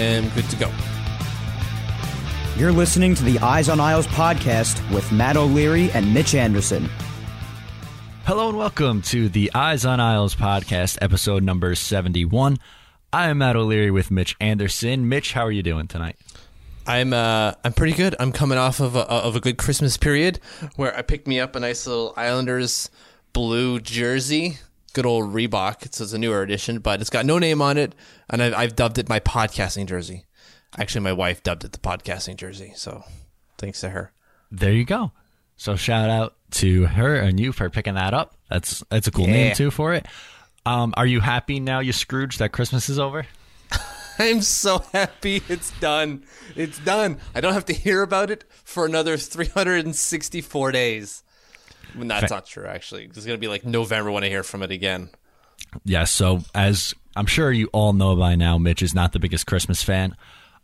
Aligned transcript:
And 0.00 0.32
good 0.34 0.48
to 0.48 0.56
go. 0.56 0.72
You're 2.56 2.72
listening 2.72 3.14
to 3.16 3.22
the 3.22 3.38
Eyes 3.40 3.68
on 3.68 3.80
Isles 3.80 4.06
podcast 4.06 4.80
with 4.94 5.12
Matt 5.12 5.36
O'Leary 5.36 5.90
and 5.90 6.14
Mitch 6.14 6.34
Anderson. 6.34 6.88
Hello 8.24 8.48
and 8.48 8.56
welcome 8.56 9.02
to 9.02 9.28
the 9.28 9.50
Eyes 9.54 9.84
on 9.84 10.00
Isles 10.00 10.34
podcast, 10.34 10.96
episode 11.02 11.42
number 11.42 11.74
71. 11.74 12.56
I 13.12 13.28
am 13.28 13.38
Matt 13.38 13.56
O'Leary 13.56 13.90
with 13.90 14.10
Mitch 14.10 14.36
Anderson. 14.40 15.06
Mitch, 15.06 15.34
how 15.34 15.44
are 15.44 15.52
you 15.52 15.62
doing 15.62 15.86
tonight? 15.86 16.16
I'm 16.86 17.12
uh 17.12 17.52
I'm 17.62 17.74
pretty 17.74 17.92
good. 17.92 18.16
I'm 18.18 18.32
coming 18.32 18.56
off 18.56 18.80
of 18.80 18.96
a, 18.96 19.00
of 19.00 19.36
a 19.36 19.40
good 19.40 19.58
Christmas 19.58 19.98
period 19.98 20.40
where 20.76 20.96
I 20.96 21.02
picked 21.02 21.26
me 21.28 21.40
up 21.40 21.54
a 21.56 21.60
nice 21.60 21.86
little 21.86 22.14
Islanders 22.16 22.88
blue 23.34 23.80
jersey. 23.80 24.60
Good 24.92 25.06
old 25.06 25.32
Reebok. 25.32 25.84
It's, 25.86 26.00
it's 26.00 26.12
a 26.12 26.18
newer 26.18 26.42
edition, 26.42 26.78
but 26.80 27.00
it's 27.00 27.10
got 27.10 27.24
no 27.26 27.38
name 27.38 27.62
on 27.62 27.78
it, 27.78 27.94
and 28.28 28.42
I've, 28.42 28.54
I've 28.54 28.76
dubbed 28.76 28.98
it 28.98 29.08
my 29.08 29.20
podcasting 29.20 29.86
jersey. 29.86 30.24
Actually, 30.78 31.02
my 31.02 31.12
wife 31.12 31.42
dubbed 31.42 31.64
it 31.64 31.72
the 31.72 31.78
podcasting 31.78 32.36
jersey, 32.36 32.72
so 32.76 33.04
thanks 33.58 33.80
to 33.80 33.90
her. 33.90 34.12
There 34.50 34.72
you 34.72 34.84
go. 34.84 35.12
So 35.56 35.76
shout 35.76 36.08
out 36.10 36.34
to 36.52 36.86
her 36.86 37.16
and 37.16 37.38
you 37.38 37.52
for 37.52 37.68
picking 37.70 37.94
that 37.94 38.14
up. 38.14 38.34
That's 38.48 38.82
that's 38.90 39.06
a 39.06 39.10
cool 39.10 39.26
Yeah. 39.26 39.32
name 39.32 39.54
too 39.54 39.70
for 39.70 39.94
it. 39.94 40.06
Um, 40.66 40.92
are 40.96 41.06
you 41.06 41.20
happy 41.20 41.60
now, 41.60 41.80
you 41.80 41.92
Scrooge, 41.92 42.38
that 42.38 42.50
Christmas 42.52 42.88
is 42.88 42.98
over? 42.98 43.26
I'm 44.18 44.40
so 44.42 44.78
happy 44.92 45.42
it's 45.48 45.70
done. 45.80 46.24
It's 46.56 46.78
done. 46.80 47.18
I 47.34 47.40
don't 47.40 47.52
have 47.54 47.64
to 47.66 47.72
hear 47.74 48.02
about 48.02 48.30
it 48.30 48.44
for 48.64 48.86
another 48.86 49.16
364 49.16 50.72
days. 50.72 51.22
When 51.94 52.08
that's 52.08 52.28
Fa- 52.28 52.34
not 52.34 52.46
true, 52.46 52.66
actually. 52.66 53.04
It's 53.04 53.24
going 53.24 53.36
to 53.36 53.40
be 53.40 53.48
like 53.48 53.64
November 53.64 54.10
when 54.10 54.24
I 54.24 54.28
hear 54.28 54.42
from 54.42 54.62
it 54.62 54.70
again. 54.70 55.10
Yes. 55.84 56.10
So 56.10 56.40
as 56.54 56.94
I'm 57.16 57.26
sure 57.26 57.50
you 57.52 57.68
all 57.72 57.92
know 57.92 58.16
by 58.16 58.34
now, 58.34 58.58
Mitch 58.58 58.82
is 58.82 58.94
not 58.94 59.12
the 59.12 59.18
biggest 59.18 59.46
Christmas 59.46 59.82
fan. 59.82 60.16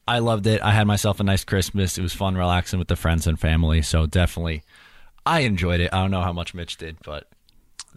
I 0.09 0.20
loved 0.20 0.47
it. 0.47 0.62
I 0.62 0.70
had 0.70 0.86
myself 0.86 1.19
a 1.20 1.25
nice 1.25 1.44
Christmas. 1.44 1.98
It 1.98 2.03
was 2.03 2.12
fun 2.12 2.36
relaxing 2.36 2.78
with 2.78 2.88
the 2.88 2.97
friends 2.97 3.26
and 3.26 3.38
family. 3.38 3.82
So 3.82 4.06
definitely, 4.06 4.62
I 5.25 5.41
enjoyed 5.41 5.81
it. 5.81 5.92
I 5.92 6.00
don't 6.00 6.10
know 6.12 6.22
how 6.22 6.32
much 6.32 6.54
Mitch 6.54 6.76
did, 6.76 6.97
but 7.04 7.28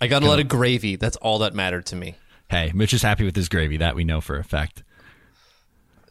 I 0.02 0.08
got 0.08 0.24
a 0.24 0.28
lot 0.28 0.40
of 0.40 0.48
gravy. 0.48 0.96
That's 0.96 1.18
all 1.18 1.40
that 1.40 1.54
mattered 1.54 1.86
to 1.88 1.96
me. 1.96 2.16
hey, 2.50 2.72
Mitch 2.74 2.94
is 2.94 3.04
happy 3.04 3.26
with 3.26 3.36
his 3.36 3.48
gravy. 3.50 3.78
That 3.78 3.96
we 3.96 4.04
know 4.04 4.22
for 4.22 4.38
a 4.38 4.44
fact. 4.44 4.84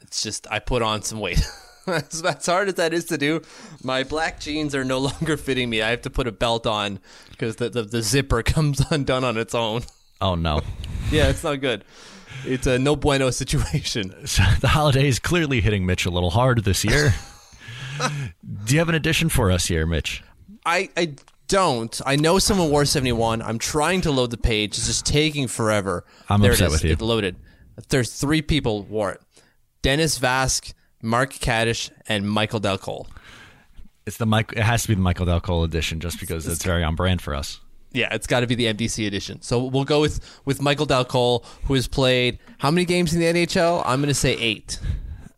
It's 0.03 0.23
just 0.23 0.47
I 0.51 0.59
put 0.61 0.83
on 0.83 1.03
some 1.03 1.21
weight. 1.21 1.45
as, 2.13 2.23
as 2.23 2.47
hard 2.47 2.69
as 2.69 2.75
that 2.75 2.93
is 2.93 3.07
to 3.07 3.19
do, 3.19 3.43
my 3.83 4.05
black 4.05 4.41
jeans 4.41 4.75
are 4.75 4.85
no 4.85 4.99
longer 5.11 5.37
fitting 5.37 5.71
me. 5.71 5.83
I 5.83 5.91
have 5.91 6.03
to 6.03 6.11
put 6.11 6.27
a 6.27 6.33
belt 6.33 6.67
on 6.67 7.01
because 7.31 7.57
the, 7.57 7.69
the, 7.69 7.83
the 7.83 8.03
zipper 8.03 8.43
comes 8.45 8.81
undone 8.91 9.25
on 9.25 9.37
its 9.37 9.55
own. 9.55 9.83
Oh 10.21 10.35
no. 10.35 10.61
Yeah, 11.11 11.29
it's 11.29 11.45
not 11.45 11.61
good. 11.61 11.85
It's 12.45 12.67
a 12.67 12.79
no 12.79 12.97
bueno 12.97 13.31
situation. 13.31 14.15
The 14.21 14.69
holiday 14.69 15.09
is 15.09 15.19
clearly 15.19 15.61
hitting 15.61 15.87
Mitch 15.87 16.07
a 16.07 16.11
little 16.11 16.31
hard 16.31 16.65
this 16.65 16.85
year. 16.85 17.15
Do 18.65 18.75
you 18.75 18.79
have 18.79 18.89
an 18.89 18.95
addition 18.95 19.29
for 19.29 19.51
us 19.51 19.67
here, 19.67 19.87
Mitch? 19.87 20.23
I, 20.65 20.91
I 20.97 21.15
don't. 21.49 22.01
I 22.07 22.17
know 22.17 22.39
someone 22.39 22.71
wore 22.71 22.85
71. 22.85 23.43
I'm 23.43 23.59
trying 23.59 24.03
to 24.03 24.11
load 24.11 24.31
the 24.31 24.37
page. 24.37 24.77
It's 24.77 24.87
just 24.87 25.07
taking 25.07 25.49
forever. 25.49 26.05
I'm 26.29 26.41
there 26.41 26.53
upset 26.53 26.67
it 26.67 26.67
is. 26.67 26.73
with 26.73 26.85
you. 26.85 26.93
It 26.93 27.01
loaded. 27.01 27.37
There's 27.89 28.13
three 28.13 28.43
people 28.43 28.83
wore 28.85 29.13
it. 29.13 29.23
Dennis 29.83 30.19
Vaske, 30.19 30.75
Mark 31.03 31.33
Katic, 31.35 31.91
and 32.09 32.29
Michael 32.29 32.61
Dal 32.61 32.79
Colle. 32.79 33.07
It's 34.07 34.17
the 34.17 34.27
Mike. 34.27 34.53
It 34.53 34.63
has 34.63 34.83
to 34.83 34.89
be 34.89 34.95
the 34.95 35.01
Michael 35.01 35.27
Dal 35.27 35.41
Colle 35.41 35.65
edition, 35.65 36.01
just 36.01 36.19
because 36.19 36.47
it's 36.47 36.65
very 36.65 36.83
on 36.83 36.95
brand 36.95 37.21
for 37.21 37.35
us. 37.35 37.61
Yeah, 37.93 38.13
it's 38.15 38.27
got 38.27 38.41
to 38.41 38.47
be 38.47 38.55
the 38.55 38.67
MDC 38.67 39.07
edition. 39.07 39.41
So 39.43 39.65
we'll 39.65 39.85
go 39.85 40.01
with 40.01 40.21
with 40.45 40.61
Michael 40.63 40.87
Dal 40.87 41.05
Colle, 41.05 41.45
who 41.65 41.75
has 41.75 41.87
played 41.87 42.39
how 42.59 42.71
many 42.71 42.85
games 42.85 43.15
in 43.15 43.21
the 43.21 43.27
NHL? 43.27 43.83
I'm 43.85 44.01
going 44.01 44.09
to 44.09 44.15
say 44.15 44.35
eight. 44.35 44.79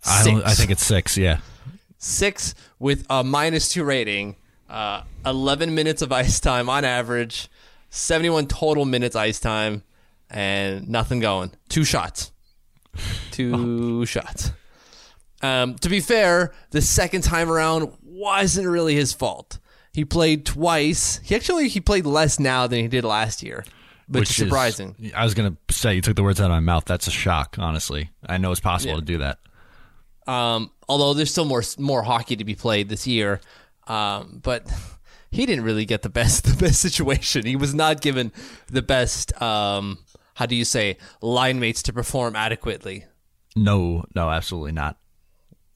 I, 0.05 0.25
don't, 0.25 0.43
I 0.45 0.55
think 0.55 0.71
it's 0.71 0.85
six. 0.85 1.17
Yeah. 1.19 1.41
six 1.99 2.55
with 2.79 3.05
a 3.11 3.23
minus 3.23 3.69
two 3.69 3.85
rating, 3.85 4.37
uh, 4.69 5.03
11 5.27 5.75
minutes 5.75 6.01
of 6.01 6.11
ice 6.13 6.41
time 6.41 6.71
on 6.71 6.85
average, 6.85 7.49
71 7.91 8.47
total 8.47 8.85
minutes 8.87 9.15
ice 9.15 9.39
time, 9.39 9.83
and 10.31 10.89
nothing 10.89 11.21
going. 11.21 11.51
Two 11.69 11.85
shots. 11.85 12.33
Two 13.31 14.07
shots. 14.07 14.53
Um, 15.43 15.77
to 15.77 15.89
be 15.89 16.01
fair, 16.01 16.53
the 16.71 16.83
second 16.83 17.23
time 17.23 17.51
around 17.51 17.97
wasn't 18.03 18.69
really 18.69 18.95
his 18.95 19.13
fault. 19.13 19.59
He 19.93 20.05
played 20.05 20.47
twice. 20.47 21.21
He 21.25 21.35
actually 21.35 21.69
he 21.69 21.81
played 21.81 22.07
less 22.07 22.39
now 22.39 22.67
than 22.67 22.81
he 22.81 22.89
did 22.89 23.05
last 23.05 23.43
year, 23.43 23.65
which, 24.09 24.31
is 24.31 24.37
surprising. 24.37 25.13
I 25.15 25.25
was 25.25 25.35
gonna 25.35 25.57
say 25.71 25.95
you 25.95 26.01
took 26.03 26.17
the 26.17 26.23
words 26.23 26.41
out 26.41 26.47
of 26.47 26.51
my 26.51 26.61
mouth. 26.61 26.85
That's 26.85 27.07
a 27.07 27.11
shock, 27.11 27.57
honestly. 27.59 28.11
I 28.27 28.39
know 28.39 28.51
it's 28.53 28.61
possible 28.61 28.97
to 28.97 29.05
do 29.05 29.19
that. 29.19 29.39
Um, 30.27 30.71
although 30.89 31.15
there's 31.15 31.31
still 31.31 31.45
more 31.45 31.63
more 31.79 32.03
hockey 32.03 32.37
to 32.37 32.45
be 32.45 32.55
played 32.55 32.89
this 32.89 33.07
year, 33.07 33.41
um, 33.89 34.41
but 34.43 34.71
he 35.33 35.47
didn't 35.47 35.65
really 35.65 35.85
get 35.85 36.03
the 36.03 36.09
best 36.09 36.45
the 36.57 36.57
best 36.57 36.81
situation. 36.81 37.47
He 37.47 37.57
was 37.57 37.75
not 37.75 38.01
given 38.01 38.33
the 38.69 38.83
best. 38.83 39.41
Um, 39.43 39.99
how 40.35 40.47
do 40.47 40.55
you 40.55 40.65
say 40.65 40.99
line 41.21 41.59
mates 41.59 41.83
to 41.85 41.93
perform 41.93 42.37
adequately? 42.37 43.07
No, 43.57 44.05
no, 44.15 44.31
absolutely 44.31 44.73
not. 44.73 44.97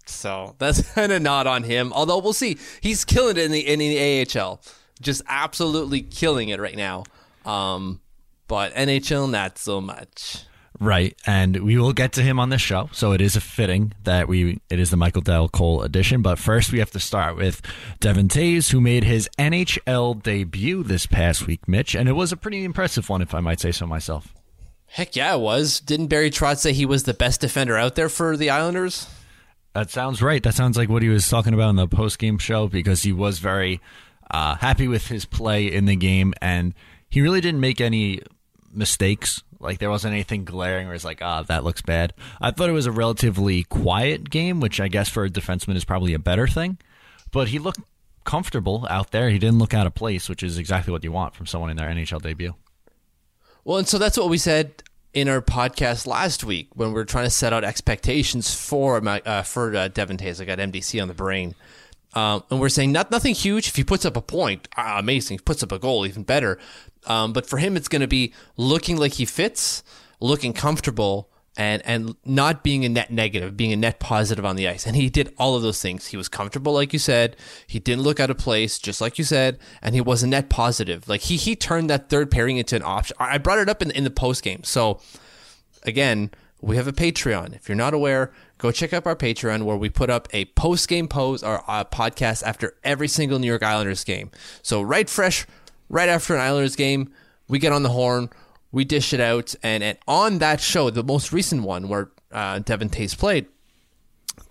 So 0.09 0.55
that's 0.59 0.93
kind 0.95 1.13
of 1.13 1.23
not 1.23 1.47
on 1.47 1.63
him. 1.63 1.93
Although 1.93 2.19
we'll 2.19 2.33
see, 2.33 2.59
he's 2.81 3.05
killing 3.05 3.37
it 3.37 3.45
in 3.45 3.51
the 3.51 3.67
in 3.67 3.79
the 3.79 4.39
AHL, 4.39 4.61
just 5.01 5.23
absolutely 5.29 6.03
killing 6.03 6.49
it 6.49 6.61
right 6.61 6.77
now. 6.77 7.05
Um, 7.45 8.01
but 8.49 8.75
NHL 8.75 9.31
not 9.31 9.59
so 9.59 9.81
much. 9.81 10.45
Right, 10.81 11.17
and 11.25 11.59
we 11.59 11.79
will 11.79 11.93
get 11.93 12.13
to 12.15 12.23
him 12.23 12.41
on 12.41 12.49
this 12.49 12.61
show. 12.61 12.89
So 12.93 13.13
it 13.13 13.21
is 13.21 13.37
a 13.37 13.41
fitting 13.41 13.93
that 14.03 14.27
we 14.27 14.61
it 14.69 14.81
is 14.81 14.91
the 14.91 14.97
Michael 14.97 15.23
Dal 15.23 15.49
Colle 15.49 15.83
edition. 15.83 16.21
But 16.21 16.39
first, 16.39 16.73
we 16.73 16.81
have 16.81 16.91
to 16.91 17.01
start 17.01 17.37
with 17.37 17.63
Devon 18.01 18.29
Toews, 18.29 18.71
who 18.71 18.81
made 18.81 19.05
his 19.05 19.29
NHL 19.39 20.21
debut 20.23 20.83
this 20.83 21.07
past 21.07 21.47
week, 21.47 21.69
Mitch, 21.69 21.95
and 21.95 22.09
it 22.09 22.13
was 22.13 22.33
a 22.33 22.37
pretty 22.37 22.65
impressive 22.65 23.09
one, 23.09 23.23
if 23.23 23.35
I 23.35 23.41
might 23.41 23.61
say 23.61 23.71
so 23.71 23.87
myself. 23.87 24.35
Heck 24.87 25.15
yeah, 25.17 25.35
it 25.35 25.41
was. 25.41 25.81
Didn't 25.81 26.09
Barry 26.09 26.31
Trotz 26.31 26.59
say 26.59 26.73
he 26.73 26.87
was 26.87 27.05
the 27.05 27.15
best 27.15 27.41
defender 27.41 27.77
out 27.77 27.95
there 27.95 28.09
for 28.09 28.37
the 28.37 28.51
Islanders? 28.51 29.09
That 29.75 29.91
sounds 29.91 30.23
right. 30.23 30.43
That 30.43 30.55
sounds 30.55 30.77
like 30.77 30.89
what 30.89 31.03
he 31.03 31.09
was 31.09 31.29
talking 31.29 31.53
about 31.53 31.71
in 31.71 31.77
the 31.77 31.89
post 31.89 32.19
game 32.21 32.39
show 32.39 32.69
because 32.69 33.03
he 33.03 33.13
was 33.13 33.41
very 33.41 33.81
uh, 34.31 34.55
happy 34.55 34.87
with 34.87 35.09
his 35.09 35.25
play 35.25 35.67
in 35.67 35.87
the 35.87 35.97
game, 35.97 36.33
and 36.41 36.75
he 37.09 37.21
really 37.21 37.41
didn't 37.41 37.61
make 37.61 37.81
any 37.81 38.21
mistakes. 38.73 39.43
Like 39.59 39.79
there 39.79 39.91
wasn't 39.91 40.15
anything 40.15 40.45
glaring 40.45 40.87
where 40.87 40.95
it's 40.95 41.05
like, 41.05 41.23
ah, 41.23 41.43
that 41.43 41.65
looks 41.65 41.83
bad. 41.83 42.15
I 42.41 42.53
thought 42.53 42.69
it 42.69 42.73
was 42.73 42.87
a 42.87 42.93
relatively 42.93 43.65
quiet 43.65 44.31
game, 44.31 44.61
which 44.61 44.81
I 44.81 44.89
guess 44.89 45.09
for 45.09 45.25
a 45.25 45.31
defenseman 45.31 45.75
is 45.75 45.85
probably 45.85 46.15
a 46.15 46.19
better 46.19 46.47
thing. 46.47 46.79
But 47.33 47.49
he 47.49 47.59
looked 47.59 47.81
comfortable 48.25 48.87
out 48.89 49.11
there. 49.11 49.29
He 49.29 49.39
didn't 49.39 49.59
look 49.59 49.75
out 49.75 49.89
of 49.89 49.95
place, 49.95 50.29
which 50.29 50.43
is 50.45 50.57
exactly 50.57 50.93
what 50.93 51.03
you 51.03 51.11
want 51.11 51.35
from 51.35 51.47
someone 51.47 51.71
in 51.71 51.77
their 51.77 51.89
NHL 51.89 52.23
debut. 52.23 52.55
Well, 53.65 53.79
and 53.79 53.89
so 53.89 53.99
that's 53.99 54.19
what 54.19 54.29
we 54.29 54.39
said 54.39 54.83
in 55.15 55.29
our 55.29 55.41
podcast 55.41 56.07
last 56.07 56.45
week 56.45 56.69
when 56.75 56.89
we 56.89 56.95
were 56.95 57.05
trying 57.05 57.25
to 57.25 57.31
set 57.31 57.53
out 57.53 57.65
expectations 57.65 58.53
for 58.53 59.01
my, 59.01 59.21
uh, 59.21 59.43
for 59.43 59.75
uh, 59.75 59.89
Devon 59.89 60.17
Toews. 60.17 60.41
I 60.41 60.45
got 60.45 60.59
MDC 60.59 61.01
on 61.01 61.09
the 61.09 61.15
brain. 61.15 61.55
Um, 62.15 62.45
and 62.51 62.61
we're 62.61 62.69
saying 62.69 62.93
not 62.93 63.11
nothing 63.11 63.35
huge. 63.35 63.69
If 63.69 63.77
he 63.77 63.85
puts 63.85 64.05
up 64.05 64.17
a 64.17 64.21
point, 64.21 64.69
uh, 64.77 64.97
amazing. 64.99 65.37
If 65.37 65.41
he 65.41 65.45
puts 65.45 65.63
up 65.63 65.73
a 65.73 65.79
goal, 65.79 66.05
even 66.07 66.25
better. 66.25 66.59
Um, 67.07 67.33
but 67.33 67.47
for 67.47 67.59
him, 67.59 67.77
it's 67.77 67.89
going 67.89 68.03
to 68.03 68.09
be 68.09 68.33
looking 68.57 68.97
like 68.97 69.15
he 69.15 69.25
fits, 69.25 69.83
looking 70.21 70.53
comfortable, 70.53 71.29
and 71.57 71.83
and 71.85 72.17
not 72.25 72.63
being 72.63 72.85
a 72.85 72.89
net 72.89 73.11
negative, 73.11 73.57
being 73.57 73.73
a 73.73 73.77
net 73.77 74.01
positive 74.01 74.45
on 74.45 74.57
the 74.57 74.69
ice. 74.69 74.87
And 74.87 74.97
he 74.97 75.09
did 75.09 75.33
all 75.39 75.57
of 75.57 75.63
those 75.63 75.81
things. 75.81 76.09
He 76.09 76.17
was 76.17 76.29
comfortable, 76.29 76.73
like 76.73 76.93
you 76.93 76.99
said. 76.99 77.37
He 77.67 77.79
didn't 77.79 78.03
look 78.03 78.21
out 78.21 78.31
of 78.31 78.39
place, 78.39 78.79
just 78.79 79.01
like 79.01 79.19
you 79.19 79.25
said, 79.25 79.59
and 79.81 79.95
he 79.95 80.01
was 80.01 80.23
a 80.23 80.27
net 80.27 80.49
positive. 80.49 81.09
Like 81.09 81.23
he 81.23 81.37
he 81.37 81.55
turned 81.55 81.89
that 81.91 82.09
third 82.09 82.31
pairing 82.31 82.57
into 82.57 82.77
an 82.77 82.83
option. 82.85 83.17
I 83.21 83.39
brought 83.39 83.59
it 83.59 83.69
up 83.69 83.83
in 83.83 83.91
in 83.91 84.05
the 84.05 84.11
post 84.11 84.43
game. 84.43 84.65
So 84.65 85.01
again, 85.85 86.31
we 86.61 86.77
have 86.77 86.89
a 86.89 86.93
Patreon. 86.93 87.55
If 87.55 87.69
you're 87.69 87.77
not 87.77 87.95
aware, 87.95 88.33
go 88.59 88.73
check 88.73 88.93
out 88.93 89.07
our 89.07 89.15
Patreon 89.15 89.65
where 89.65 89.77
we 89.77 89.91
put 89.91 90.11
up 90.11 90.29
a 90.33 90.47
post 90.47 90.89
game 90.89 91.09
post 91.09 91.45
or 91.45 91.57
a 91.57 91.71
uh, 91.71 91.85
podcast 91.85 92.43
after 92.43 92.75
every 92.83 93.09
single 93.09 93.39
New 93.39 93.47
York 93.47 93.63
Islanders 93.63 94.03
game. 94.03 94.31
So 94.63 94.81
right 94.81 95.09
fresh, 95.09 95.47
right 95.89 96.09
after 96.09 96.35
an 96.35 96.41
Islanders 96.41 96.75
game, 96.75 97.13
we 97.49 97.59
get 97.59 97.73
on 97.73 97.83
the 97.83 97.91
horn 97.91 98.31
we 98.75 98.85
dish 98.85 99.13
it 99.13 99.21
out, 99.21 99.55
and, 99.63 99.85
and 99.85 99.97
on 100.09 100.39
that 100.39 100.61
show, 100.61 100.91
the 100.91 101.05
most 101.05 101.33
recent 101.33 101.63
one 101.63 101.89
where 101.89 102.11
uh, 102.33 102.59
Devon 102.59 102.89
Toews 102.91 103.17
played, 103.17 103.47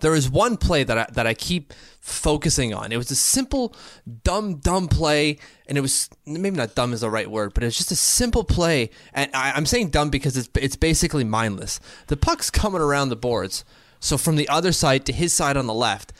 there 0.00 0.14
is 0.14 0.30
one 0.30 0.56
play 0.56 0.82
that 0.82 0.96
I, 0.96 1.06
that 1.12 1.26
I 1.26 1.34
keep 1.34 1.74
focusing 2.00 2.72
on. 2.72 2.90
It 2.90 2.96
was 2.96 3.10
a 3.10 3.16
simple, 3.16 3.76
dumb, 4.22 4.56
dumb 4.56 4.88
play, 4.88 5.38
and 5.66 5.76
it 5.76 5.82
was 5.82 6.08
maybe 6.24 6.56
not 6.56 6.74
dumb 6.74 6.94
is 6.94 7.02
the 7.02 7.10
right 7.10 7.30
word, 7.30 7.52
but 7.52 7.64
it's 7.64 7.76
just 7.76 7.92
a 7.92 7.96
simple 7.96 8.44
play. 8.44 8.88
And 9.12 9.30
I, 9.34 9.52
I'm 9.52 9.66
saying 9.66 9.90
dumb 9.90 10.08
because 10.08 10.38
it's 10.38 10.48
it's 10.54 10.76
basically 10.76 11.24
mindless. 11.24 11.78
The 12.06 12.16
puck's 12.16 12.48
coming 12.48 12.80
around 12.80 13.10
the 13.10 13.16
boards, 13.16 13.62
so 14.00 14.16
from 14.16 14.36
the 14.36 14.48
other 14.48 14.72
side 14.72 15.04
to 15.04 15.12
his 15.12 15.34
side 15.34 15.58
on 15.58 15.66
the 15.66 15.74
left, 15.74 16.14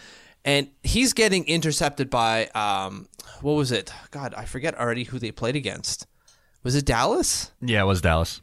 and 0.44 0.68
he's 0.82 1.14
getting 1.14 1.46
intercepted 1.46 2.10
by 2.10 2.48
um, 2.48 3.08
what 3.40 3.54
was 3.54 3.72
it? 3.72 3.90
God, 4.10 4.34
I 4.36 4.44
forget 4.44 4.78
already 4.78 5.04
who 5.04 5.18
they 5.18 5.30
played 5.30 5.56
against 5.56 6.06
was 6.64 6.74
it 6.74 6.84
Dallas? 6.84 7.52
Yeah, 7.60 7.82
it 7.82 7.86
was 7.86 8.00
Dallas 8.00 8.40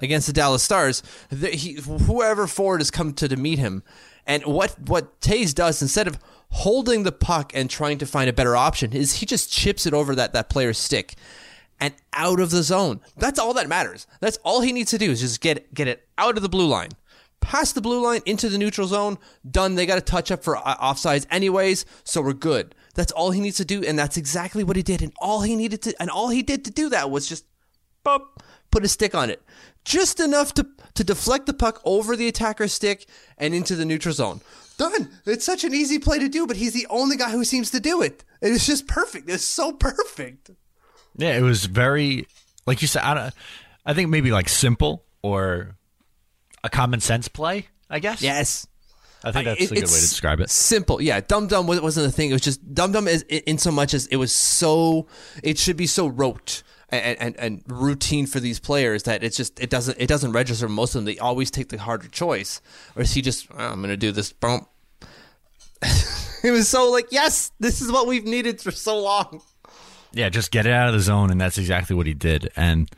against 0.00 0.26
the 0.26 0.32
Dallas 0.32 0.62
Stars. 0.62 1.02
The, 1.30 1.48
he, 1.48 1.74
whoever 1.74 2.46
Ford 2.46 2.80
has 2.80 2.90
come 2.90 3.12
to, 3.14 3.28
to 3.28 3.36
meet 3.36 3.58
him, 3.58 3.82
and 4.26 4.44
what 4.44 4.78
what 4.78 5.20
Toews 5.20 5.54
does 5.54 5.80
instead 5.80 6.06
of 6.06 6.18
holding 6.50 7.04
the 7.04 7.12
puck 7.12 7.52
and 7.54 7.70
trying 7.70 7.98
to 7.98 8.06
find 8.06 8.28
a 8.28 8.32
better 8.32 8.56
option 8.56 8.92
is 8.92 9.16
he 9.16 9.26
just 9.26 9.52
chips 9.52 9.86
it 9.86 9.94
over 9.94 10.14
that 10.14 10.32
that 10.32 10.50
player's 10.50 10.78
stick 10.78 11.14
and 11.78 11.94
out 12.12 12.40
of 12.40 12.50
the 12.50 12.62
zone. 12.62 13.00
That's 13.16 13.38
all 13.38 13.54
that 13.54 13.68
matters. 13.68 14.06
That's 14.20 14.36
all 14.38 14.60
he 14.60 14.72
needs 14.72 14.90
to 14.90 14.98
do 14.98 15.10
is 15.10 15.20
just 15.20 15.40
get 15.40 15.72
get 15.72 15.88
it 15.88 16.08
out 16.18 16.36
of 16.36 16.42
the 16.42 16.48
blue 16.48 16.66
line. 16.66 16.90
Past 17.40 17.74
the 17.74 17.80
blue 17.80 18.02
line 18.04 18.20
into 18.26 18.50
the 18.50 18.58
neutral 18.58 18.86
zone, 18.86 19.16
done. 19.50 19.74
They 19.74 19.86
got 19.86 19.96
a 19.96 20.02
touch 20.02 20.30
up 20.30 20.44
for 20.44 20.58
uh, 20.58 20.76
offsides 20.76 21.26
anyways, 21.30 21.86
so 22.04 22.20
we're 22.20 22.34
good. 22.34 22.74
That's 22.94 23.12
all 23.12 23.30
he 23.30 23.40
needs 23.40 23.56
to 23.56 23.64
do, 23.64 23.82
and 23.82 23.98
that's 23.98 24.18
exactly 24.18 24.62
what 24.62 24.76
he 24.76 24.82
did. 24.82 25.00
And 25.00 25.12
all 25.20 25.40
he 25.40 25.56
needed 25.56 25.80
to, 25.82 25.94
and 25.98 26.10
all 26.10 26.28
he 26.28 26.42
did 26.42 26.66
to 26.66 26.70
do 26.70 26.90
that 26.90 27.10
was 27.10 27.26
just 27.26 27.46
Boop, 28.04 28.20
put 28.70 28.84
a 28.84 28.88
stick 28.88 29.14
on 29.14 29.30
it. 29.30 29.42
Just 29.84 30.20
enough 30.20 30.54
to, 30.54 30.66
to 30.94 31.04
deflect 31.04 31.46
the 31.46 31.54
puck 31.54 31.80
over 31.84 32.16
the 32.16 32.28
attacker's 32.28 32.72
stick 32.72 33.06
and 33.38 33.54
into 33.54 33.76
the 33.76 33.84
neutral 33.84 34.14
zone. 34.14 34.40
Done. 34.76 35.10
It's 35.26 35.44
such 35.44 35.64
an 35.64 35.74
easy 35.74 35.98
play 35.98 36.18
to 36.18 36.28
do, 36.28 36.46
but 36.46 36.56
he's 36.56 36.72
the 36.72 36.86
only 36.88 37.16
guy 37.16 37.30
who 37.30 37.44
seems 37.44 37.70
to 37.72 37.80
do 37.80 38.02
it. 38.02 38.24
It's 38.40 38.66
just 38.66 38.86
perfect. 38.86 39.28
It's 39.28 39.44
so 39.44 39.72
perfect. 39.72 40.50
Yeah, 41.16 41.36
it 41.36 41.42
was 41.42 41.66
very, 41.66 42.26
like 42.66 42.82
you 42.82 42.88
said, 42.88 43.02
I, 43.02 43.14
don't, 43.14 43.34
I 43.84 43.94
think 43.94 44.10
maybe 44.10 44.30
like 44.30 44.48
simple 44.48 45.04
or 45.22 45.76
a 46.64 46.70
common 46.70 47.00
sense 47.00 47.28
play, 47.28 47.68
I 47.88 47.98
guess. 47.98 48.22
Yes. 48.22 48.66
I 49.22 49.32
think 49.32 49.44
that's 49.44 49.60
it, 49.60 49.70
a 49.70 49.74
good 49.74 49.80
way 49.80 49.86
to 49.86 49.86
describe 49.86 50.40
it. 50.40 50.48
Simple, 50.48 51.02
yeah. 51.02 51.20
Dum 51.20 51.46
Dum 51.46 51.66
wasn't 51.66 52.06
the 52.06 52.12
thing. 52.12 52.30
It 52.30 52.32
was 52.32 52.42
just 52.42 52.74
Dum 52.74 52.92
Dum 52.92 53.06
is 53.06 53.22
in 53.28 53.58
so 53.58 53.70
much 53.70 53.92
as 53.92 54.06
it 54.06 54.16
was 54.16 54.32
so. 54.32 55.08
It 55.42 55.58
should 55.58 55.76
be 55.76 55.86
so 55.86 56.06
rote 56.06 56.62
and, 56.90 57.18
and, 57.20 57.36
and 57.38 57.62
routine 57.66 58.26
for 58.26 58.40
these 58.40 58.58
players 58.58 59.04
that 59.04 59.22
it's 59.22 59.36
just 59.36 59.60
it 59.60 59.70
doesn't 59.70 59.98
it 59.98 60.06
doesn't 60.06 60.32
register 60.32 60.68
most 60.68 60.94
of 60.94 61.00
them. 61.00 61.04
They 61.04 61.18
always 61.18 61.50
take 61.50 61.68
the 61.68 61.78
harder 61.78 62.08
choice, 62.08 62.60
or 62.96 63.02
is 63.02 63.12
he 63.12 63.22
just 63.22 63.48
oh, 63.52 63.56
I'm 63.58 63.78
going 63.78 63.90
to 63.90 63.96
do 63.96 64.12
this 64.12 64.32
bump? 64.32 64.68
it 65.82 66.50
was 66.50 66.68
so 66.68 66.90
like 66.90 67.06
yes, 67.10 67.52
this 67.60 67.80
is 67.80 67.90
what 67.90 68.06
we've 68.06 68.24
needed 68.24 68.60
for 68.60 68.70
so 68.70 68.98
long. 68.98 69.42
Yeah, 70.12 70.28
just 70.28 70.50
get 70.50 70.66
it 70.66 70.72
out 70.72 70.88
of 70.88 70.94
the 70.94 71.00
zone, 71.00 71.30
and 71.30 71.40
that's 71.40 71.58
exactly 71.58 71.94
what 71.94 72.06
he 72.06 72.14
did. 72.14 72.50
And 72.56 72.90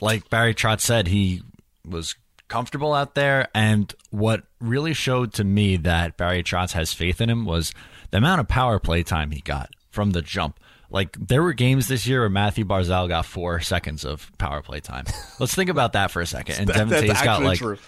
like 0.00 0.28
Barry 0.28 0.54
Trotz 0.54 0.80
said, 0.80 1.08
he 1.08 1.42
was 1.86 2.14
comfortable 2.48 2.92
out 2.92 3.14
there. 3.14 3.48
And 3.54 3.94
what 4.10 4.44
really 4.60 4.94
showed 4.94 5.32
to 5.34 5.44
me 5.44 5.76
that 5.78 6.16
Barry 6.16 6.42
Trotz 6.42 6.72
has 6.72 6.92
faith 6.92 7.20
in 7.20 7.30
him 7.30 7.44
was 7.44 7.72
the 8.10 8.18
amount 8.18 8.40
of 8.40 8.48
power 8.48 8.78
play 8.78 9.02
time 9.02 9.30
he 9.30 9.40
got 9.40 9.70
from 9.90 10.10
the 10.10 10.22
jump. 10.22 10.60
Like 10.94 11.16
there 11.18 11.42
were 11.42 11.54
games 11.54 11.88
this 11.88 12.06
year 12.06 12.20
where 12.20 12.28
Matthew 12.28 12.64
Barzal 12.64 13.08
got 13.08 13.26
four 13.26 13.58
seconds 13.58 14.04
of 14.04 14.30
power 14.38 14.62
play 14.62 14.78
time. 14.78 15.06
Let's 15.40 15.52
think 15.52 15.68
about 15.68 15.94
that 15.94 16.12
for 16.12 16.22
a 16.22 16.26
second. 16.26 16.60
And 16.60 16.68
that, 16.68 16.88
Devon 16.88 17.08
Toews 17.08 17.24
got 17.24 17.42
like 17.42 17.58
true. 17.58 17.78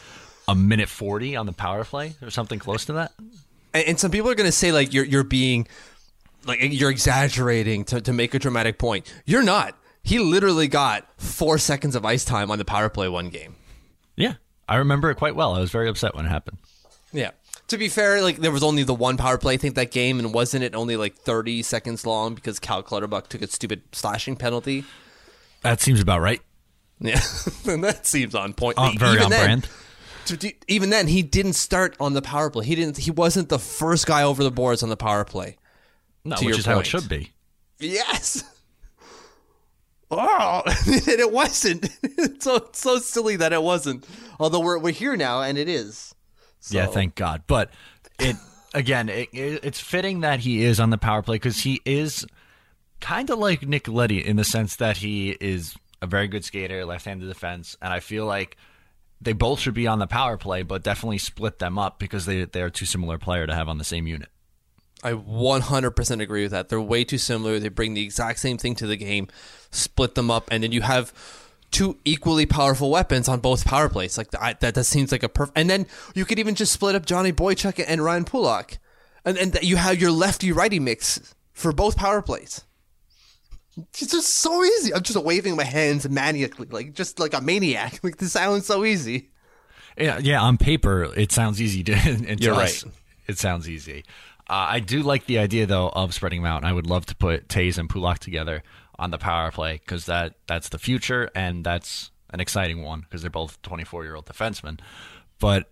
a 0.49 0.57
minute 0.57 0.89
forty 0.89 1.37
on 1.37 1.47
the 1.47 1.53
power 1.53 1.85
play 1.85 2.15
or 2.21 2.31
something 2.31 2.59
close 2.59 2.87
to 2.87 2.95
that. 2.95 3.13
And, 3.73 3.87
and 3.91 4.01
some 4.01 4.11
people 4.11 4.29
are 4.29 4.35
going 4.35 4.49
to 4.49 4.53
say 4.53 4.73
like 4.73 4.93
you're 4.93 5.05
you're 5.05 5.23
being 5.23 5.69
like 6.47 6.59
you're 6.61 6.91
exaggerating 6.91 7.85
to, 7.85 8.01
to 8.01 8.13
make 8.13 8.35
a 8.35 8.41
dramatic 8.41 8.77
point. 8.77 9.07
You're 9.25 9.45
not. 9.45 9.79
He 10.03 10.19
literally 10.19 10.67
got 10.67 11.07
four 11.17 11.59
seconds 11.59 11.95
of 11.95 12.05
ice 12.05 12.25
time 12.25 12.51
on 12.51 12.59
the 12.59 12.65
power 12.65 12.89
play 12.89 13.09
one 13.09 13.29
game. 13.29 13.55
Yeah, 14.17 14.35
I 14.69 14.77
remember 14.77 15.11
it 15.11 15.15
quite 15.15 15.37
well. 15.37 15.55
I 15.55 15.61
was 15.61 15.71
very 15.71 15.89
upset 15.89 16.17
when 16.17 16.27
it 16.27 16.31
happened. 16.31 16.59
Yeah 17.13 17.31
to 17.69 17.79
be 17.79 17.89
fair, 17.89 18.23
like 18.23 18.37
there 18.37 18.53
was 18.53 18.63
only 18.63 18.83
the 18.83 18.95
one 18.95 19.17
power 19.17 19.39
play 19.39 19.55
I 19.55 19.57
think 19.57 19.75
that 19.75 19.91
game, 19.91 20.19
and 20.19 20.33
wasn't 20.33 20.65
it 20.65 20.75
only 20.75 20.97
like 20.97 21.17
30 21.17 21.63
seconds 21.63 22.07
long 22.07 22.35
because 22.35 22.59
Cal 22.59 22.83
Clutterbuck 22.83 23.29
took 23.29 23.43
a 23.43 23.47
stupid 23.49 23.83
slashing 23.93 24.37
penalty? 24.37 24.85
That 25.63 25.81
seems 25.81 26.01
about 26.01 26.21
right. 26.21 26.41
Yeah, 27.01 27.21
that 27.65 28.07
seems 28.07 28.35
on 28.35 28.55
point. 28.55 28.77
Very 28.99 29.15
even 29.15 29.25
on 29.25 29.31
then, 29.31 29.45
brand. 29.45 29.69
To, 30.27 30.53
even 30.67 30.91
then, 30.91 31.07
he 31.07 31.23
didn't 31.23 31.53
start 31.53 31.97
on 32.01 32.15
the 32.15 32.23
power 32.23 32.51
play. 32.51 32.67
He 32.67 32.75
didn't. 32.75 32.97
He 32.97 33.11
wasn't 33.11 33.49
the 33.49 33.59
first 33.59 34.07
guy 34.07 34.23
over 34.23 34.43
the 34.43 34.51
boards 34.51 34.83
on 34.83 34.89
the 34.89 34.97
power 34.97 35.25
play. 35.25 35.57
No, 36.25 36.37
which 36.37 36.59
is 36.59 36.65
point. 36.65 36.67
how 36.67 36.81
it 36.81 36.87
should 36.87 37.09
be. 37.09 37.33
Yes. 37.79 38.43
Oh, 40.09 40.63
and 40.87 41.09
it 41.09 41.33
wasn't. 41.33 41.89
it's 42.03 42.45
so 42.45 42.57
it's 42.57 42.79
so 42.79 42.99
silly 42.99 43.35
that 43.35 43.53
it 43.53 43.61
wasn't. 43.61 44.07
Although 44.39 44.61
we're 44.61 44.79
we're 44.79 44.93
here 44.93 45.17
now, 45.17 45.43
and 45.43 45.59
it 45.59 45.69
is. 45.69 46.15
So. 46.61 46.77
Yeah, 46.77 46.87
thank 46.87 47.15
God. 47.15 47.43
But 47.47 47.71
it 48.19 48.37
again, 48.75 49.09
it, 49.09 49.29
it's 49.33 49.81
fitting 49.81 50.21
that 50.21 50.41
he 50.41 50.65
is 50.65 50.81
on 50.81 50.91
the 50.91 50.99
power 50.99 51.23
play 51.23 51.37
because 51.37 51.61
he 51.61 51.81
is 51.85 52.27
kind 53.01 53.31
of 53.31 53.39
like 53.39 53.67
Nick 53.67 53.89
Leddy 53.89 54.25
in 54.25 54.37
the 54.37 54.45
sense 54.45 54.77
that 54.77 54.99
he 54.99 55.31
is 55.41 55.77
a 56.03 56.07
very 56.07 56.29
good 56.29 56.45
skater, 56.45 56.85
left-handed 56.85 57.27
defense, 57.27 57.77
and 57.81 57.93
I 57.93 58.01
feel 58.01 58.27
like 58.27 58.57
they 59.21 59.33
both 59.33 59.61
should 59.61 59.75
be 59.75 59.87
on 59.87 59.99
the 59.99 60.07
power 60.07 60.37
play, 60.37 60.63
but 60.63 60.83
definitely 60.83 61.19
split 61.19 61.59
them 61.59 61.79
up 61.79 61.99
because 61.99 62.27
they 62.27 62.45
they 62.45 62.63
are 62.63 62.71
too 62.71 62.87
similar 62.87 63.19
player 63.19 63.47
to 63.47 63.55
have 63.55 63.69
on 63.69 63.79
the 63.79 63.85
same 63.85 64.07
unit. 64.07 64.29
I 65.03 65.13
100% 65.13 66.23
agree 66.23 66.43
with 66.43 66.53
that. 66.53 66.69
They're 66.69 66.81
way 66.81 67.05
too 67.05 67.19
similar. 67.19 67.59
They 67.59 67.69
bring 67.69 67.95
the 67.95 68.03
exact 68.03 68.39
same 68.39 68.57
thing 68.57 68.75
to 68.77 68.87
the 68.87 68.97
game, 68.97 69.29
split 69.71 70.15
them 70.15 70.31
up, 70.31 70.49
and 70.51 70.63
then 70.63 70.73
you 70.73 70.83
have 70.83 71.13
two 71.71 71.99
equally 72.05 72.47
powerful 72.47 72.91
weapons 72.91 73.29
on 73.29 73.41
both 73.41 73.65
power 73.65 73.89
plays. 73.89 74.17
Like 74.19 74.29
I, 74.41 74.55
that, 74.61 74.75
that 74.75 74.85
seems 74.85 75.13
like 75.13 75.23
a 75.23 75.29
perfect. 75.29 75.59
And 75.59 75.69
then 75.69 75.87
you 76.15 76.25
could 76.25 76.39
even 76.39 76.55
just 76.55 76.73
split 76.73 76.95
up 76.95 77.07
Johnny 77.07 77.33
Boychuk 77.33 77.83
and 77.87 78.03
Ryan 78.03 78.25
Pulock, 78.25 78.79
and 79.25 79.37
and 79.37 79.59
you 79.63 79.77
have 79.77 80.01
your 80.01 80.11
lefty 80.11 80.53
righty 80.53 80.79
mix 80.79 81.35
for 81.53 81.73
both 81.73 81.97
power 81.97 82.23
plays. 82.23 82.63
It's 83.79 84.11
just 84.11 84.31
so 84.31 84.65
easy. 84.65 84.95
I'm 84.95 85.03
just 85.03 85.23
waving 85.23 85.57
my 85.57 85.65
hands 85.65 86.09
maniacally, 86.09 86.69
like 86.71 86.95
just 86.95 87.19
like 87.19 87.35
a 87.35 87.41
maniac. 87.41 88.01
Like 88.03 88.17
this 88.17 88.33
sounds 88.33 88.67
so 88.67 88.85
easy. 88.85 89.31
Yeah, 89.99 90.19
yeah. 90.19 90.41
On 90.41 90.57
paper, 90.57 91.13
it 91.17 91.33
sounds 91.33 91.61
easy 91.61 91.83
to. 91.85 91.93
And 92.29 92.41
You're 92.41 92.55
right. 92.55 92.85
It 93.27 93.39
sounds 93.39 93.69
easy. 93.69 94.05
Uh, 94.49 94.67
I 94.71 94.81
do 94.81 95.03
like 95.03 95.27
the 95.27 95.39
idea 95.39 95.67
though 95.67 95.89
of 95.89 96.15
spreading 96.15 96.43
them 96.43 96.51
out. 96.51 96.65
I 96.65 96.73
would 96.73 96.87
love 96.87 97.07
to 97.07 97.17
put 97.17 97.49
Toews 97.49 97.79
and 97.79 97.91
Pulock 97.91 98.21
together 98.21 98.63
on 98.99 99.11
the 99.11 99.19
power 99.19 99.51
play 99.51 99.75
because 99.75 100.07
that 100.07 100.35
that's 100.47 100.71
the 100.71 100.79
future 100.79 101.31
and 101.35 101.65
that's 101.65 102.11
an 102.31 102.41
exciting 102.41 102.83
one 102.83 103.01
because 103.01 103.23
they're 103.23 103.31
both 103.31 103.61
24 103.63 104.05
year 104.05 104.15
old 104.15 104.27
defensemen. 104.27 104.81
But 105.39 105.69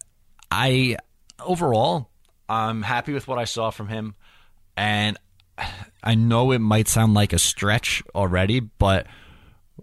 I 0.50 0.96
overall 1.44 2.10
I'm 2.48 2.82
happy 2.82 3.12
with 3.12 3.26
what 3.26 3.38
I 3.38 3.44
saw 3.44 3.70
from 3.70 3.88
him, 3.88 4.14
and 4.76 5.18
I 6.02 6.14
know 6.14 6.52
it 6.52 6.58
might 6.58 6.88
sound 6.88 7.14
like 7.14 7.32
a 7.32 7.38
stretch 7.38 8.02
already, 8.14 8.60
but 8.60 9.06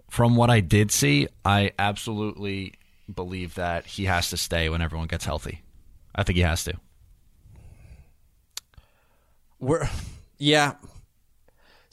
from 0.08 0.36
what 0.36 0.50
I 0.50 0.60
did 0.60 0.90
see, 0.90 1.26
I 1.44 1.72
absolutely 1.78 2.74
believe 3.12 3.54
that 3.54 3.86
he 3.86 4.04
has 4.04 4.30
to 4.30 4.36
stay 4.36 4.68
when 4.68 4.80
everyone 4.80 5.08
gets 5.08 5.24
healthy. 5.24 5.62
I 6.14 6.22
think 6.22 6.36
he 6.36 6.42
has 6.42 6.64
to. 6.64 6.74
We're 9.58 9.88
yeah. 10.38 10.74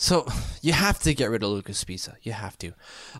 So 0.01 0.25
you 0.61 0.71
have 0.71 0.97
to 0.99 1.13
get 1.13 1.29
rid 1.29 1.43
of 1.43 1.49
Lucas 1.49 1.83
Sbisa. 1.83 2.15
You 2.23 2.31
have 2.31 2.57
to. 2.59 2.71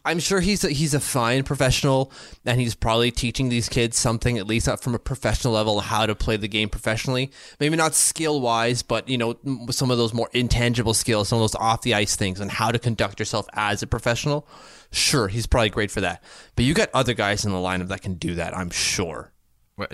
I'm 0.06 0.20
sure 0.20 0.40
he's 0.40 0.64
a, 0.64 0.70
he's 0.70 0.94
a 0.94 1.02
fine 1.02 1.44
professional, 1.44 2.10
and 2.46 2.58
he's 2.58 2.74
probably 2.74 3.12
teaching 3.12 3.50
these 3.50 3.68
kids 3.68 4.00
something 4.00 4.38
at 4.38 4.48
least 4.48 4.70
uh, 4.70 4.78
from 4.78 4.96
a 4.96 5.00
professional 5.00 5.54
level 5.54 5.82
how 5.82 6.06
to 6.06 6.16
play 6.16 6.38
the 6.38 6.48
game 6.48 6.70
professionally. 6.70 7.32
Maybe 7.60 7.76
not 7.76 7.96
skill 7.96 8.40
wise, 8.40 8.82
but 8.82 9.10
you 9.10 9.18
know 9.18 9.38
some 9.72 9.92
of 9.92 9.98
those 9.98 10.14
more 10.14 10.30
intangible 10.32 10.94
skills, 10.94 11.28
some 11.28 11.36
of 11.36 11.42
those 11.42 11.56
off 11.56 11.82
the 11.82 11.96
ice 11.96 12.16
things, 12.16 12.40
and 12.40 12.50
how 12.50 12.72
to 12.72 12.80
conduct 12.80 13.20
yourself 13.20 13.46
as 13.52 13.84
a 13.84 13.88
professional. 13.88 14.48
Sure, 14.90 15.28
he's 15.28 15.48
probably 15.48 15.72
great 15.72 15.92
for 15.92 16.00
that. 16.00 16.24
But 16.56 16.64
you 16.64 16.74
got 16.74 16.90
other 16.94 17.14
guys 17.14 17.44
in 17.44 17.52
the 17.52 17.58
lineup 17.58 17.90
that 17.90 18.04
can 18.04 18.14
do 18.14 18.36
that. 18.36 18.56
I'm 18.56 18.70
sure. 18.70 19.34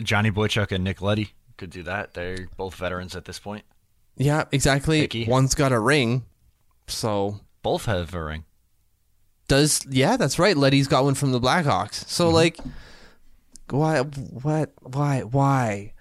Johnny 0.04 0.30
Boychuk 0.30 0.72
and 0.72 0.84
Nick 0.84 1.02
Leddy 1.02 1.32
could 1.58 1.72
do 1.72 1.82
that. 1.82 2.14
They're 2.14 2.48
both 2.58 2.76
veterans 2.76 3.16
at 3.16 3.26
this 3.26 3.40
point. 3.40 3.66
Yeah, 4.18 4.44
exactly. 4.52 5.00
Hickey. 5.00 5.26
One's 5.26 5.56
got 5.56 5.72
a 5.72 5.80
ring, 5.80 6.26
so 6.88 7.40
Both 7.62 7.86
have 7.86 8.14
a 8.14 8.24
ring. 8.24 8.46
does 9.48 9.86
yeah, 9.90 10.18
that's 10.18 10.40
right. 10.40 10.56
Leddy's 10.58 10.88
got 10.88 11.04
one 11.04 11.16
from 11.16 11.32
the 11.32 11.40
Blackhawks. 11.40 12.08
So 12.08 12.26
mm-hmm. 12.26 12.36
like, 12.36 12.58
why, 13.70 14.02
what, 14.02 14.74
why, 14.82 15.22
why, 15.22 15.94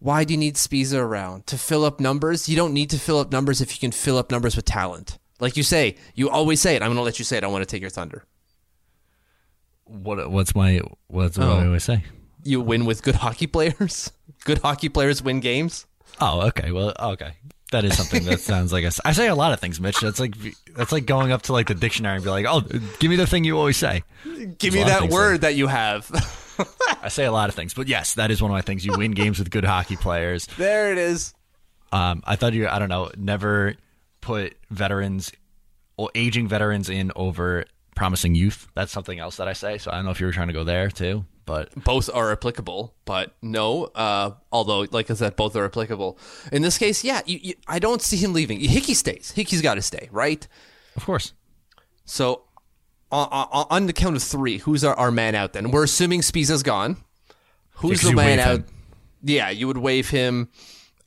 why 0.00 0.24
do 0.24 0.34
you 0.34 0.38
need 0.38 0.56
Sbisa 0.56 0.98
around 0.98 1.46
to 1.46 1.56
fill 1.56 1.84
up 1.84 2.00
numbers? 2.00 2.48
You 2.48 2.56
don't 2.56 2.72
need 2.74 2.90
to 2.90 2.98
fill 2.98 3.18
up 3.18 3.30
numbers 3.30 3.60
if 3.60 3.72
you 3.72 3.78
can 3.78 3.92
fill 3.92 4.18
up 4.18 4.30
numbers 4.30 4.56
with 4.56 4.64
talent. 4.64 5.18
Like 5.38 5.56
you 5.56 5.62
say, 5.62 5.96
you 6.14 6.28
always 6.28 6.60
say 6.60 6.74
it. 6.76 6.82
I'm 6.82 6.88
going 6.88 6.96
to 6.96 7.02
let 7.02 7.18
you 7.18 7.24
say 7.24 7.36
it. 7.36 7.44
I 7.44 7.48
want 7.48 7.62
to 7.62 7.66
take 7.66 7.80
your 7.80 7.90
thunder. 7.90 8.24
What 9.84 10.30
what's 10.30 10.54
my 10.54 10.80
what's 11.08 11.36
what 11.36 11.46
Oh. 11.48 11.54
do 11.56 11.60
I 11.62 11.66
always 11.66 11.84
say? 11.84 12.04
You 12.44 12.60
win 12.60 12.84
with 12.86 13.02
good 13.02 13.16
hockey 13.16 13.46
players. 13.46 14.10
Good 14.44 14.58
hockey 14.58 14.88
players 14.88 15.22
win 15.22 15.38
games. 15.38 15.86
Oh, 16.20 16.40
okay. 16.48 16.72
Well, 16.72 16.92
okay. 16.98 17.34
That 17.72 17.84
is 17.84 17.96
something 17.96 18.24
that 18.24 18.40
sounds 18.40 18.72
like 18.72 18.84
a, 18.84 18.92
I 19.04 19.12
say 19.12 19.26
a 19.28 19.34
lot 19.34 19.52
of 19.52 19.60
things, 19.60 19.80
Mitch. 19.80 20.00
That's 20.00 20.20
like 20.20 20.36
that's 20.74 20.92
like 20.92 21.06
going 21.06 21.32
up 21.32 21.42
to 21.42 21.52
like 21.52 21.68
the 21.68 21.74
dictionary 21.74 22.16
and 22.16 22.24
be 22.24 22.30
like, 22.30 22.46
"Oh, 22.46 22.60
give 22.60 23.10
me 23.10 23.16
the 23.16 23.26
thing 23.26 23.44
you 23.44 23.58
always 23.58 23.76
say." 23.76 24.04
Give 24.58 24.74
a 24.74 24.76
me 24.76 24.84
that 24.84 25.10
word 25.10 25.40
that 25.40 25.54
you 25.54 25.66
have. 25.66 26.08
I 27.02 27.08
say 27.08 27.24
a 27.24 27.32
lot 27.32 27.48
of 27.48 27.54
things, 27.54 27.74
but 27.74 27.88
yes, 27.88 28.14
that 28.14 28.30
is 28.30 28.40
one 28.40 28.50
of 28.50 28.54
my 28.54 28.60
things. 28.62 28.84
You 28.84 28.92
win 28.96 29.12
games 29.12 29.38
with 29.38 29.50
good 29.50 29.64
hockey 29.64 29.96
players. 29.96 30.46
there 30.56 30.92
it 30.92 30.98
is. 30.98 31.34
Um, 31.90 32.22
I 32.24 32.36
thought 32.36 32.52
you, 32.52 32.68
I 32.68 32.78
don't 32.78 32.88
know, 32.88 33.10
never 33.16 33.74
put 34.20 34.54
veterans 34.70 35.32
or 35.96 36.10
aging 36.14 36.48
veterans 36.48 36.88
in 36.88 37.12
over 37.16 37.64
promising 37.94 38.34
youth. 38.34 38.68
That's 38.74 38.92
something 38.92 39.18
else 39.18 39.36
that 39.36 39.48
I 39.48 39.52
say. 39.52 39.78
So 39.78 39.90
I 39.90 39.96
don't 39.96 40.04
know 40.04 40.10
if 40.10 40.20
you 40.20 40.26
were 40.26 40.32
trying 40.32 40.48
to 40.48 40.54
go 40.54 40.64
there 40.64 40.90
too, 40.90 41.24
but 41.44 41.74
both 41.84 42.08
are 42.12 42.32
applicable, 42.32 42.94
but 43.04 43.34
no. 43.42 43.84
Uh, 43.86 44.32
although, 44.50 44.86
like 44.90 45.10
I 45.10 45.14
said, 45.14 45.36
both 45.36 45.56
are 45.56 45.64
applicable. 45.64 46.18
In 46.52 46.62
this 46.62 46.78
case, 46.78 47.02
yeah, 47.04 47.22
you, 47.26 47.38
you, 47.42 47.54
I 47.66 47.78
don't 47.78 48.00
see 48.02 48.16
him 48.16 48.32
leaving. 48.32 48.60
Hickey 48.60 48.94
stays. 48.94 49.32
Hickey's 49.32 49.62
got 49.62 49.74
to 49.74 49.82
stay, 49.82 50.08
right? 50.12 50.46
of 50.96 51.04
course, 51.04 51.32
So, 52.04 52.42
on, 53.10 53.28
on, 53.30 53.66
on 53.70 53.86
the 53.86 53.92
count 53.92 54.16
of 54.16 54.22
three, 54.22 54.58
who's 54.58 54.84
our, 54.84 54.94
our 54.94 55.10
man 55.10 55.34
out 55.34 55.52
then? 55.52 55.70
We're 55.70 55.84
assuming 55.84 56.20
Sbisa's 56.20 56.62
gone. 56.62 56.96
Who's 57.76 58.00
'cause 58.00 58.10
the 58.10 58.16
man 58.16 58.38
out? 58.38 58.56
him. 58.60 58.64
Yeah, 59.24 59.50
you 59.50 59.66
would 59.66 59.78
waive 59.78 60.10
him, 60.10 60.48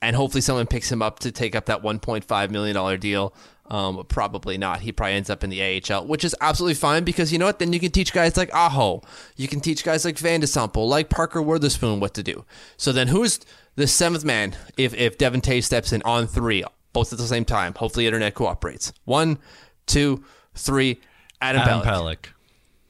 and 0.01 0.15
hopefully 0.15 0.41
someone 0.41 0.67
picks 0.67 0.91
him 0.91 1.01
up 1.01 1.19
to 1.19 1.31
take 1.31 1.55
up 1.55 1.65
that 1.67 1.81
$1.5 1.83 2.49
million 2.49 2.99
deal. 2.99 3.33
Um, 3.67 4.05
probably 4.07 4.57
not. 4.57 4.81
He 4.81 4.91
probably 4.91 5.15
ends 5.15 5.29
up 5.29 5.43
in 5.43 5.49
the 5.49 5.81
AHL, 5.91 6.05
which 6.05 6.23
is 6.23 6.35
absolutely 6.39 6.75
fine 6.75 7.03
because 7.03 7.33
you 7.33 7.39
know 7.39 7.45
what? 7.45 7.59
Then 7.59 7.73
you 7.73 7.79
can 7.79 7.91
teach 7.91 8.13
guys 8.13 8.37
like 8.37 8.53
Aho. 8.53 9.01
You 9.37 9.47
can 9.47 9.59
teach 9.59 9.83
guys 9.83 10.05
like 10.05 10.17
Vande 10.17 10.43
Sompel, 10.43 10.87
like 10.87 11.09
Parker 11.09 11.41
Wotherspoon 11.41 11.99
what 11.99 12.13
to 12.13 12.23
do. 12.23 12.45
So 12.77 12.91
then 12.91 13.07
who's 13.07 13.39
the 13.75 13.87
seventh 13.87 14.23
man 14.23 14.55
if, 14.77 14.93
if 14.93 15.17
Devon 15.17 15.41
Toews 15.41 15.63
steps 15.63 15.91
in 15.91 16.03
on 16.03 16.27
three, 16.27 16.63
both 16.93 17.11
at 17.11 17.17
the 17.17 17.25
same 17.25 17.43
time? 17.43 17.73
Hopefully 17.73 18.05
internet 18.05 18.35
cooperates. 18.35 18.93
One, 19.05 19.39
two, 19.87 20.23
three. 20.53 20.99
Adam, 21.41 21.61
Adam. 21.61 21.81
Pelech. 21.81 22.27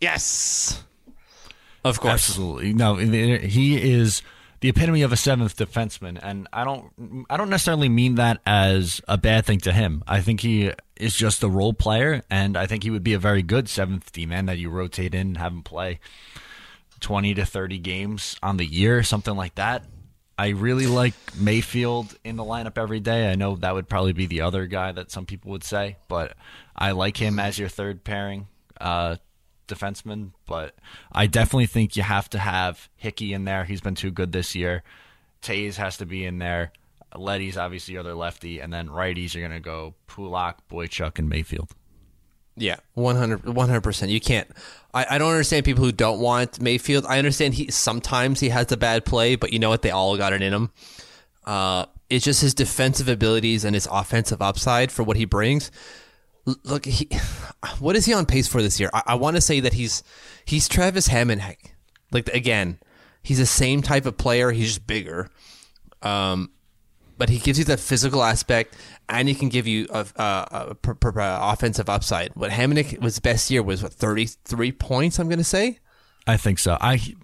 Yes. 0.01 0.84
Of 1.86 2.00
course. 2.01 2.29
Absolutely. 2.29 2.74
No, 2.74 2.96
he 2.96 3.94
is 3.94 4.22
the 4.65 4.69
epitome 4.69 5.03
of 5.03 5.12
a 5.12 5.15
seventh 5.15 5.55
defenseman, 5.55 6.19
and 6.24 6.48
I 6.51 6.63
don't, 6.63 7.27
I 7.29 7.38
don't 7.38 7.51
necessarily 7.51 7.88
mean 7.88 8.15
that 8.15 8.41
as 8.48 9.00
a 9.07 9.15
bad 9.15 9.45
thing 9.45 9.60
to 9.60 9.72
him. 9.72 10.03
I 10.07 10.22
think 10.22 10.41
he 10.41 10.72
is 10.95 11.15
just 11.15 11.43
a 11.43 11.48
role 11.48 11.74
player, 11.74 12.24
and 12.31 12.57
I 12.57 12.65
think 12.65 12.81
he 12.81 12.89
would 12.89 13.03
be 13.03 13.13
a 13.13 13.19
very 13.19 13.43
good 13.43 13.69
seventh 13.69 14.12
D 14.12 14.25
man 14.25 14.48
that 14.48 14.57
you 14.57 14.72
rotate 14.72 15.13
in 15.13 15.27
and 15.27 15.38
have 15.38 15.51
him 15.51 15.62
play 15.62 16.00
twenty 17.00 17.36
to 17.36 17.45
thirty 17.45 17.77
games 17.77 18.38
on 18.41 18.57
the 18.57 18.65
year, 18.65 19.03
something 19.03 19.36
like 19.36 19.53
that. 19.53 19.86
I 20.36 20.48
really 20.50 20.88
like 20.88 21.13
Mayfield 21.38 22.17
in 22.24 22.36
the 22.36 22.43
lineup 22.43 22.79
every 22.79 23.00
day. 23.00 23.29
I 23.29 23.36
know 23.36 23.57
that 23.57 23.75
would 23.75 23.88
probably 23.88 24.13
be 24.13 24.25
the 24.25 24.41
other 24.41 24.65
guy 24.65 24.91
that 24.93 25.12
some 25.12 25.27
people 25.27 25.51
would 25.51 25.63
say, 25.63 25.98
but 26.07 26.36
I 26.75 26.93
like 26.93 27.17
him 27.17 27.38
as 27.38 27.60
your 27.60 27.69
third 27.69 28.03
pairing 28.03 28.48
uh, 28.81 29.17
defenseman. 29.67 30.31
But 30.45 30.75
I 31.12 31.27
definitely 31.27 31.67
think 31.67 31.95
you 31.95 32.03
have 32.03 32.29
to 32.31 32.39
have 32.39 32.89
Hickey 32.95 33.34
in 33.34 33.45
there. 33.45 33.65
He's 33.65 33.81
been 33.81 33.95
too 33.95 34.12
good 34.12 34.31
this 34.31 34.55
year. 34.55 34.84
Toews 35.41 35.75
has 35.75 35.98
to 35.98 36.05
be 36.05 36.25
in 36.25 36.39
there. 36.39 36.72
Leddy's 37.15 37.57
obviously 37.57 37.93
your 37.93 38.01
other 38.01 38.13
lefty, 38.13 38.60
and 38.60 38.74
then 38.74 38.89
righties 38.89 39.36
are 39.36 39.39
going 39.39 39.51
to 39.51 39.60
go 39.60 39.93
Pulock, 40.07 40.67
Boychuk, 40.69 41.19
and 41.19 41.29
Mayfield. 41.29 41.72
Yeah, 42.57 42.77
100 42.93 43.81
percent. 43.81 44.12
You 44.12 44.22
can't. 44.22 44.48
I, 44.93 45.05
I 45.12 45.17
don't 45.17 45.31
understand 45.31 45.65
people 45.65 45.84
who 45.84 45.91
don't 45.91 46.19
want 46.19 46.62
Mayfield. 46.62 47.05
I 47.05 47.17
understand 47.17 47.53
he 47.53 47.69
sometimes 47.69 48.39
he 48.39 48.50
has 48.50 48.72
a 48.72 48.77
bad 48.77 49.03
play, 49.03 49.36
but 49.36 49.51
you 49.51 49.60
know 49.60 49.69
what? 49.69 49.81
They 49.81 49.91
all 49.91 50.15
got 50.17 50.31
it 50.31 50.41
in 50.41 50.53
him. 50.53 50.72
Uh, 51.45 51.86
it's 52.10 52.24
just 52.24 52.41
his 52.41 52.53
defensive 52.53 53.10
abilities 53.10 53.65
and 53.65 53.75
his 53.75 53.88
offensive 53.91 54.41
upside 54.41 54.91
for 54.91 55.03
what 55.03 55.17
he 55.17 55.25
brings. 55.25 55.69
Look, 56.46 56.86
he, 56.86 57.10
what 57.80 57.96
is 57.96 58.06
he 58.06 58.14
on 58.14 58.25
pace 58.25 58.48
for 58.48 58.62
this 58.62 58.80
year? 58.80 58.90
I, 58.94 59.02
I 59.08 59.16
want 59.16 59.36
to 59.36 59.42
say 59.42 59.60
that 59.62 59.74
he's 59.74 60.04
he's 60.46 60.68
Travis 60.68 61.08
Hamonic. 61.08 61.58
Like 62.12 62.28
again, 62.30 62.80
he's 63.24 63.40
the 63.40 63.46
same 63.46 63.82
type 63.82 64.06
of 64.06 64.18
player. 64.18 64.52
He's 64.52 64.68
just 64.68 64.88
bigger. 64.88 65.30
Um, 66.02 66.52
but 67.18 67.30
he 67.30 67.40
gives 67.40 67.58
you 67.58 67.66
that 67.66 67.80
physical 67.80 68.24
aspect, 68.24 68.75
and 69.10 69.28
he 69.28 69.34
can 69.34 69.50
give 69.50 69.66
you 69.66 69.88
a, 69.90 70.06
a, 70.16 70.48
a 70.52 70.75
pr- 70.75 70.94
pr- 70.94 71.20
uh, 71.20 71.54
offensive 71.54 71.90
upside. 71.90 72.36
What 72.36 72.52
Hamonic 72.52 73.02
was 73.02 73.20
best 73.20 73.50
year 73.50 73.64
was 73.64 73.82
what 73.82 73.94
thirty 73.94 74.25
three 74.25 74.72
points. 74.72 75.18
I'm 75.18 75.28
going 75.28 75.40
to 75.40 75.44
say. 75.44 75.80
I 76.28 76.38
think 76.38 76.60
so. 76.60 76.78
I 76.80 77.16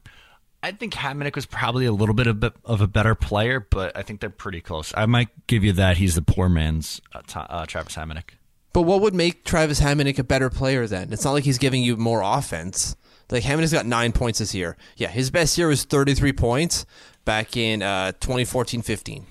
I 0.64 0.72
think 0.72 0.94
Hamonic 0.94 1.36
was 1.36 1.46
probably 1.46 1.86
a 1.86 1.92
little 1.92 2.16
bit 2.16 2.28
of, 2.28 2.44
of 2.66 2.82
a 2.82 2.88
better 2.88 3.16
player, 3.16 3.60
but 3.60 3.96
I 3.98 4.04
think 4.04 4.20
they're 4.22 4.30
pretty 4.30 4.62
close. 4.62 4.94
I 4.96 5.06
might 5.06 5.30
give 5.48 5.64
you 5.64 5.74
that. 5.74 5.98
He's 5.98 6.16
the 6.16 6.22
poor 6.22 6.50
man's 6.50 7.02
uh, 7.14 7.22
uh, 7.36 7.66
Travis 7.66 7.96
Hamonic. 7.96 8.36
But 8.74 8.84
what 8.84 9.02
would 9.02 9.14
make 9.14 9.44
Travis 9.44 9.82
Hamonic 9.82 10.18
a 10.18 10.24
better 10.24 10.50
player 10.50 10.88
then? 10.88 11.12
It's 11.12 11.26
not 11.26 11.34
like 11.34 11.44
he's 11.44 11.58
giving 11.58 11.84
you 11.84 11.98
more 11.98 12.22
offense. 12.22 12.96
Like 13.32 13.44
Hamonic's 13.44 13.72
got 13.72 13.86
nine 13.86 14.12
points 14.12 14.40
this 14.40 14.54
year. 14.54 14.76
Yeah, 14.98 15.08
his 15.08 15.32
best 15.32 15.58
year 15.58 15.68
was 15.68 15.86
33 15.86 16.34
points 16.34 16.86
back 17.24 17.56
in 17.56 17.82
uh, 17.82 18.12
2014-15. 18.20 19.24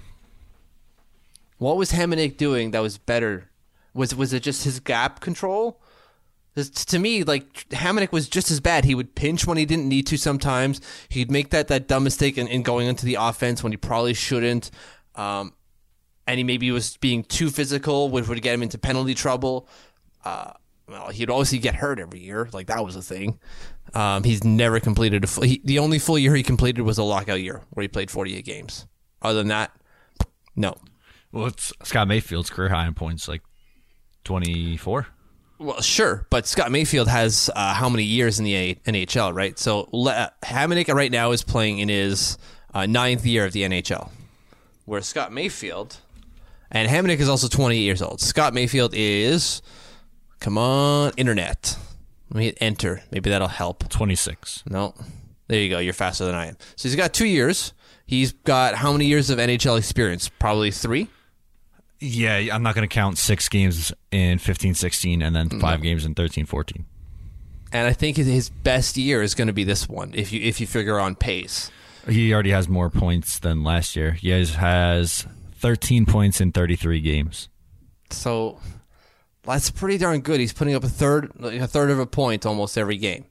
What 1.59 1.77
was 1.77 1.93
Hamonic 1.93 2.39
doing 2.39 2.71
that 2.71 2.81
was 2.81 2.97
better? 2.97 3.51
Was 3.93 4.15
was 4.15 4.33
it 4.33 4.43
just 4.43 4.65
his 4.65 4.81
gap 4.81 5.21
control? 5.21 5.83
To 6.57 6.99
me, 6.99 7.23
like 7.23 7.69
Hamonic 7.69 8.13
was 8.13 8.29
just 8.29 8.51
as 8.51 8.61
bad. 8.61 8.87
He 8.87 8.95
would 8.95 9.15
pinch 9.15 9.47
when 9.47 9.59
he 9.59 9.67
didn't 9.67 9.89
need 9.89 10.07
to. 10.07 10.17
Sometimes 10.17 10.81
he'd 11.11 11.31
make 11.31 11.51
that 11.51 11.69
that 11.69 11.87
dumb 11.87 12.05
mistake 12.05 12.39
in, 12.39 12.49
in 12.49 12.63
going 12.63 12.87
into 12.87 13.05
the 13.05 13.17
offense 13.17 13.63
when 13.63 13.73
he 13.73 13.77
probably 13.77 14.15
shouldn't. 14.15 14.71
Um, 15.15 15.53
and 16.31 16.39
he 16.39 16.45
maybe 16.45 16.71
was 16.71 16.97
being 16.99 17.25
too 17.25 17.51
physical, 17.51 18.09
which 18.09 18.29
would 18.29 18.41
get 18.43 18.55
him 18.55 18.63
into 18.63 18.79
penalty 18.79 19.15
trouble. 19.15 19.69
Uh, 20.25 20.53
well, 20.89 21.09
he'd 21.09 21.31
obviously 21.31 21.59
get 21.59 21.75
hurt 21.75 21.99
every 21.99 22.21
year, 22.21 22.49
like 22.53 22.67
that 22.69 22.85
was 22.85 22.97
a 22.97 23.03
thing. 23.03 23.39
Um, 23.95 24.23
he's 24.25 24.45
never 24.45 24.81
completed 24.81 25.25
a 25.25 25.27
full. 25.27 25.45
He, 25.45 25.61
the 25.65 25.79
only 25.79 25.99
full 25.99 26.19
year 26.19 26.35
he 26.35 26.43
completed 26.43 26.83
was 26.83 26.99
a 26.99 27.03
lockout 27.03 27.41
year 27.41 27.63
where 27.71 27.83
he 27.83 27.89
played 27.89 28.11
48 28.11 28.45
games. 28.45 28.87
Other 29.23 29.39
than 29.39 29.49
that, 29.49 29.73
no. 30.57 30.75
Well, 31.33 31.47
it's 31.47 31.73
Scott 31.85 32.09
Mayfield's 32.09 32.51
career 32.51 32.71
high 32.71 32.87
in 32.87 32.95
points, 32.95 33.29
like 33.29 33.43
twenty 34.25 34.77
four. 34.77 35.07
Well, 35.59 35.81
sure, 35.83 36.27
but 36.31 36.47
Scott 36.47 36.71
Mayfield 36.73 37.07
has 37.09 37.51
uh, 37.55 37.75
how 37.75 37.89
many 37.89 38.03
years 38.05 38.39
in 38.39 38.47
the 38.47 38.55
A- 38.55 38.75
NHL, 38.87 39.35
right? 39.35 39.59
So 39.59 39.89
Le- 39.93 40.33
Hamonic 40.43 40.93
right 40.93 41.13
now 41.13 41.33
is 41.33 41.43
playing 41.43 41.79
in 41.81 41.89
his 41.91 42.39
uh, 42.73 42.87
ninth 42.87 43.27
year 43.27 43.45
of 43.45 43.53
the 43.53 43.63
NHL, 43.63 44.09
where 44.87 45.03
Scott 45.03 45.33
Mayfield 45.33 45.99
and 46.71 46.89
Hamonic 46.89 47.19
is 47.19 47.29
also 47.29 47.49
28 47.49 47.79
years 47.81 48.03
old. 48.03 48.21
Scott 48.21 48.55
Mayfield 48.55 48.93
is, 48.95 49.63
come 50.41 50.57
on, 50.59 51.13
internet. 51.17 51.77
Let 52.31 52.39
me 52.39 52.45
hit 52.45 52.59
enter. 52.61 53.03
Maybe 53.11 53.29
that'll 53.31 53.49
help. 53.49 53.89
Twenty 53.89 54.15
six. 54.15 54.63
No, 54.69 54.95
there 55.49 55.59
you 55.61 55.69
go. 55.69 55.81
You're 55.81 55.93
faster 55.93 56.25
than 56.25 56.35
I 56.37 56.47
am. 56.47 56.57
So 56.77 56.89
he's 56.89 56.95
got 56.95 57.13
two 57.13 57.27
years. 57.27 57.73
He's 58.07 58.33
got 58.33 58.75
how 58.77 58.93
many 58.93 59.07
years 59.07 59.31
of 59.31 59.39
NHL 59.39 59.77
experience? 59.79 60.29
Probably 60.29 60.71
three. 60.71 61.09
Yeah, 61.99 62.37
I'm 62.53 62.63
not 62.63 62.75
going 62.75 62.89
to 62.89 62.93
count 62.93 63.19
six 63.19 63.49
games 63.49 63.93
in 64.11 64.39
15 64.39 64.75
16 64.75 65.23
and 65.23 65.35
then 65.37 65.61
five 65.61 65.83
games 65.83 66.05
in 66.07 66.15
13 66.15 66.47
14. 66.47 66.87
and 67.73 67.87
I 67.87 67.93
think 67.93 68.17
his 68.17 68.49
best 68.49 68.97
year 68.97 69.23
is 69.23 69.35
going 69.35 69.49
to 69.49 69.53
be 69.53 69.65
this 69.65 69.89
one 69.89 70.13
if 70.15 70.33
you 70.33 70.41
if 70.41 70.61
you 70.61 70.67
figure 70.67 70.99
on 71.01 71.15
pace. 71.17 71.71
He 72.09 72.33
already 72.33 72.51
has 72.53 72.69
more 72.69 72.89
points 72.91 73.39
than 73.41 73.63
last 73.65 73.95
year. 73.97 74.13
He 74.13 74.31
has, 74.31 74.55
has 74.55 75.27
13 75.61 76.07
points 76.07 76.41
in 76.41 76.53
33 76.53 77.01
games. 77.01 77.49
So 78.11 78.59
that's 79.45 79.71
pretty 79.71 79.99
darn 79.99 80.21
good. 80.21 80.41
He's 80.41 80.53
putting 80.53 80.75
up 80.75 80.85
a 80.85 80.89
third 80.89 81.31
a 81.41 81.67
third 81.67 81.91
of 81.91 81.99
a 81.99 82.07
point 82.07 82.45
almost 82.45 82.77
every 82.77 82.97
game. 82.97 83.27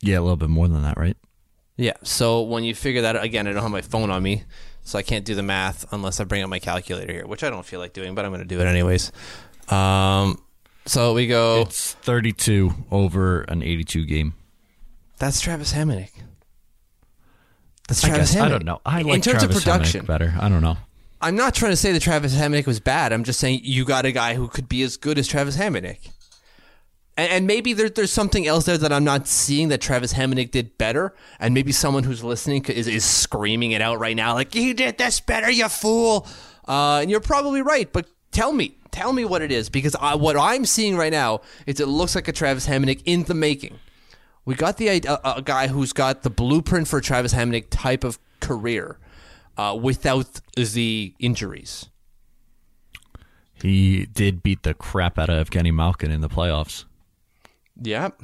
Yeah, 0.00 0.18
a 0.18 0.22
little 0.22 0.36
bit 0.36 0.48
more 0.50 0.68
than 0.68 0.82
that, 0.82 0.96
right? 0.98 1.16
Yeah. 1.76 1.94
So 2.02 2.42
when 2.42 2.64
you 2.64 2.74
figure 2.74 3.02
that 3.02 3.22
again, 3.22 3.46
I 3.46 3.52
don't 3.52 3.62
have 3.62 3.70
my 3.70 3.82
phone 3.82 4.10
on 4.10 4.22
me, 4.22 4.44
so 4.82 4.98
I 4.98 5.02
can't 5.02 5.24
do 5.24 5.34
the 5.34 5.42
math 5.42 5.90
unless 5.92 6.20
I 6.20 6.24
bring 6.24 6.42
up 6.42 6.48
my 6.50 6.58
calculator 6.58 7.12
here, 7.12 7.26
which 7.26 7.44
I 7.44 7.50
don't 7.50 7.64
feel 7.64 7.80
like 7.80 7.92
doing, 7.92 8.14
but 8.14 8.24
I'm 8.24 8.30
going 8.30 8.40
to 8.40 8.46
do 8.46 8.60
it 8.60 8.66
anyways. 8.66 9.12
Um, 9.68 10.42
so 10.86 11.12
we 11.14 11.26
go. 11.26 11.62
It's 11.62 11.92
32 11.94 12.72
over 12.90 13.42
an 13.42 13.62
82 13.62 14.06
game. 14.06 14.34
That's 15.18 15.40
Travis 15.40 15.72
Hamonic. 15.72 16.10
That's 17.88 18.04
I 18.04 18.08
Travis 18.08 18.32
guess. 18.34 18.42
I 18.42 18.48
don't 18.48 18.64
know. 18.64 18.80
I 18.84 19.00
In 19.00 19.06
like 19.06 19.22
terms 19.22 19.38
Travis 19.38 19.56
of 19.58 19.62
production, 19.62 20.02
Hamonic 20.02 20.06
better. 20.06 20.34
I 20.38 20.48
don't 20.48 20.62
know. 20.62 20.76
I'm 21.26 21.34
not 21.34 21.56
trying 21.56 21.72
to 21.72 21.76
say 21.76 21.90
that 21.90 22.02
Travis 22.02 22.36
Hamonic 22.36 22.66
was 22.66 22.78
bad. 22.78 23.12
I'm 23.12 23.24
just 23.24 23.40
saying 23.40 23.62
you 23.64 23.84
got 23.84 24.06
a 24.06 24.12
guy 24.12 24.34
who 24.34 24.46
could 24.46 24.68
be 24.68 24.82
as 24.82 24.96
good 24.96 25.18
as 25.18 25.26
Travis 25.26 25.56
Hamonic. 25.56 26.12
And, 27.16 27.32
and 27.32 27.46
maybe 27.48 27.72
there, 27.72 27.88
there's 27.88 28.12
something 28.12 28.46
else 28.46 28.66
there 28.66 28.78
that 28.78 28.92
I'm 28.92 29.02
not 29.02 29.26
seeing 29.26 29.66
that 29.70 29.80
Travis 29.80 30.12
Hamonic 30.12 30.52
did 30.52 30.78
better. 30.78 31.16
And 31.40 31.52
maybe 31.52 31.72
someone 31.72 32.04
who's 32.04 32.22
listening 32.22 32.64
is, 32.66 32.86
is 32.86 33.04
screaming 33.04 33.72
it 33.72 33.82
out 33.82 33.98
right 33.98 34.14
now, 34.14 34.34
like, 34.34 34.54
you 34.54 34.72
did 34.72 34.98
this 34.98 35.18
better, 35.18 35.50
you 35.50 35.68
fool. 35.68 36.28
Uh, 36.68 37.00
and 37.02 37.10
you're 37.10 37.18
probably 37.18 37.60
right, 37.60 37.92
but 37.92 38.06
tell 38.30 38.52
me. 38.52 38.76
Tell 38.92 39.12
me 39.12 39.24
what 39.24 39.42
it 39.42 39.50
is. 39.50 39.68
Because 39.68 39.96
I, 39.96 40.14
what 40.14 40.36
I'm 40.36 40.64
seeing 40.64 40.96
right 40.96 41.10
now 41.10 41.40
is 41.66 41.80
it 41.80 41.88
looks 41.88 42.14
like 42.14 42.28
a 42.28 42.32
Travis 42.32 42.68
Hamonic 42.68 43.02
in 43.04 43.24
the 43.24 43.34
making. 43.34 43.80
We 44.44 44.54
got 44.54 44.76
the 44.76 44.86
a, 44.86 45.38
a 45.38 45.42
guy 45.42 45.66
who's 45.66 45.92
got 45.92 46.22
the 46.22 46.30
blueprint 46.30 46.86
for 46.86 46.98
a 47.00 47.02
Travis 47.02 47.34
Hamonic 47.34 47.66
type 47.68 48.04
of 48.04 48.20
career 48.38 49.00
uh, 49.56 49.78
without 49.80 50.40
the 50.56 51.14
injuries. 51.18 51.86
He 53.54 54.06
did 54.06 54.42
beat 54.42 54.62
the 54.62 54.74
crap 54.74 55.18
out 55.18 55.30
of 55.30 55.48
Evgeny 55.48 55.72
Malkin 55.72 56.10
in 56.10 56.20
the 56.20 56.28
playoffs. 56.28 56.84
Yep. 57.82 58.20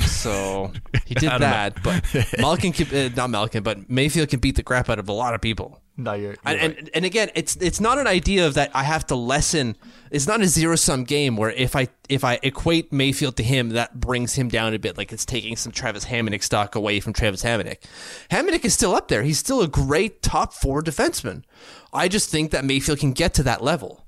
So 0.00 0.72
he 1.06 1.14
did 1.14 1.30
that, 1.30 1.82
but 1.82 2.04
Malkin, 2.38 2.72
can, 2.72 2.94
uh, 2.94 3.10
not 3.16 3.30
Malkin, 3.30 3.62
but 3.62 3.90
Mayfield 3.90 4.28
can 4.28 4.38
beat 4.38 4.54
the 4.56 4.62
crap 4.62 4.88
out 4.88 4.98
of 4.98 5.08
a 5.08 5.12
lot 5.12 5.34
of 5.34 5.40
people. 5.40 5.82
No, 6.00 6.12
you're, 6.14 6.36
And, 6.44 6.60
and 6.60 6.90
and 6.94 7.04
again, 7.04 7.28
it's 7.34 7.56
it's 7.56 7.80
not 7.80 7.98
an 7.98 8.06
idea 8.06 8.46
of 8.46 8.54
that 8.54 8.70
I 8.72 8.84
have 8.84 9.04
to 9.08 9.16
lessen. 9.16 9.76
It's 10.12 10.28
not 10.28 10.40
a 10.40 10.46
zero 10.46 10.76
sum 10.76 11.02
game 11.02 11.36
where 11.36 11.50
if 11.50 11.74
I 11.74 11.88
if 12.08 12.22
I 12.22 12.38
equate 12.44 12.92
Mayfield 12.92 13.36
to 13.38 13.42
him, 13.42 13.70
that 13.70 13.98
brings 13.98 14.34
him 14.34 14.48
down 14.48 14.74
a 14.74 14.78
bit. 14.78 14.96
Like 14.96 15.12
it's 15.12 15.26
taking 15.26 15.56
some 15.56 15.72
Travis 15.72 16.04
Hamonic 16.04 16.44
stock 16.44 16.76
away 16.76 17.00
from 17.00 17.14
Travis 17.14 17.42
Hamonic. 17.42 17.78
Hamonic 18.30 18.64
is 18.64 18.74
still 18.74 18.94
up 18.94 19.08
there. 19.08 19.24
He's 19.24 19.40
still 19.40 19.60
a 19.60 19.66
great 19.66 20.22
top 20.22 20.54
four 20.54 20.84
defenseman. 20.84 21.42
I 21.92 22.06
just 22.06 22.30
think 22.30 22.52
that 22.52 22.64
Mayfield 22.64 23.00
can 23.00 23.12
get 23.12 23.34
to 23.34 23.42
that 23.42 23.64
level. 23.64 24.06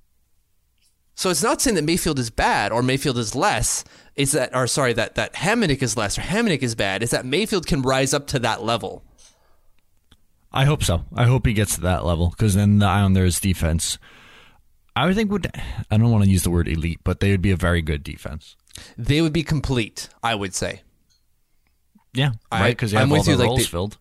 So 1.17 1.29
it's 1.29 1.43
not 1.43 1.61
saying 1.61 1.75
that 1.75 1.83
Mayfield 1.83 2.21
is 2.21 2.31
bad 2.31 2.71
or 2.71 2.85
Mayfield 2.85 3.19
is 3.19 3.35
less. 3.35 3.83
It's 4.15 4.31
that, 4.31 4.55
or 4.55 4.69
sorry, 4.69 4.93
that 4.93 5.17
that 5.17 5.35
Hamonic 5.35 5.83
is 5.83 5.97
less 5.97 6.17
or 6.17 6.23
Hamonic 6.23 6.63
is 6.63 6.77
bad. 6.77 7.03
It's 7.03 7.11
that 7.11 7.27
Mayfield 7.27 7.67
can 7.67 7.83
rise 7.83 8.15
up 8.15 8.29
to 8.29 8.39
that 8.39 8.63
level. 8.63 9.05
I 10.53 10.65
hope 10.65 10.83
so. 10.83 11.05
I 11.15 11.27
hope 11.27 11.47
he 11.47 11.53
gets 11.53 11.77
to 11.77 11.81
that 11.83 12.05
level 12.05 12.31
because 12.31 12.55
then 12.55 12.79
the 12.79 12.87
Islanders' 12.87 13.39
defense, 13.39 13.99
I 14.97 15.07
would 15.07 15.15
think 15.15 15.31
would. 15.31 15.51
I 15.91 15.97
don't 15.97 16.11
want 16.11 16.25
to 16.25 16.31
use 16.31 16.43
the 16.43 16.51
word 16.51 16.67
elite, 16.69 17.01
but 17.05 17.21
they 17.21 17.31
would 17.31 17.43
be 17.43 17.53
a 17.53 17.57
very 17.57 17.83
good 17.83 18.03
defense. 18.03 18.57
They 18.99 19.21
would 19.21 19.33
be 19.33 19.43
complete. 19.43 20.09
I 20.23 20.35
would 20.35 20.55
say. 20.55 20.83
Yeah, 22.13 22.33
I- 22.51 22.61
right. 22.61 22.77
Because 22.77 22.91
they 22.93 22.99
I'm 22.99 23.09
have 23.09 23.13
all 23.13 23.19
with 23.19 23.27
the 23.27 23.33
you, 23.33 23.37
like, 23.39 23.47
roles 23.47 23.63
the- 23.63 23.69
filled. 23.69 23.99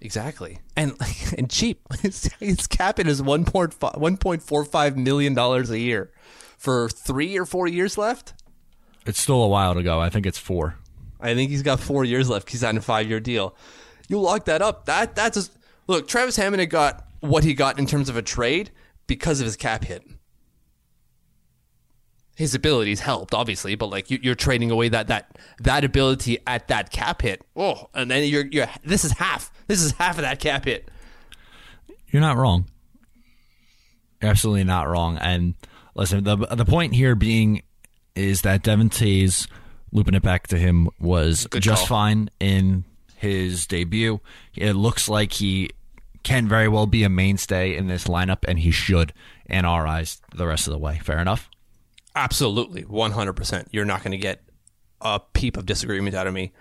Exactly, 0.00 0.58
and 0.76 0.94
and 1.38 1.48
cheap. 1.48 1.80
His, 2.02 2.24
his 2.40 2.66
cap 2.66 2.98
it 2.98 3.06
is 3.06 3.22
one 3.22 3.44
point 3.44 3.74
one 3.94 4.16
point 4.16 4.42
four 4.42 4.64
five 4.64 4.96
million 4.96 5.32
dollars 5.32 5.70
a 5.70 5.78
year 5.78 6.10
for 6.58 6.88
three 6.88 7.38
or 7.38 7.46
four 7.46 7.68
years 7.68 7.96
left. 7.96 8.34
It's 9.06 9.20
still 9.20 9.42
a 9.42 9.48
while 9.48 9.74
to 9.74 9.82
go. 9.82 10.00
I 10.00 10.10
think 10.10 10.26
it's 10.26 10.38
four. 10.38 10.74
I 11.20 11.34
think 11.34 11.50
he's 11.52 11.62
got 11.62 11.78
four 11.78 12.04
years 12.04 12.28
left. 12.28 12.50
He's 12.50 12.64
on 12.64 12.76
a 12.76 12.80
five 12.80 13.08
year 13.08 13.20
deal. 13.20 13.54
You 14.08 14.20
lock 14.20 14.44
that 14.46 14.60
up. 14.60 14.86
That 14.86 15.14
that's 15.14 15.36
a, 15.36 15.50
look. 15.86 16.08
Travis 16.08 16.38
Hamonic 16.38 16.68
got 16.68 17.06
what 17.20 17.44
he 17.44 17.54
got 17.54 17.78
in 17.78 17.86
terms 17.86 18.08
of 18.08 18.16
a 18.16 18.22
trade 18.22 18.70
because 19.06 19.40
of 19.40 19.46
his 19.46 19.56
cap 19.56 19.84
hit. 19.84 20.02
His 22.34 22.54
abilities 22.54 23.00
helped, 23.00 23.34
obviously, 23.34 23.74
but 23.74 23.90
like 23.90 24.10
you, 24.10 24.18
you're 24.22 24.34
trading 24.34 24.70
away 24.70 24.88
that 24.88 25.08
that 25.08 25.36
that 25.60 25.84
ability 25.84 26.38
at 26.46 26.68
that 26.68 26.90
cap 26.90 27.22
hit. 27.22 27.42
Oh, 27.54 27.88
and 27.94 28.10
then 28.10 28.26
you're 28.26 28.46
you're 28.46 28.66
this 28.84 29.04
is 29.04 29.12
half. 29.12 29.52
This 29.66 29.82
is 29.82 29.92
half 29.92 30.16
of 30.16 30.22
that 30.22 30.40
cap 30.40 30.64
hit. 30.64 30.90
You're 32.08 32.22
not 32.22 32.36
wrong. 32.36 32.66
Absolutely 34.22 34.64
not 34.64 34.88
wrong. 34.88 35.18
And 35.18 35.54
listen, 35.94 36.24
the 36.24 36.36
the 36.36 36.64
point 36.64 36.94
here 36.94 37.14
being 37.14 37.62
is 38.14 38.42
that 38.42 38.62
Devon 38.62 38.88
Toews 38.88 39.46
looping 39.92 40.14
it 40.14 40.22
back 40.22 40.46
to 40.48 40.58
him 40.58 40.88
was 40.98 41.46
Good 41.48 41.62
just 41.62 41.86
call. 41.86 41.98
fine 41.98 42.30
in 42.40 42.84
his 43.22 43.66
debut. 43.68 44.20
It 44.54 44.72
looks 44.74 45.08
like 45.08 45.32
he 45.34 45.70
can 46.24 46.48
very 46.48 46.68
well 46.68 46.86
be 46.86 47.04
a 47.04 47.08
mainstay 47.08 47.76
in 47.76 47.86
this 47.86 48.04
lineup, 48.04 48.44
and 48.46 48.58
he 48.58 48.70
should, 48.70 49.12
in 49.46 49.64
our 49.64 49.86
eyes, 49.86 50.20
the 50.34 50.46
rest 50.46 50.66
of 50.66 50.72
the 50.72 50.78
way. 50.78 51.00
Fair 51.02 51.20
enough. 51.20 51.48
Absolutely, 52.14 52.82
one 52.82 53.12
hundred 53.12 53.34
percent. 53.34 53.68
You're 53.70 53.84
not 53.84 54.02
going 54.02 54.10
to 54.12 54.18
get 54.18 54.42
a 55.00 55.20
peep 55.20 55.56
of 55.56 55.66
disagreement 55.66 56.14
out 56.14 56.26
of 56.26 56.34
me. 56.34 56.52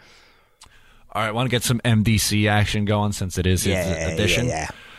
All 1.11 1.23
right, 1.23 1.33
want 1.33 1.47
to 1.47 1.51
get 1.51 1.63
some 1.63 1.81
MDC 1.83 2.49
action 2.49 2.85
going 2.85 3.11
since 3.11 3.37
it 3.37 3.45
is 3.45 3.63
his 3.63 3.75
edition. 3.75 4.49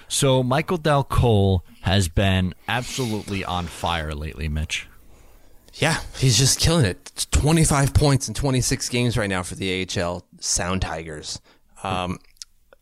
So 0.08 0.42
Michael 0.42 0.76
Dal 0.76 1.04
Colle 1.04 1.64
has 1.80 2.08
been 2.08 2.54
absolutely 2.68 3.44
on 3.44 3.66
fire 3.66 4.12
lately, 4.12 4.48
Mitch. 4.48 4.88
Yeah, 5.74 6.00
he's 6.18 6.38
just 6.38 6.60
killing 6.60 6.84
it. 6.84 7.10
It's 7.14 7.26
25 7.26 7.94
points 7.94 8.28
in 8.28 8.34
26 8.34 8.88
games 8.88 9.16
right 9.16 9.28
now 9.28 9.42
for 9.42 9.54
the 9.54 9.86
AHL 9.86 10.26
Sound 10.38 10.82
Tigers. 10.82 11.40
Um, 11.82 12.18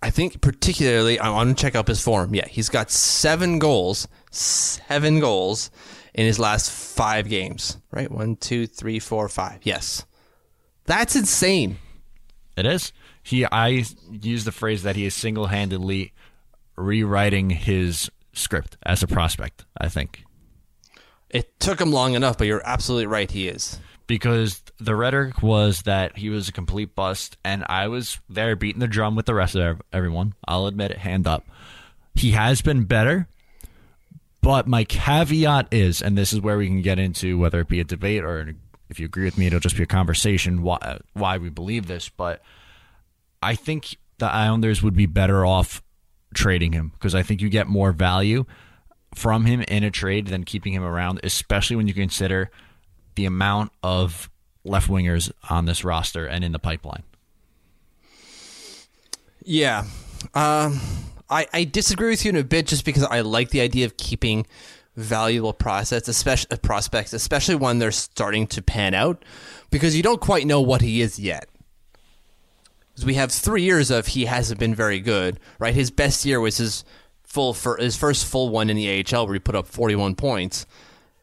I 0.03 0.11
think 0.11 0.41
particularly, 0.41 1.19
I 1.19 1.31
want 1.31 1.57
to 1.57 1.61
check 1.61 1.75
up 1.75 1.89
his 1.89 2.03
form. 2.03 2.35
Yeah, 2.35 2.49
he's 2.49 2.69
got 2.69 2.91
seven 2.91 3.59
goals, 3.59 4.09
seven 4.31 5.21
goals 5.21 5.71
in 6.15 6.27
his 6.27 6.39
last 6.39 6.71
five 6.71 7.29
games. 7.29 7.79
Right, 7.91 8.11
one, 8.11 8.37
two, 8.37 8.67
three, 8.67 8.99
four, 8.99 9.29
five. 9.29 9.61
Yes, 9.63 10.05
that's 10.85 11.17
insane. 11.17 11.79
It 12.57 12.67
is. 12.67 12.93
He 13.23 13.45
I 13.45 13.85
use 14.11 14.45
the 14.45 14.53
phrase 14.53 14.83
that 14.83 14.97
he 14.97 15.05
is 15.05 15.15
single 15.15 15.47
handedly 15.47 16.13
rewriting 16.77 17.51
his 17.51 18.11
script 18.33 18.77
as 18.85 19.03
a 19.03 19.07
prospect, 19.07 19.65
I 19.79 19.89
think. 19.89 20.25
It 21.31 21.59
took 21.61 21.81
him 21.81 21.93
long 21.93 22.15
enough, 22.15 22.39
but 22.39 22.47
you're 22.47 22.67
absolutely 22.67 23.07
right. 23.07 23.31
He 23.31 23.49
is. 23.49 23.79
Because 24.07 24.63
the 24.81 24.97
rhetoric 24.97 25.43
was 25.43 25.83
that 25.83 26.19
he 26.19 26.31
was 26.31 26.49
a 26.49 26.53
complete 26.53 26.97
bust, 26.97 27.37
and 27.45 27.65
I 27.69 27.87
was 27.89 28.19
there 28.29 28.57
beating 28.57 28.81
the 28.81 28.89
drum 28.89 29.15
with 29.15 29.27
the 29.27 29.35
rest 29.35 29.55
of 29.55 29.81
everyone. 29.93 30.35
I'll 30.49 30.67
admit 30.67 30.91
it, 30.91 30.99
hand 30.99 31.29
up. 31.29 31.47
He 32.17 32.33
has 32.33 32.61
been 32.61 32.85
better, 32.85 33.29
but 34.43 34.67
my 34.67 34.83
caveat 34.83 35.69
is, 35.71 36.03
and 36.03 36.19
this 36.19 36.33
is 36.33 36.41
where 36.41 36.59
we 36.59 36.67
can 36.67 36.83
get 36.83 36.99
into 36.99 37.39
whether 37.39 37.61
it 37.61 37.69
be 37.69 37.79
a 37.79 37.85
debate 37.85 38.25
or 38.25 38.55
if 38.89 38.99
you 38.99 39.07
agree 39.07 39.25
with 39.25 39.39
me, 39.39 39.47
it'll 39.47 39.61
just 39.61 39.77
be 39.77 39.85
a 39.85 39.87
conversation 39.87 40.63
why, 40.63 40.99
why 41.13 41.39
we 41.39 41.49
believe 41.49 41.87
this. 41.87 42.09
But 42.09 42.43
I 43.41 43.55
think 43.55 43.97
the 44.19 44.27
Islanders 44.27 44.83
would 44.83 44.95
be 44.95 45.07
better 45.07 45.47
off 45.47 45.83
trading 46.35 46.73
him 46.73 46.91
because 46.95 47.15
I 47.15 47.23
think 47.23 47.41
you 47.41 47.49
get 47.49 47.69
more 47.69 47.93
value 47.93 48.45
from 49.15 49.45
him 49.45 49.63
in 49.63 49.83
a 49.85 49.91
trade 49.91 50.29
than 50.29 50.45
keeping 50.45 50.73
him 50.73 50.83
around, 50.83 51.21
especially 51.23 51.77
when 51.77 51.89
you 51.89 51.95
consider 51.95 52.51
the 53.17 53.25
amount 53.25 53.73
of 53.83 54.31
left 54.65 54.89
wingers 54.89 55.33
on 55.49 55.65
this 55.65 55.85
roster 55.85 56.27
and 56.27 56.45
in 56.45 56.53
the 56.53 56.59
pipeline. 56.59 57.03
Yeah. 59.43 59.85
Um, 60.35 60.81
I, 61.29 61.47
I 61.53 61.65
disagree 61.65 62.11
with 62.11 62.25
you 62.25 62.31
in 62.31 62.37
a 62.37 62.45
bit 62.45 62.67
just 62.67 62.85
because 62.85 63.05
I 63.05 63.21
like 63.21 63.51
the 63.51 63.61
idea 63.61 63.87
of 63.87 63.97
keeping 63.97 64.47
valuable 64.97 65.53
prospects, 65.53 66.09
especially 66.09 66.57
prospects, 66.59 67.13
especially 67.13 67.55
when 67.55 67.79
they're 67.79 67.93
starting 67.93 68.47
to 68.49 68.63
pan 68.63 68.93
out, 68.95 69.25
because 69.71 69.97
you 69.97 70.03
don't 70.03 70.21
quite 70.21 70.47
know 70.47 70.61
what 70.61 70.83
he 70.83 71.01
is 71.01 71.19
yet. 71.19 71.49
'Cause 72.95 73.07
we 73.07 73.15
have 73.15 73.33
three 73.33 73.63
years 73.63 73.91
of 73.91 74.09
he 74.09 74.27
hasn't 74.27 74.61
been 74.61 74.75
very 74.75 75.01
good, 75.01 75.41
right? 75.59 75.75
His 75.75 75.91
best 75.91 76.27
year 76.27 76.39
was 76.39 76.59
his 76.59 76.85
full 77.31 77.55
for 77.55 77.77
his 77.77 77.97
first 77.97 78.27
full 78.27 78.49
one 78.49 78.69
in 78.71 78.77
the 78.77 79.05
AHL 79.15 79.25
where 79.27 79.35
he 79.35 79.39
put 79.41 79.55
up 79.55 79.67
forty 79.69 79.95
one 79.95 80.15
points. 80.17 80.67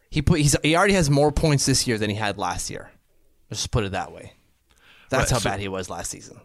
He 0.10 0.22
put 0.22 0.40
he's, 0.40 0.56
he 0.64 0.76
already 0.76 0.94
has 0.94 1.10
more 1.10 1.32
points 1.34 1.66
this 1.66 1.86
year 1.86 1.98
than 1.98 2.10
he 2.10 2.16
had 2.16 2.38
last 2.38 2.70
year. 2.70 2.92
Let's 3.52 3.62
just 3.62 3.72
put 3.72 3.84
it 3.84 3.92
that 3.92 4.12
way. 4.14 4.34
That's 5.10 5.32
Right, 5.32 5.36
how 5.36 5.40
so- 5.40 5.50
bad 5.50 5.60
he 5.60 5.68
was 5.68 5.90
last 5.90 6.12
season. 6.12 6.40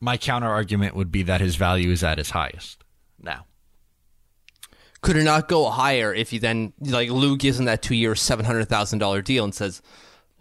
My 0.00 0.16
counter 0.16 0.48
argument 0.48 0.96
would 0.96 1.10
be 1.12 1.22
that 1.22 1.40
his 1.40 1.56
value 1.56 1.90
is 1.90 2.02
at 2.04 2.18
its 2.18 2.30
highest 2.30 2.82
now. 3.22 3.46
could 5.00 5.16
it 5.16 5.22
not 5.22 5.48
go 5.48 5.70
higher 5.70 6.12
if 6.12 6.32
you 6.32 6.40
then 6.40 6.72
like 6.80 7.08
Lou 7.08 7.36
gives 7.36 7.58
him 7.58 7.64
that 7.66 7.80
two 7.82 7.94
year 7.94 8.14
seven 8.14 8.44
hundred 8.44 8.68
thousand 8.68 8.98
dollar 8.98 9.22
deal 9.22 9.44
and 9.44 9.54
says, 9.54 9.80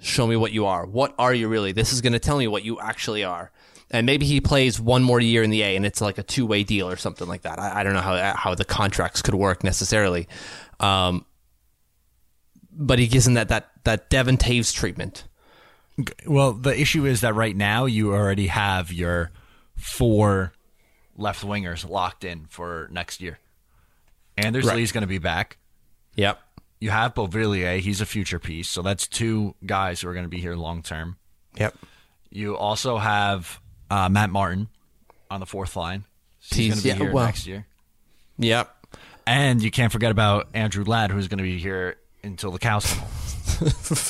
Show 0.01 0.27
me 0.27 0.36
what 0.36 0.51
you 0.51 0.65
are. 0.65 0.86
What 0.86 1.13
are 1.17 1.33
you 1.33 1.47
really? 1.47 1.71
This 1.71 1.93
is 1.93 2.01
going 2.01 2.12
to 2.13 2.19
tell 2.19 2.38
me 2.38 2.47
what 2.47 2.65
you 2.65 2.77
actually 2.79 3.23
are. 3.23 3.51
And 3.93 4.06
maybe 4.08 4.25
he 4.25 4.41
plays 4.41 4.82
one 4.82 5.03
more 5.03 5.21
year 5.21 5.43
in 5.43 5.51
the 5.51 5.62
A, 5.62 5.75
and 5.75 5.86
it's 5.86 6.01
like 6.01 6.17
a 6.17 6.23
two 6.23 6.45
way 6.45 6.63
deal 6.63 6.89
or 6.89 6.97
something 6.97 7.27
like 7.27 7.43
that. 7.43 7.60
I, 7.60 7.79
I, 7.79 7.84
don't 7.84 7.93
know 7.93 8.01
how 8.01 8.34
how 8.36 8.56
the 8.56 8.65
contracts 8.65 9.21
could 9.21 9.36
work 9.36 9.63
necessarily. 9.63 10.27
Um, 10.79 11.25
but 12.71 12.97
he 12.97 13.08
gives 13.08 13.27
him 13.27 13.36
that 13.36 13.49
that 13.49 13.69
that 13.84 14.10
Devon 14.10 14.38
Toews 14.38 14.73
treatment. 14.73 15.25
Well, 16.25 16.53
the 16.53 16.77
issue 16.77 17.06
is 17.06 17.21
that 17.21 17.36
right 17.36 17.56
now 17.56 17.86
you 17.86 18.13
already 18.13 18.47
have 18.47 18.91
your 18.91 19.32
four 19.75 20.53
left 21.15 21.45
wingers 21.45 21.88
locked 21.88 22.23
in 22.23 22.45
for 22.49 22.88
next 22.91 23.21
year. 23.21 23.38
Anders 24.38 24.65
Right. 24.65 24.77
Lee's 24.77 24.91
going 24.91 25.03
to 25.03 25.08
be 25.08 25.19
back. 25.19 25.58
Yep. 26.15 26.39
You 26.79 26.89
have 26.89 27.13
Beauvillier. 27.13 27.79
He's 27.79 28.01
a 28.01 28.06
future 28.06 28.39
piece. 28.39 28.67
So 28.67 28.82
that's 28.82 29.08
two 29.08 29.56
guys 29.65 30.01
who 30.01 30.10
are 30.10 30.13
going 30.13 30.25
to 30.25 30.29
be 30.29 30.39
here 30.39 30.56
long 30.56 30.82
term. 30.82 31.17
Yep. 31.56 31.75
You 32.32 32.58
also 32.58 32.97
have 32.97 33.62
uh, 33.93 34.10
Matt 34.10 34.29
Martin 34.32 34.67
on 35.29 35.39
the 35.39 35.45
fourth 35.45 35.75
line. 35.75 36.06
He's 36.39 36.58
He's- 36.58 36.69
going 36.69 36.77
to 36.77 36.84
be 36.84 36.89
yeah, 36.89 36.95
here 36.95 37.13
well- 37.13 37.25
next 37.25 37.45
year. 37.47 37.65
Yep. 38.39 38.75
And 39.25 39.62
you 39.62 39.71
can't 39.71 39.91
forget 39.91 40.12
about 40.12 40.47
Andrew 40.53 40.84
Ladd, 40.84 41.12
who's 41.12 41.27
going 41.27 41.38
to 41.38 41.43
be 41.43 41.58
here 41.60 41.95
until 42.23 42.51
the 42.51 42.60
cows 42.60 42.86
come 42.86 42.99
home. 42.99 43.10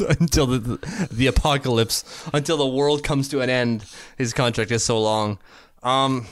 until 0.20 0.48
the 0.48 1.08
the 1.12 1.28
apocalypse, 1.28 2.04
until 2.34 2.58
the 2.58 2.66
world 2.66 3.04
comes 3.04 3.28
to 3.30 3.42
an 3.42 3.50
end. 3.50 3.86
His 4.18 4.34
contract 4.34 4.72
is 4.72 4.84
so 4.84 5.00
long. 5.02 5.38
Um, 5.84 6.26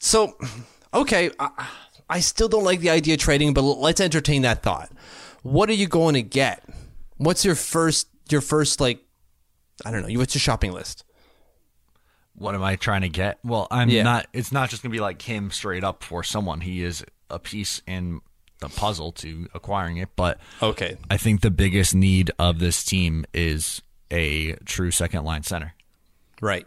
so 0.00 0.36
okay, 0.92 1.30
I, 1.38 1.68
I 2.10 2.20
still 2.20 2.48
don't 2.48 2.64
like 2.64 2.80
the 2.80 2.90
idea 2.90 3.14
of 3.14 3.20
trading, 3.20 3.54
but 3.54 3.62
let's 3.62 4.00
entertain 4.00 4.42
that 4.42 4.62
thought. 4.62 4.90
What 5.42 5.70
are 5.70 5.74
you 5.74 5.86
going 5.86 6.14
to 6.14 6.22
get? 6.22 6.68
What's 7.16 7.44
your 7.44 7.54
first 7.54 8.08
your 8.28 8.40
first 8.42 8.80
like? 8.80 9.02
I 9.84 9.90
don't 9.90 10.06
know. 10.06 10.18
What's 10.18 10.34
your 10.34 10.40
shopping 10.40 10.72
list? 10.72 11.04
What 12.38 12.54
am 12.54 12.62
I 12.62 12.76
trying 12.76 13.00
to 13.02 13.08
get? 13.08 13.38
Well, 13.44 13.66
I'm 13.70 13.88
Yeah. 13.88 14.02
not. 14.02 14.26
It's 14.32 14.52
not 14.52 14.68
just 14.70 14.82
going 14.82 14.90
to 14.90 14.96
be 14.96 15.00
like 15.00 15.22
him 15.22 15.50
straight 15.50 15.82
up 15.84 16.02
for 16.04 16.22
someone. 16.22 16.60
He 16.60 16.82
is 16.82 17.04
a 17.30 17.38
piece 17.38 17.80
in 17.86 18.20
the 18.60 18.68
puzzle 18.68 19.12
to 19.12 19.48
acquiring 19.54 19.96
it. 19.98 20.10
But 20.16 20.38
Okay, 20.62 20.96
I 21.10 21.16
think 21.16 21.40
the 21.40 21.50
biggest 21.50 21.94
need 21.94 22.30
of 22.38 22.58
this 22.58 22.84
team 22.84 23.24
is 23.34 23.80
a 24.10 24.52
true 24.64 24.90
second 24.90 25.24
line 25.24 25.42
center. 25.42 25.74
right. 26.40 26.66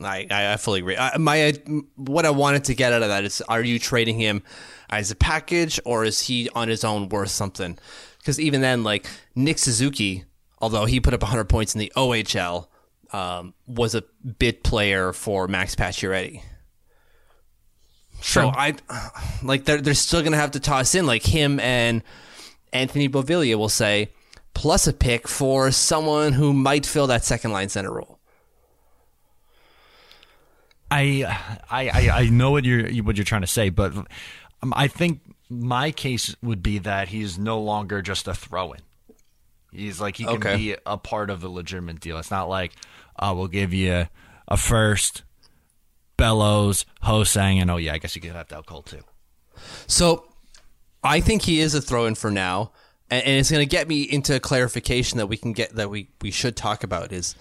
I, 0.00 0.26
I 0.28 0.52
I 0.52 0.56
fully 0.56 0.80
agree. 0.80 0.96
I, 0.96 1.16
my 1.18 1.52
what 1.94 2.26
I 2.26 2.30
wanted 2.30 2.64
to 2.64 2.74
get 2.74 2.92
out 2.92 3.02
of 3.02 3.08
that 3.08 3.22
is: 3.24 3.40
Are 3.42 3.62
you 3.62 3.78
trading 3.78 4.18
him 4.18 4.42
as 4.90 5.12
a 5.12 5.14
package, 5.14 5.78
or 5.84 6.04
is 6.04 6.22
he 6.22 6.48
on 6.50 6.66
his 6.68 6.82
own 6.82 7.08
worth 7.08 7.30
something? 7.30 7.78
Because 8.18 8.40
even 8.40 8.60
then, 8.60 8.82
like 8.82 9.06
Nick 9.36 9.58
Suzuki, 9.58 10.24
although 10.60 10.84
he 10.86 10.98
put 11.00 11.14
up 11.14 11.22
100 11.22 11.44
points 11.44 11.74
in 11.76 11.78
the 11.78 11.92
OHL, 11.96 12.66
um, 13.12 13.54
was 13.66 13.94
a 13.94 14.02
bit 14.38 14.62
player 14.62 15.12
for 15.12 15.48
Max 15.48 15.74
Pacioretty. 15.74 16.42
So 18.20 18.48
I 18.48 18.74
like 19.42 19.64
they're 19.64 19.80
they're 19.80 19.94
still 19.94 20.22
gonna 20.22 20.36
have 20.38 20.52
to 20.52 20.60
toss 20.60 20.94
in 20.94 21.04
like 21.06 21.22
him 21.22 21.60
and 21.60 22.02
Anthony 22.72 23.08
Beauvillier 23.08 23.56
will 23.56 23.68
say, 23.68 24.10
plus 24.54 24.86
a 24.86 24.92
pick 24.92 25.28
for 25.28 25.70
someone 25.70 26.32
who 26.32 26.52
might 26.52 26.84
fill 26.86 27.06
that 27.06 27.24
second 27.24 27.52
line 27.52 27.68
center 27.68 27.92
role. 27.92 28.18
I, 30.90 31.24
I, 31.70 32.10
I, 32.10 32.24
know 32.26 32.52
what 32.52 32.64
you're 32.64 32.88
what 33.02 33.16
you're 33.16 33.24
trying 33.24 33.40
to 33.40 33.48
say, 33.48 33.68
but 33.68 33.96
um, 33.96 34.72
I 34.74 34.86
think 34.86 35.20
my 35.48 35.90
case 35.90 36.36
would 36.42 36.62
be 36.62 36.78
that 36.78 37.08
he's 37.08 37.36
no 37.36 37.60
longer 37.60 38.00
just 38.00 38.28
a 38.28 38.34
throw-in. 38.34 38.80
He's 39.72 40.00
like 40.00 40.16
he 40.16 40.24
can 40.24 40.36
Okay. 40.36 40.56
be 40.56 40.76
a 40.86 40.96
part 40.96 41.30
of 41.30 41.42
a 41.42 41.48
legitimate 41.48 41.98
deal. 41.98 42.18
It's 42.18 42.30
not 42.30 42.48
like 42.48 42.72
uh, 43.16 43.32
we'll 43.36 43.48
give 43.48 43.72
you 43.72 44.06
a 44.48 44.56
first, 44.56 45.22
Bellows, 46.16 46.84
Hosang, 47.02 47.60
and 47.60 47.70
oh 47.70 47.76
yeah, 47.76 47.94
I 47.94 47.98
guess 47.98 48.14
you 48.14 48.22
could 48.22 48.32
have 48.32 48.48
Dal 48.48 48.62
Colle 48.62 48.82
too. 48.82 49.02
So 49.86 50.26
I 51.02 51.20
think 51.20 51.42
he 51.42 51.60
is 51.60 51.74
a 51.74 51.80
throw 51.80 52.06
in 52.06 52.14
for 52.14 52.30
now. 52.30 52.72
And, 53.10 53.24
and 53.24 53.38
it's 53.38 53.50
going 53.50 53.60
to 53.60 53.70
get 53.70 53.88
me 53.88 54.02
into 54.02 54.34
a 54.34 54.40
clarification 54.40 55.18
that 55.18 55.26
we 55.26 55.36
can 55.36 55.52
get 55.52 55.74
that 55.76 55.90
we, 55.90 56.08
we 56.22 56.30
should 56.30 56.56
talk 56.56 56.82
about 56.82 57.12
is 57.12 57.34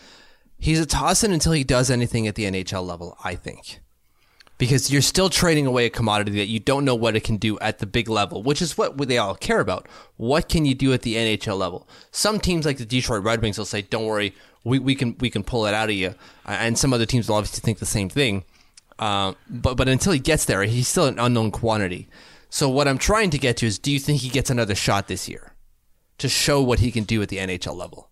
he's 0.60 0.80
a 0.80 0.86
toss 0.86 1.24
in 1.24 1.32
until 1.32 1.54
he 1.54 1.64
does 1.64 1.90
anything 1.90 2.28
at 2.28 2.36
the 2.36 2.44
NHL 2.44 2.86
level, 2.86 3.18
I 3.24 3.36
think. 3.36 3.80
Because 4.60 4.92
you're 4.92 5.02
still 5.02 5.30
trading 5.30 5.66
away 5.66 5.88
a 5.88 5.90
commodity 5.90 6.38
that 6.38 6.48
you 6.48 6.60
don't 6.60 6.86
know 6.86 6.96
what 6.96 7.16
it 7.16 7.24
can 7.24 7.38
do 7.38 7.58
at 7.60 7.80
the 7.80 7.88
big 7.88 8.08
level, 8.08 8.44
which 8.44 8.62
is 8.62 8.78
what 8.78 8.98
they 8.98 9.18
all 9.18 9.36
care 9.36 9.60
about. 9.60 9.88
What 10.16 10.48
can 10.48 10.66
you 10.66 10.76
do 10.76 10.94
at 10.94 11.02
the 11.02 11.16
NHL 11.16 11.58
level? 11.58 11.88
Some 12.12 12.40
teams 12.40 12.66
like 12.66 12.78
the 12.78 12.86
Detroit 12.86 13.24
Red 13.24 13.42
Wings 13.42 13.58
will 13.58 13.66
say, 13.66 13.82
"Don't 13.82 14.06
worry, 14.06 14.34
we, 14.64 14.80
we 14.80 14.96
can 14.96 15.16
we 15.20 15.30
can 15.30 15.44
pull 15.44 15.66
it 15.66 15.74
out 15.74 15.90
of 15.90 15.96
you," 15.96 16.16
and 16.46 16.78
some 16.78 16.94
other 16.94 17.06
teams 17.06 17.28
will 17.28 17.36
obviously 17.36 17.62
think 17.62 17.80
the 17.80 17.86
same 17.86 18.10
thing. 18.10 18.44
Uh, 19.00 19.34
but 19.50 19.76
but 19.76 19.88
until 19.88 20.14
he 20.14 20.20
gets 20.20 20.46
there, 20.46 20.64
he's 20.64 20.88
still 20.88 21.06
an 21.06 21.20
unknown 21.20 21.52
quantity. 21.52 22.08
So 22.50 22.70
what 22.70 22.88
I'm 22.88 23.00
trying 23.00 23.32
to 23.32 23.40
get 23.40 23.58
to 23.58 23.66
is, 23.66 23.80
do 23.80 23.92
you 23.92 24.00
think 24.00 24.22
he 24.22 24.30
gets 24.30 24.50
another 24.50 24.76
shot 24.76 25.08
this 25.08 25.28
year 25.28 25.54
to 26.20 26.30
show 26.30 26.62
what 26.62 26.80
he 26.80 26.92
can 26.92 27.04
do 27.04 27.22
at 27.22 27.30
the 27.30 27.38
NHL 27.38 27.76
level? 27.76 28.12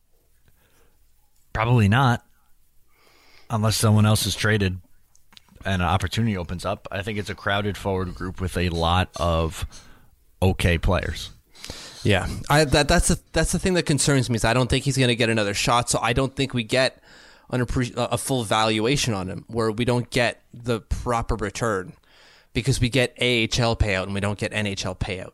Probably 1.54 1.88
not, 1.88 2.26
unless 3.50 3.78
someone 3.78 4.06
else 4.06 4.26
is 4.26 4.36
traded 4.36 4.80
and 5.66 5.82
an 5.82 5.88
opportunity 5.88 6.38
opens 6.38 6.66
up. 6.66 6.88
I 6.92 7.02
think 7.02 7.18
it's 7.18 7.30
a 7.30 7.36
crowded 7.36 7.78
forward 7.78 8.16
group 8.16 8.42
with 8.42 8.58
a 8.58 8.70
lot 8.70 9.10
of 9.16 9.66
okay 10.42 10.78
players. 10.78 11.32
Yeah, 12.04 12.28
I, 12.50 12.66
that 12.66 12.88
that's 12.88 13.10
the 13.10 13.20
that's 13.32 13.52
the 13.52 13.60
thing 13.60 13.76
that 13.76 13.84
concerns 13.84 14.30
me 14.30 14.36
is 14.36 14.46
I 14.46 14.54
don't 14.54 14.70
think 14.70 14.86
he's 14.86 14.98
going 14.98 15.10
to 15.10 15.16
get 15.16 15.30
another 15.30 15.54
shot. 15.54 15.90
So 15.90 16.00
I 16.02 16.14
don't 16.14 16.36
think 16.36 16.54
we 16.54 16.64
get 16.64 17.02
an 17.52 17.62
a 17.62 18.18
full 18.18 18.44
valuation 18.44 19.14
on 19.14 19.28
him, 19.28 19.46
where 19.48 19.72
we 19.72 19.86
don't 19.86 20.10
get 20.10 20.42
the 20.54 20.80
proper 20.80 21.36
return 21.36 21.94
because 22.54 22.80
we 22.80 22.90
get 22.90 23.12
AHL 23.20 23.76
payout 23.76 24.04
and 24.04 24.14
we 24.14 24.20
don't 24.20 24.40
get 24.40 24.52
NHL 24.52 24.98
payout. 24.98 25.34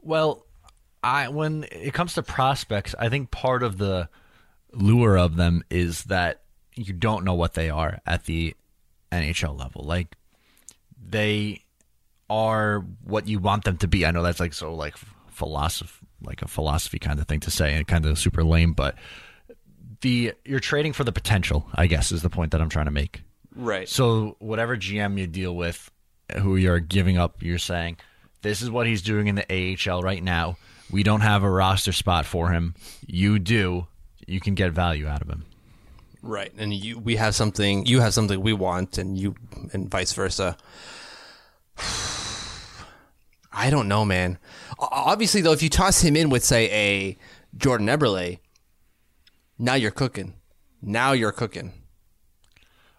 Well, 0.00 0.46
I 1.02 1.28
when 1.28 1.66
it 1.70 1.92
comes 1.92 2.14
to 2.14 2.22
prospects, 2.22 2.94
I 2.98 3.08
think 3.08 3.30
part 3.30 3.62
of 3.62 3.78
the 3.78 4.08
lure 4.72 5.18
of 5.18 5.36
them 5.36 5.64
is 5.70 6.04
that 6.04 6.42
you 6.74 6.92
don't 6.92 7.24
know 7.24 7.34
what 7.34 7.54
they 7.54 7.68
are 7.68 8.00
at 8.06 8.24
the 8.24 8.54
NHL 9.10 9.58
level. 9.58 9.84
Like 9.84 10.16
they 11.04 11.62
are 12.30 12.80
what 13.04 13.28
you 13.28 13.38
want 13.38 13.64
them 13.64 13.76
to 13.78 13.88
be. 13.88 14.06
I 14.06 14.10
know 14.10 14.22
that's 14.22 14.40
like 14.40 14.54
so 14.54 14.74
like 14.74 14.96
philosophy 15.42 16.06
like 16.24 16.42
a 16.42 16.48
philosophy 16.48 16.98
kind 16.98 17.18
of 17.18 17.26
thing 17.26 17.40
to 17.40 17.50
say 17.50 17.74
and 17.74 17.86
kind 17.86 18.06
of 18.06 18.18
super 18.18 18.44
lame, 18.44 18.72
but 18.72 18.96
the 20.00 20.32
you're 20.44 20.60
trading 20.60 20.92
for 20.92 21.04
the 21.04 21.12
potential, 21.12 21.66
I 21.74 21.86
guess 21.86 22.12
is 22.12 22.22
the 22.22 22.30
point 22.30 22.52
that 22.52 22.60
I'm 22.60 22.68
trying 22.68 22.86
to 22.86 22.92
make. 22.92 23.22
Right. 23.54 23.88
So 23.88 24.36
whatever 24.38 24.76
GM 24.76 25.18
you 25.18 25.26
deal 25.26 25.54
with, 25.54 25.90
who 26.40 26.56
you're 26.56 26.80
giving 26.80 27.18
up, 27.18 27.42
you're 27.42 27.58
saying 27.58 27.96
this 28.42 28.62
is 28.62 28.70
what 28.70 28.86
he's 28.86 29.02
doing 29.02 29.26
in 29.26 29.34
the 29.34 29.76
AHL 29.90 30.02
right 30.02 30.22
now. 30.22 30.56
We 30.90 31.02
don't 31.02 31.20
have 31.20 31.42
a 31.42 31.50
roster 31.50 31.92
spot 31.92 32.26
for 32.26 32.50
him. 32.50 32.74
You 33.06 33.38
do. 33.38 33.86
You 34.26 34.40
can 34.40 34.54
get 34.54 34.72
value 34.72 35.06
out 35.06 35.22
of 35.22 35.28
him. 35.28 35.44
Right, 36.22 36.52
and 36.56 36.72
you 36.72 36.98
we 36.98 37.16
have 37.16 37.34
something 37.34 37.86
you 37.86 38.00
have 38.00 38.14
something 38.14 38.40
we 38.40 38.52
want, 38.52 38.96
and 38.98 39.18
you 39.18 39.34
and 39.72 39.90
vice 39.90 40.12
versa. 40.12 40.56
I 43.52 43.70
don't 43.70 43.88
know, 43.88 44.04
man. 44.04 44.38
Obviously, 44.78 45.42
though, 45.42 45.52
if 45.52 45.62
you 45.62 45.68
toss 45.68 46.00
him 46.00 46.16
in 46.16 46.30
with 46.30 46.44
say 46.44 46.70
a 46.70 47.18
Jordan 47.56 47.86
Eberle, 47.86 48.38
now 49.58 49.74
you're 49.74 49.90
cooking. 49.90 50.34
Now 50.80 51.12
you're 51.12 51.32
cooking. 51.32 51.72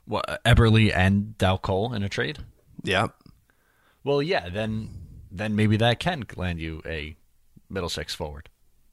What 0.05 0.29
uh, 0.29 0.37
Eberle 0.45 0.95
and 0.95 1.37
Dal 1.37 1.57
Colle 1.57 1.93
in 1.93 2.03
a 2.03 2.09
trade? 2.09 2.39
Yeah. 2.83 3.07
Well, 4.03 4.21
yeah. 4.21 4.49
Then 4.49 4.89
then 5.31 5.55
maybe 5.55 5.77
that 5.77 5.99
can 5.99 6.25
land 6.35 6.59
you 6.59 6.81
a 6.85 7.15
middle 7.69 7.89
six 7.89 8.13
forward. 8.13 8.49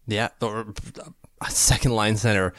Yeah, 0.06 0.28
or 0.40 0.74
uh, 0.98 1.10
a 1.46 1.50
second 1.50 1.92
line 1.92 2.16
center. 2.16 2.52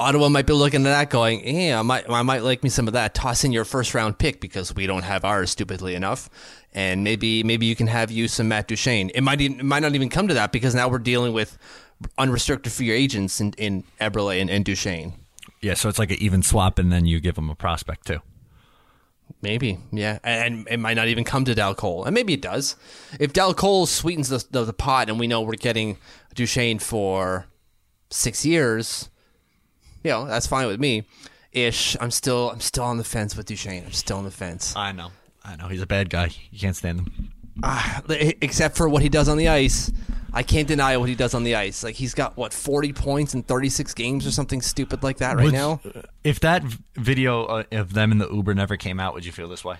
Ottawa 0.00 0.28
might 0.28 0.46
be 0.46 0.52
looking 0.52 0.86
at 0.86 0.90
that, 0.90 1.10
going, 1.10 1.46
"Yeah, 1.46 1.80
I 1.80 1.82
might, 1.82 2.08
I 2.08 2.22
might 2.22 2.44
like 2.44 2.62
me 2.62 2.70
some 2.70 2.86
of 2.86 2.92
that." 2.94 3.14
Toss 3.14 3.44
in 3.44 3.52
your 3.52 3.64
first 3.64 3.94
round 3.94 4.18
pick 4.18 4.40
because 4.40 4.74
we 4.74 4.86
don't 4.86 5.02
have 5.02 5.24
ours, 5.24 5.50
stupidly 5.50 5.94
enough, 5.96 6.30
and 6.72 7.02
maybe, 7.04 7.42
maybe 7.42 7.66
you 7.66 7.76
can 7.76 7.86
have 7.86 8.10
you 8.10 8.28
some 8.28 8.48
Matt 8.48 8.68
Duchene. 8.68 9.10
It 9.14 9.22
might, 9.22 9.40
e- 9.40 9.46
it 9.46 9.64
might 9.64 9.80
not 9.80 9.94
even 9.94 10.08
come 10.08 10.28
to 10.28 10.34
that 10.34 10.52
because 10.52 10.74
now 10.74 10.88
we're 10.88 10.98
dealing 10.98 11.32
with 11.32 11.58
unrestricted 12.16 12.72
free 12.72 12.90
agents 12.90 13.40
in, 13.40 13.52
in 13.54 13.84
Eberle 14.00 14.40
and, 14.40 14.48
and 14.50 14.64
Duchene. 14.64 15.14
Yeah, 15.60 15.74
so 15.74 15.88
it's 15.88 15.98
like 15.98 16.10
an 16.10 16.18
even 16.20 16.42
swap, 16.42 16.78
and 16.78 16.92
then 16.92 17.04
you 17.04 17.18
give 17.18 17.34
them 17.34 17.50
a 17.50 17.54
prospect 17.54 18.06
too. 18.06 18.20
Maybe, 19.42 19.78
yeah, 19.92 20.18
and, 20.22 20.58
and 20.58 20.68
it 20.68 20.76
might 20.78 20.94
not 20.94 21.08
even 21.08 21.24
come 21.24 21.44
to 21.44 21.54
Dal 21.54 21.74
Colle, 21.74 22.04
and 22.04 22.14
maybe 22.14 22.32
it 22.32 22.40
does. 22.40 22.76
If 23.20 23.32
Dal 23.32 23.54
Colle 23.54 23.86
sweetens 23.86 24.28
the, 24.28 24.44
the 24.50 24.64
the 24.64 24.72
pot, 24.72 25.08
and 25.08 25.18
we 25.18 25.26
know 25.26 25.42
we're 25.42 25.52
getting 25.52 25.98
Duchene 26.34 26.78
for 26.78 27.46
six 28.10 28.46
years, 28.46 29.10
you 30.02 30.10
know 30.10 30.26
that's 30.26 30.46
fine 30.46 30.66
with 30.66 30.80
me. 30.80 31.04
Ish, 31.52 31.96
I'm 32.00 32.10
still 32.10 32.50
I'm 32.50 32.60
still 32.60 32.84
on 32.84 32.96
the 32.96 33.04
fence 33.04 33.36
with 33.36 33.46
Duchene. 33.46 33.84
I'm 33.84 33.92
still 33.92 34.18
on 34.18 34.24
the 34.24 34.30
fence, 34.30 34.74
I 34.76 34.92
know. 34.92 35.10
I 35.44 35.56
know. 35.56 35.68
He's 35.68 35.82
a 35.82 35.86
bad 35.86 36.10
guy. 36.10 36.30
You 36.50 36.58
can't 36.58 36.76
stand 36.76 37.00
him. 37.00 37.30
ah, 37.62 38.02
except 38.08 38.76
for 38.76 38.88
what 38.88 39.02
he 39.02 39.08
does 39.08 39.28
on 39.28 39.36
the 39.38 39.48
ice. 39.48 39.90
I 40.32 40.42
can't 40.42 40.68
deny 40.68 40.96
what 40.98 41.08
he 41.08 41.14
does 41.14 41.32
on 41.34 41.42
the 41.42 41.54
ice. 41.54 41.82
Like 41.82 41.94
he's 41.94 42.12
got 42.14 42.36
what 42.36 42.52
40 42.52 42.92
points 42.92 43.34
in 43.34 43.42
36 43.42 43.94
games 43.94 44.26
or 44.26 44.30
something 44.30 44.60
stupid 44.60 45.02
like 45.02 45.18
that 45.18 45.36
right 45.36 45.44
Would- 45.44 45.54
now. 45.54 45.80
If 46.22 46.40
that 46.40 46.62
video 46.96 47.44
uh, 47.46 47.62
of 47.72 47.94
them 47.94 48.12
in 48.12 48.18
the 48.18 48.28
Uber 48.30 48.54
never 48.54 48.76
came 48.76 49.00
out, 49.00 49.14
would 49.14 49.24
you 49.24 49.32
feel 49.32 49.48
this 49.48 49.64
way? 49.64 49.76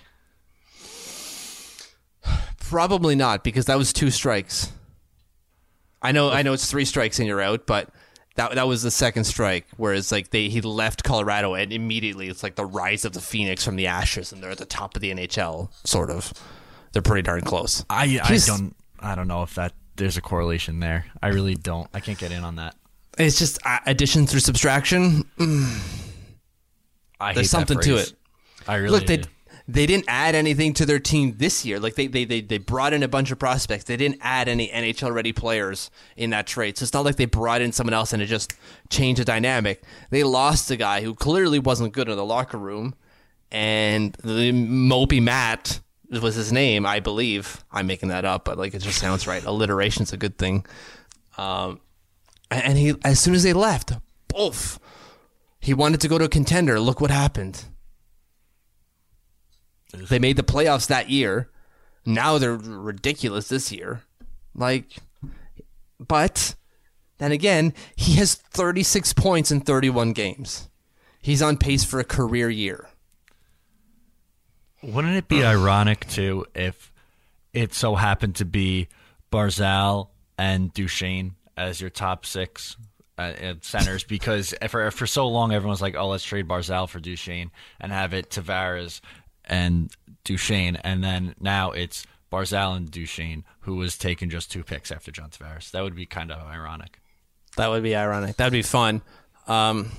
Probably 2.59 3.15
not 3.15 3.45
because 3.45 3.67
that 3.67 3.79
was 3.79 3.93
two 3.93 4.11
strikes. 4.11 4.73
I 6.03 6.13
know, 6.13 6.31
I 6.31 6.43
know, 6.43 6.53
it's 6.53 6.71
three 6.71 6.85
strikes 6.85 7.19
and 7.19 7.27
you're 7.27 7.41
out, 7.41 7.67
but 7.67 7.91
that 8.39 8.55
that 8.55 8.69
was 8.69 8.83
the 8.83 8.91
second 8.91 9.25
strike. 9.25 9.67
Whereas 9.77 10.11
like 10.13 10.31
they 10.31 10.49
he 10.49 10.61
left 10.61 11.03
Colorado 11.03 11.55
and 11.55 11.73
immediately 11.73 12.29
it's 12.29 12.43
like 12.43 12.55
the 12.55 12.65
rise 12.65 13.05
of 13.05 13.13
the 13.13 13.21
Phoenix 13.21 13.65
from 13.65 13.77
the 13.77 13.89
ashes 13.89 14.33
and 14.33 14.43
they're 14.43 14.51
at 14.51 14.59
the 14.59 14.65
top 14.65 14.95
of 14.97 15.03
the 15.03 15.11
NHL. 15.13 15.71
Sort 15.85 16.09
of, 16.09 16.33
they're 16.93 17.03
pretty 17.03 17.23
darn 17.23 17.43
close. 17.43 17.85
I 17.91 18.21
I 18.23 18.39
don't 18.47 18.75
I 19.01 19.15
don't 19.15 19.29
know 19.29 19.43
if 19.43 19.57
that 19.57 19.75
there's 19.97 20.17
a 20.17 20.21
correlation 20.21 20.79
there. 20.81 21.07
I 21.21 21.29
really 21.29 21.57
don't. 21.57 21.89
I 21.93 22.01
can't 22.01 22.19
get 22.19 22.31
in 22.31 22.45
on 22.45 22.57
that. 22.57 22.77
It's 23.19 23.39
just 23.39 23.59
uh, 23.67 23.81
addition 23.85 24.29
through 24.29 24.41
subtraction. 24.41 25.25
I 27.21 27.31
hate 27.31 27.35
There's 27.35 27.51
something 27.51 27.81
to 27.81 27.97
it. 27.97 28.13
I 28.69 28.77
really 28.77 28.91
Look, 28.91 29.07
they 29.07 29.17
do. 29.19 29.29
They 29.71 29.85
didn't 29.85 30.07
add 30.09 30.35
anything 30.35 30.73
to 30.73 30.87
their 30.87 30.99
team 30.99 31.35
this 31.37 31.65
year. 31.67 31.79
Like 31.79 31.95
they, 31.95 32.07
they 32.07 32.25
they 32.25 32.41
they 32.41 32.57
brought 32.57 32.95
in 32.95 33.03
a 33.03 33.09
bunch 33.09 33.31
of 33.31 33.39
prospects. 33.39 33.85
They 33.85 33.99
didn't 33.99 34.19
add 34.23 34.49
any 34.49 34.69
NHL 34.69 35.13
ready 35.13 35.33
players 35.35 35.91
in 36.17 36.31
that 36.31 36.47
trade. 36.47 36.79
So 36.79 36.85
it's 36.85 36.95
not 36.95 37.05
like 37.05 37.17
they 37.17 37.27
brought 37.27 37.61
in 37.61 37.73
someone 37.73 37.93
else 37.93 38.15
and 38.15 38.23
it 38.23 38.27
just 38.27 38.55
changed 38.89 39.21
the 39.21 39.27
dynamic. 39.27 39.83
They 40.09 40.25
lost 40.25 40.71
a 40.71 40.77
guy 40.77 41.03
who 41.03 41.15
clearly 41.15 41.59
wasn't 41.59 41.93
good 41.93 42.09
in 42.09 42.17
the 42.17 42.25
locker 42.25 42.57
room, 42.57 42.95
and 43.53 44.15
the 44.25 44.53
Mopey 44.53 45.23
Matt 45.23 45.81
was 46.11 46.35
his 46.35 46.51
name, 46.51 46.87
I 46.87 47.01
believe. 47.01 47.63
I'm 47.71 47.87
making 47.87 48.09
that 48.09 48.25
up, 48.25 48.47
but 48.47 48.57
like 48.57 48.73
it 48.73 48.79
just 48.79 48.99
sounds 48.99 49.27
right. 49.27 49.45
Alliteration's 49.45 50.15
a 50.15 50.17
good 50.17 50.39
thing. 50.39 50.65
Um, 51.37 51.81
and 52.51 52.79
he 52.79 52.95
as 53.05 53.21
soon 53.21 53.35
as 53.35 53.43
they 53.43 53.53
left, 53.53 53.93
poof. 54.29 54.79
He 55.61 55.75
wanted 55.75 56.01
to 56.01 56.09
go 56.09 56.17
to 56.17 56.25
a 56.25 56.29
contender. 56.29 56.81
Look 56.81 57.03
what 57.03 57.11
happened. 57.11 57.65
They 59.93 60.19
made 60.19 60.37
the 60.37 60.43
playoffs 60.43 60.87
that 60.89 61.09
year. 61.09 61.49
Now 62.05 62.39
they're 62.39 62.57
ridiculous 62.57 63.49
this 63.49 63.73
year. 63.73 64.03
Like, 64.55 64.97
but 65.99 66.55
then 67.19 67.33
again, 67.33 67.75
he 67.97 68.15
has 68.15 68.35
36 68.35 69.13
points 69.15 69.51
in 69.51 69.61
31 69.61 70.13
games. 70.13 70.69
He's 71.21 71.43
on 71.43 71.57
pace 71.57 71.85
for 71.85 72.01
a 72.01 72.05
career 72.05 72.49
year. 72.49 72.89
Wouldn't 74.83 75.17
it 75.17 75.29
be 75.29 75.45
ironic 75.45 76.07
too 76.09 76.47
if 76.55 76.93
it 77.53 77.75
so 77.75 77.97
happened 77.97 78.37
to 78.37 78.45
be 78.45 78.89
Barzal 79.33 80.09
and 80.37 80.73
Duchene 80.73 81.35
as 81.57 81.81
your 81.81 81.91
top 81.91 82.25
six 82.25 82.77
uh, 83.19 83.23
uh, 83.23 83.55
centers? 83.61 84.05
Because 84.05 84.55
for 84.69 84.89
for 84.93 85.07
so 85.07 85.27
long 85.27 85.53
everyone's 85.53 85.83
like, 85.83 85.97
"Oh, 85.97 86.09
let's 86.09 86.23
trade 86.23 86.47
Barzal 86.47 86.89
for 86.89 87.01
Duchene 87.01 87.51
and 87.81 87.91
have 87.91 88.15
it 88.15 88.31
Tavares 88.31 89.01
and 89.49 89.91
Duchene," 90.25 90.77
and 90.77 91.03
then 91.03 91.35
now 91.41 91.73
it's 91.73 92.07
Barzal 92.31 92.77
and 92.77 92.91
Duchene 92.91 93.45
who 93.61 93.77
was 93.77 93.97
taken 93.97 94.31
just 94.31 94.51
two 94.51 94.63
picks 94.63 94.91
after 94.91 95.11
John 95.11 95.31
Tavares. 95.31 95.71
That 95.71 95.83
would 95.83 95.95
be 95.95 96.07
kind 96.07 96.31
of 96.31 96.47
ironic. 96.47 97.01
That 97.57 97.71
would 97.71 97.83
be 97.83 97.97
ironic. 97.97 98.37
That'd 98.37 98.53
be 98.53 98.63
fun. 98.63 99.03
Um, 99.47 99.91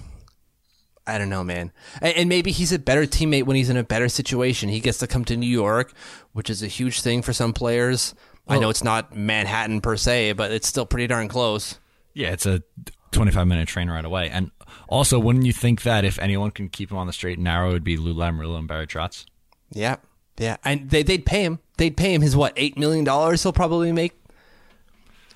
I 1.06 1.18
don't 1.18 1.30
know, 1.30 1.44
man. 1.44 1.72
And, 2.02 2.16
and 2.16 2.30
maybe 2.30 2.52
he's 2.52 2.72
a 2.72 2.80
better 2.80 3.04
teammate 3.04 3.44
when 3.44 3.56
he's 3.56 3.70
in 3.70 3.78
a 3.78 3.84
better 3.84 4.10
situation. 4.10 4.70
He 4.70 4.80
gets 4.80 5.00
to 5.00 5.08
come 5.08 5.26
to 5.26 5.36
New 5.36 5.50
York, 5.50 5.94
which 6.34 6.50
is 6.50 6.64
a 6.64 6.68
huge 6.68 7.02
thing 7.02 7.22
for 7.22 7.34
some 7.34 7.54
players. 7.54 8.14
I 8.48 8.58
know 8.58 8.70
it's 8.70 8.84
not 8.84 9.16
Manhattan 9.16 9.80
per 9.80 9.96
se, 9.96 10.34
but 10.34 10.52
it's 10.52 10.68
still 10.68 10.86
pretty 10.86 11.06
darn 11.06 11.28
close. 11.28 11.78
Yeah, 12.16 12.32
it's 12.32 12.48
a 12.48 12.64
25 13.12 13.48
minute 13.48 13.68
train 13.68 13.90
ride 13.90 14.06
away. 14.06 14.30
And 14.30 14.50
also, 14.88 15.20
wouldn't 15.20 15.46
you 15.46 15.54
think 15.54 15.84
that 15.84 16.04
if 16.04 16.18
anyone 16.18 16.50
can 16.50 16.68
keep 16.70 16.90
him 16.90 16.98
on 16.98 17.06
the 17.06 17.14
straight 17.14 17.38
and 17.38 17.44
narrow, 17.44 17.70
it 17.70 17.74
would 17.74 17.84
be 17.84 17.98
Lou 17.98 18.16
Lamoriello 18.16 18.58
and 18.58 18.68
Barry 18.68 18.88
Trotz? 18.88 19.26
Yeah, 19.72 19.98
yeah, 20.38 20.58
and 20.64 20.90
they 20.90 21.04
they'd 21.04 21.26
pay 21.26 21.44
him. 21.44 21.60
They'd 21.78 21.96
pay 21.96 22.14
him 22.14 22.22
his 22.22 22.36
what 22.36 22.54
eight 22.56 22.78
million 22.78 23.04
dollars. 23.06 23.44
He'll 23.44 23.54
probably 23.54 23.92
make 23.92 24.14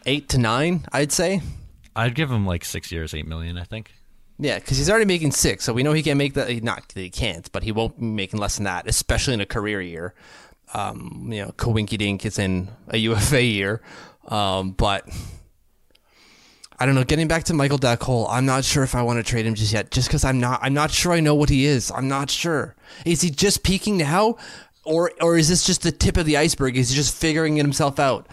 eight 0.06 0.30
to 0.30 0.38
nine, 0.38 0.86
I'd 0.92 1.12
say. 1.12 1.42
I'd 1.96 2.16
give 2.16 2.32
him 2.32 2.46
like 2.46 2.66
six 2.66 2.92
years, 2.92 3.14
eight 3.14 3.28
million. 3.28 3.58
I 3.58 3.64
think. 3.64 3.92
Yeah, 4.40 4.58
because 4.60 4.78
he's 4.78 4.90
already 4.90 5.06
making 5.06 5.32
six, 5.32 5.64
so 5.64 5.74
we 5.74 5.84
know 5.84 5.94
he 5.94 6.02
can't 6.02 6.18
make 6.18 6.34
that. 6.34 6.64
Not 6.64 6.90
that 6.90 7.00
he 7.00 7.10
can't, 7.10 7.52
but 7.52 7.64
he 7.64 7.72
won't 7.72 8.00
be 8.00 8.06
making 8.06 8.40
less 8.40 8.56
than 8.56 8.64
that, 8.66 8.88
especially 8.88 9.36
in 9.36 9.42
a 9.42 9.46
career 9.46 9.80
year. 9.82 10.14
Um, 10.74 11.30
you 11.32 11.44
know, 11.46 11.52
Kawinky 11.52 11.98
Dink 11.98 12.26
is 12.26 12.40
in 12.40 12.70
a 12.88 12.98
UFA 12.98 13.44
year, 13.44 13.82
um, 14.28 14.72
but 14.72 15.08
I 16.84 16.86
don't 16.86 16.96
know. 16.96 17.06
Getting 17.06 17.30
back 17.30 17.46
to 17.46 17.54
Michael 17.54 17.80
Cole, 17.96 18.28
I'm 18.28 18.46
not 18.46 18.66
sure 18.66 18.84
if 18.84 18.94
I 18.94 19.04
want 19.04 19.18
to 19.18 19.24
trade 19.24 19.46
him 19.46 19.56
just 19.56 19.72
yet, 19.72 19.90
just 19.90 20.10
because 20.10 20.26
I'm 20.26 20.42
not. 20.42 20.60
I'm 20.62 20.74
not 20.74 20.92
sure 20.92 21.14
I 21.14 21.22
know 21.22 21.34
what 21.34 21.48
he 21.48 21.66
is. 21.66 21.90
I'm 21.90 22.10
not 22.10 22.30
sure. 22.30 22.76
Is 23.06 23.22
he 23.22 23.30
just 23.30 23.64
peaking 23.64 23.96
now, 23.96 24.36
or 24.84 25.14
or 25.22 25.38
is 25.38 25.48
this 25.48 25.66
just 25.66 25.84
the 25.84 25.94
tip 25.94 26.18
of 26.18 26.26
the 26.26 26.36
iceberg? 26.36 26.76
Is 26.76 26.90
he 26.90 26.96
just 26.98 27.16
figuring 27.16 27.56
himself 27.56 28.00
out? 28.00 28.28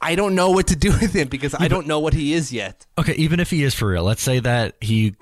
I 0.00 0.14
don't 0.14 0.36
know 0.36 0.52
what 0.52 0.68
to 0.68 0.76
do 0.76 0.90
with 1.00 1.14
him 1.16 1.26
because 1.26 1.52
I 1.58 1.66
don't 1.66 1.88
know 1.88 1.98
what 1.98 2.14
he 2.14 2.32
is 2.32 2.52
yet. 2.52 2.86
Okay, 2.96 3.14
even 3.14 3.40
if 3.40 3.50
he 3.50 3.64
is 3.64 3.74
for 3.74 3.88
real, 3.88 4.04
let's 4.04 4.22
say 4.22 4.38
that 4.38 4.76
he 4.80 5.16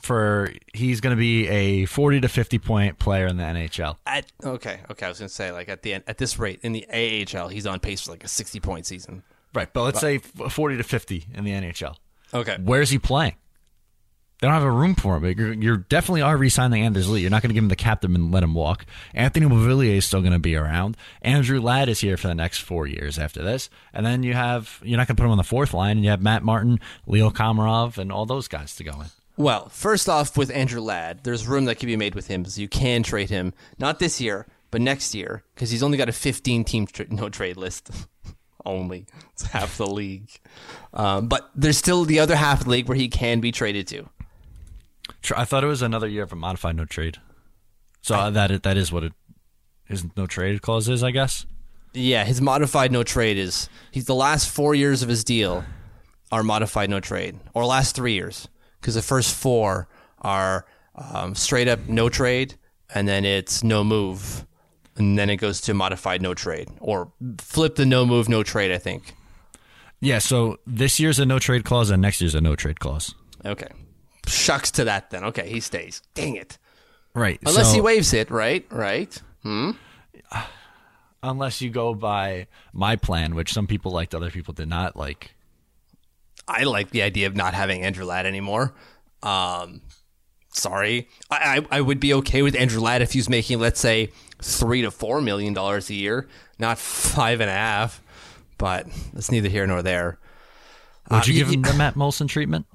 for 0.00 0.50
he's 0.72 1.02
going 1.02 1.14
to 1.14 1.20
be 1.20 1.46
a 1.48 1.84
40 1.84 2.22
to 2.22 2.28
50 2.30 2.58
point 2.58 2.98
player 3.00 3.26
in 3.26 3.36
the 3.36 3.44
NHL. 3.44 3.98
At 4.06 4.32
okay, 4.42 4.80
okay, 4.90 5.04
I 5.04 5.08
was 5.10 5.18
gonna 5.18 5.28
say 5.28 5.52
like 5.52 5.68
at 5.68 5.82
the 5.82 5.92
end 5.92 6.04
at 6.06 6.16
this 6.16 6.38
rate 6.38 6.60
in 6.62 6.72
the 6.72 6.86
AHL, 6.88 7.48
he's 7.48 7.66
on 7.66 7.80
pace 7.80 8.00
for 8.00 8.12
like 8.12 8.24
a 8.24 8.28
sixty 8.28 8.60
point 8.60 8.86
season. 8.86 9.24
Right, 9.54 9.72
but 9.72 9.82
let's 9.82 10.00
say 10.00 10.18
40 10.18 10.76
to 10.78 10.82
50 10.82 11.26
in 11.34 11.44
the 11.44 11.50
NHL. 11.50 11.96
Okay, 12.34 12.56
Where's 12.62 12.90
he 12.90 12.98
playing? 12.98 13.34
They 14.42 14.48
don't 14.48 14.54
have 14.54 14.64
a 14.64 14.70
room 14.72 14.96
for 14.96 15.16
him. 15.16 15.38
You're, 15.38 15.52
you're 15.52 15.76
definitely 15.76 16.22
are 16.22 16.36
re-signing 16.36 16.82
Anders 16.82 17.08
Lee. 17.08 17.20
You're 17.20 17.30
not 17.30 17.42
going 17.42 17.50
to 17.50 17.54
give 17.54 17.62
him 17.62 17.68
the 17.68 17.76
captain 17.76 18.12
and 18.16 18.32
let 18.32 18.42
him 18.42 18.54
walk. 18.54 18.84
Anthony 19.14 19.46
Beauvillier 19.46 19.98
is 19.98 20.04
still 20.04 20.20
going 20.20 20.32
to 20.32 20.40
be 20.40 20.56
around. 20.56 20.96
Andrew 21.20 21.60
Ladd 21.60 21.88
is 21.88 22.00
here 22.00 22.16
for 22.16 22.26
the 22.26 22.34
next 22.34 22.58
four 22.58 22.88
years 22.88 23.20
after 23.20 23.40
this, 23.40 23.70
and 23.92 24.04
then 24.04 24.24
you 24.24 24.34
have 24.34 24.80
you're 24.82 24.96
not 24.96 25.06
going 25.06 25.14
to 25.14 25.20
put 25.20 25.26
him 25.26 25.30
on 25.30 25.36
the 25.36 25.44
fourth 25.44 25.72
line, 25.72 25.98
and 25.98 26.04
you 26.04 26.10
have 26.10 26.20
Matt 26.20 26.42
Martin, 26.42 26.80
Leo 27.06 27.30
Komarov, 27.30 27.98
and 27.98 28.10
all 28.10 28.26
those 28.26 28.48
guys 28.48 28.74
to 28.76 28.82
go 28.82 29.00
in. 29.00 29.06
Well, 29.36 29.68
first 29.68 30.08
off, 30.08 30.36
with 30.36 30.50
Andrew 30.50 30.80
Ladd, 30.80 31.22
there's 31.22 31.46
room 31.46 31.66
that 31.66 31.76
can 31.78 31.86
be 31.86 31.96
made 31.96 32.16
with 32.16 32.26
him, 32.26 32.44
so 32.44 32.60
you 32.60 32.68
can 32.68 33.04
trade 33.04 33.30
him 33.30 33.54
not 33.78 34.00
this 34.00 34.20
year, 34.20 34.48
but 34.72 34.80
next 34.80 35.14
year, 35.14 35.44
because 35.54 35.70
he's 35.70 35.84
only 35.84 35.98
got 35.98 36.08
a 36.08 36.12
15 36.12 36.64
team 36.64 36.86
tra- 36.88 37.06
no 37.10 37.28
trade 37.28 37.56
list. 37.56 37.90
only 38.64 39.06
it's 39.32 39.44
half 39.44 39.76
the 39.76 39.86
league, 39.86 40.30
um, 40.92 41.28
but 41.28 41.50
there's 41.54 41.78
still 41.78 42.04
the 42.04 42.20
other 42.20 42.36
half 42.36 42.60
of 42.60 42.64
the 42.64 42.70
league 42.70 42.88
where 42.88 42.96
he 42.96 43.08
can 43.08 43.40
be 43.40 43.52
traded 43.52 43.86
to. 43.88 44.08
I 45.36 45.44
thought 45.44 45.64
it 45.64 45.68
was 45.68 45.82
another 45.82 46.08
year 46.08 46.22
of 46.22 46.32
a 46.32 46.36
modified 46.36 46.76
no 46.76 46.84
trade. 46.84 47.18
So 48.00 48.14
uh, 48.16 48.30
that 48.30 48.50
is, 48.50 48.60
that 48.60 48.76
is 48.76 48.92
what 48.92 49.04
it 49.04 49.12
his 49.86 50.04
no 50.16 50.26
trade 50.26 50.62
clause 50.62 50.88
is, 50.88 51.02
I 51.02 51.10
guess. 51.10 51.46
Yeah, 51.92 52.24
his 52.24 52.40
modified 52.40 52.90
no 52.90 53.02
trade 53.04 53.36
is 53.36 53.68
he's 53.90 54.06
the 54.06 54.14
last 54.14 54.48
four 54.48 54.74
years 54.74 55.02
of 55.02 55.08
his 55.08 55.24
deal 55.24 55.64
are 56.30 56.42
modified 56.42 56.88
no 56.88 56.98
trade, 56.98 57.38
or 57.54 57.66
last 57.66 57.94
three 57.94 58.14
years, 58.14 58.48
because 58.80 58.94
the 58.94 59.02
first 59.02 59.34
four 59.34 59.86
are 60.22 60.66
um, 60.94 61.34
straight 61.34 61.68
up 61.68 61.80
no 61.88 62.08
trade, 62.08 62.54
and 62.94 63.06
then 63.06 63.24
it's 63.24 63.62
no 63.62 63.84
move, 63.84 64.46
and 64.96 65.18
then 65.18 65.30
it 65.30 65.36
goes 65.36 65.60
to 65.62 65.74
modified 65.74 66.22
no 66.22 66.34
trade, 66.34 66.68
or 66.80 67.12
flip 67.38 67.76
the 67.76 67.86
no 67.86 68.04
move 68.06 68.28
no 68.28 68.42
trade. 68.42 68.72
I 68.72 68.78
think. 68.78 69.14
Yeah. 70.00 70.18
So 70.18 70.58
this 70.66 70.98
year's 71.00 71.18
a 71.18 71.26
no 71.26 71.38
trade 71.38 71.64
clause, 71.64 71.90
and 71.90 72.02
next 72.02 72.20
year's 72.20 72.34
a 72.34 72.40
no 72.40 72.56
trade 72.56 72.80
clause. 72.80 73.14
Okay, 73.44 73.68
shucks 74.26 74.70
to 74.72 74.84
that 74.84 75.10
then. 75.10 75.24
Okay, 75.24 75.48
he 75.48 75.60
stays. 75.60 76.02
Dang 76.14 76.36
it. 76.36 76.58
Right. 77.14 77.38
Unless 77.44 77.68
so- 77.68 77.74
he 77.74 77.80
waves 77.80 78.12
it, 78.12 78.30
right? 78.30 78.66
Right. 78.70 79.20
Hmm. 79.42 79.72
unless 81.22 81.60
you 81.62 81.70
go 81.70 81.94
by 81.94 82.46
my 82.72 82.96
plan, 82.96 83.34
which 83.34 83.52
some 83.52 83.66
people 83.66 83.92
liked, 83.92 84.14
other 84.14 84.30
people 84.30 84.54
did 84.54 84.68
not 84.68 84.96
like. 84.96 85.34
I 86.48 86.64
like 86.64 86.90
the 86.90 87.02
idea 87.02 87.28
of 87.28 87.36
not 87.36 87.54
having 87.54 87.82
Andrew 87.82 88.04
Ladd 88.04 88.26
anymore. 88.26 88.74
Um, 89.22 89.82
sorry, 90.52 91.08
I, 91.30 91.58
I 91.70 91.78
I 91.78 91.80
would 91.80 92.00
be 92.00 92.14
okay 92.14 92.42
with 92.42 92.54
Andrew 92.56 92.80
Ladd 92.80 93.02
if 93.02 93.12
he 93.12 93.18
was 93.18 93.28
making, 93.28 93.58
let's 93.58 93.80
say, 93.80 94.10
three 94.40 94.82
to 94.82 94.90
four 94.90 95.20
million 95.20 95.52
dollars 95.54 95.90
a 95.90 95.94
year, 95.94 96.28
not 96.58 96.78
five 96.78 97.40
and 97.40 97.50
a 97.50 97.54
half. 97.54 98.00
But 98.58 98.86
that's 99.12 99.30
neither 99.30 99.48
here 99.48 99.66
nor 99.66 99.82
there. 99.82 100.18
Would 101.10 101.22
Uh, 101.22 101.24
you 101.26 101.34
give 101.34 101.48
him 101.48 101.62
the 101.62 101.72
Matt 101.76 101.94
Moulson 101.94 102.28
treatment? 102.28 102.66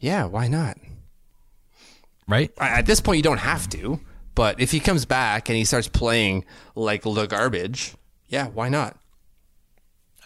Yeah, 0.00 0.24
why 0.24 0.48
not? 0.48 0.76
Right. 2.26 2.50
At 2.58 2.86
this 2.86 3.00
point, 3.00 3.18
you 3.18 3.22
don't 3.22 3.38
have 3.38 3.68
to. 3.70 4.00
But 4.34 4.60
if 4.60 4.70
he 4.70 4.80
comes 4.80 5.04
back 5.04 5.48
and 5.48 5.56
he 5.56 5.64
starts 5.64 5.86
playing 5.88 6.44
like 6.74 7.02
the 7.02 7.26
garbage, 7.26 7.94
yeah, 8.28 8.48
why 8.48 8.68
not? 8.68 8.96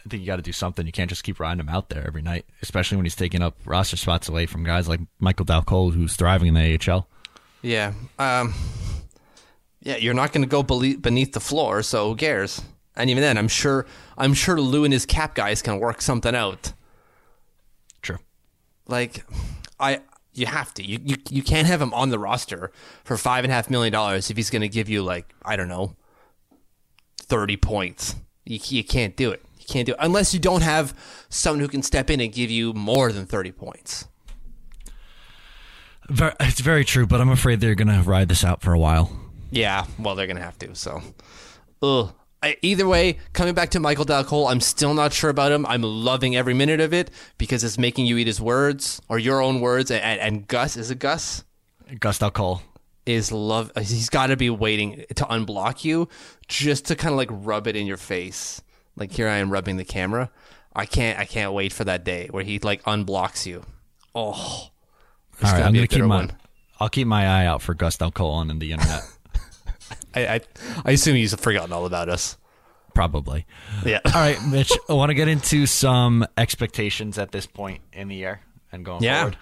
I 0.06 0.08
think 0.08 0.20
you 0.20 0.26
got 0.26 0.36
to 0.36 0.42
do 0.42 0.52
something. 0.52 0.86
You 0.86 0.92
can't 0.92 1.10
just 1.10 1.24
keep 1.24 1.40
riding 1.40 1.58
him 1.58 1.68
out 1.68 1.88
there 1.88 2.06
every 2.06 2.22
night, 2.22 2.46
especially 2.62 2.96
when 2.96 3.04
he's 3.04 3.16
taking 3.16 3.42
up 3.42 3.56
roster 3.64 3.96
spots 3.96 4.28
away 4.28 4.46
from 4.46 4.62
guys 4.62 4.88
like 4.88 5.00
Michael 5.18 5.44
Dal 5.44 5.62
Colle, 5.62 5.90
who's 5.90 6.14
thriving 6.14 6.48
in 6.48 6.54
the 6.54 6.78
AHL. 6.90 7.08
Yeah. 7.60 7.92
Um, 8.16 8.54
yeah, 9.82 9.96
you're 9.96 10.14
not 10.14 10.32
going 10.32 10.42
to 10.42 10.48
go 10.48 10.62
beneath 10.62 11.32
the 11.32 11.40
floor, 11.40 11.82
so 11.82 12.10
who 12.10 12.16
cares? 12.16 12.62
And 12.94 13.10
even 13.10 13.20
then, 13.20 13.36
I'm 13.36 13.48
sure 13.48 13.84
I'm 14.16 14.32
sure 14.32 14.60
Lou 14.60 14.84
and 14.84 14.92
his 14.92 15.06
cap 15.06 15.34
guys 15.34 15.60
can 15.60 15.80
work 15.80 16.00
something 16.00 16.34
out. 16.34 16.72
True. 18.00 18.18
Like, 18.86 19.24
I 19.80 20.00
you 20.32 20.46
have 20.46 20.72
to. 20.74 20.84
You 20.84 21.00
you, 21.04 21.16
you 21.30 21.42
can't 21.42 21.66
have 21.66 21.82
him 21.82 21.92
on 21.92 22.10
the 22.10 22.18
roster 22.18 22.70
for 23.02 23.16
five 23.16 23.44
and 23.44 23.52
a 23.52 23.54
half 23.54 23.68
million 23.68 23.92
dollars 23.92 24.30
if 24.30 24.36
he's 24.36 24.50
going 24.50 24.62
to 24.62 24.68
give 24.68 24.88
you 24.88 25.02
like 25.02 25.34
I 25.44 25.56
don't 25.56 25.68
know, 25.68 25.96
thirty 27.18 27.56
points. 27.56 28.14
You 28.44 28.60
you 28.62 28.84
can't 28.84 29.16
do 29.16 29.32
it. 29.32 29.45
You 29.66 29.72
can't 29.72 29.86
do 29.86 29.92
it 29.92 29.98
unless 30.00 30.32
you 30.32 30.40
don't 30.40 30.62
have 30.62 30.94
someone 31.28 31.60
who 31.60 31.68
can 31.68 31.82
step 31.82 32.10
in 32.10 32.20
and 32.20 32.32
give 32.32 32.50
you 32.50 32.72
more 32.72 33.12
than 33.12 33.26
thirty 33.26 33.52
points. 33.52 34.06
It's 36.08 36.60
very 36.60 36.84
true, 36.84 37.06
but 37.06 37.20
I'm 37.20 37.30
afraid 37.30 37.60
they're 37.60 37.74
going 37.74 37.88
to 37.88 38.02
ride 38.08 38.28
this 38.28 38.44
out 38.44 38.62
for 38.62 38.72
a 38.72 38.78
while. 38.78 39.10
Yeah, 39.50 39.86
well, 39.98 40.14
they're 40.14 40.26
gonna 40.26 40.42
have 40.42 40.58
to. 40.60 40.74
So, 40.74 41.02
ugh. 41.82 42.12
I, 42.42 42.56
either 42.62 42.86
way, 42.86 43.18
coming 43.32 43.54
back 43.54 43.70
to 43.70 43.80
Michael 43.80 44.04
Dal 44.04 44.22
Colle, 44.22 44.48
I'm 44.48 44.60
still 44.60 44.92
not 44.92 45.12
sure 45.12 45.30
about 45.30 45.50
him. 45.52 45.64
I'm 45.66 45.82
loving 45.82 46.36
every 46.36 46.52
minute 46.52 46.80
of 46.80 46.92
it 46.92 47.10
because 47.38 47.64
it's 47.64 47.78
making 47.78 48.06
you 48.06 48.18
eat 48.18 48.26
his 48.26 48.40
words 48.40 49.00
or 49.08 49.18
your 49.18 49.40
own 49.40 49.60
words. 49.60 49.90
And, 49.90 50.02
and, 50.02 50.20
and 50.20 50.46
Gus 50.46 50.76
is 50.76 50.90
it 50.90 50.98
Gus 50.98 51.44
Gus 51.98 52.18
Cole. 52.34 52.60
is 53.06 53.32
love. 53.32 53.72
He's 53.78 54.10
got 54.10 54.26
to 54.26 54.36
be 54.36 54.50
waiting 54.50 55.04
to 55.14 55.24
unblock 55.24 55.82
you 55.82 56.08
just 56.46 56.84
to 56.86 56.94
kind 56.94 57.12
of 57.12 57.16
like 57.16 57.30
rub 57.32 57.66
it 57.66 57.74
in 57.74 57.86
your 57.86 57.96
face. 57.96 58.60
Like 58.96 59.12
here 59.12 59.28
I 59.28 59.36
am 59.36 59.50
rubbing 59.50 59.76
the 59.76 59.84
camera. 59.84 60.30
I 60.74 60.86
can't. 60.86 61.18
I 61.18 61.24
can't 61.24 61.52
wait 61.52 61.72
for 61.72 61.84
that 61.84 62.04
day 62.04 62.28
where 62.30 62.44
he 62.44 62.58
like 62.58 62.82
unblocks 62.84 63.46
you. 63.46 63.62
Oh, 64.14 64.32
All 64.32 64.70
right, 65.42 65.62
I'm 65.62 65.72
gonna 65.74 65.86
keep 65.86 66.00
my 66.04 66.16
one. 66.16 66.32
I'll 66.80 66.88
keep 66.88 67.06
my 67.06 67.26
eye 67.26 67.46
out 67.46 67.62
for 67.62 67.74
Gus 67.74 67.96
Cole 67.96 68.30
on 68.32 68.48
the 68.58 68.72
internet. 68.72 69.02
I, 70.14 70.26
I 70.26 70.40
I 70.84 70.90
assume 70.92 71.16
he's 71.16 71.34
forgotten 71.34 71.72
all 71.72 71.86
about 71.86 72.08
us. 72.08 72.36
Probably. 72.94 73.44
Yeah. 73.84 74.00
All 74.06 74.12
right, 74.12 74.38
Mitch, 74.50 74.72
I 74.88 74.94
want 74.94 75.10
to 75.10 75.14
get 75.14 75.28
into 75.28 75.66
some 75.66 76.26
expectations 76.38 77.18
at 77.18 77.30
this 77.32 77.46
point 77.46 77.82
in 77.92 78.08
the 78.08 78.14
year 78.16 78.40
and 78.72 78.84
going 78.86 79.02
Yeah. 79.02 79.20
forward. 79.20 79.36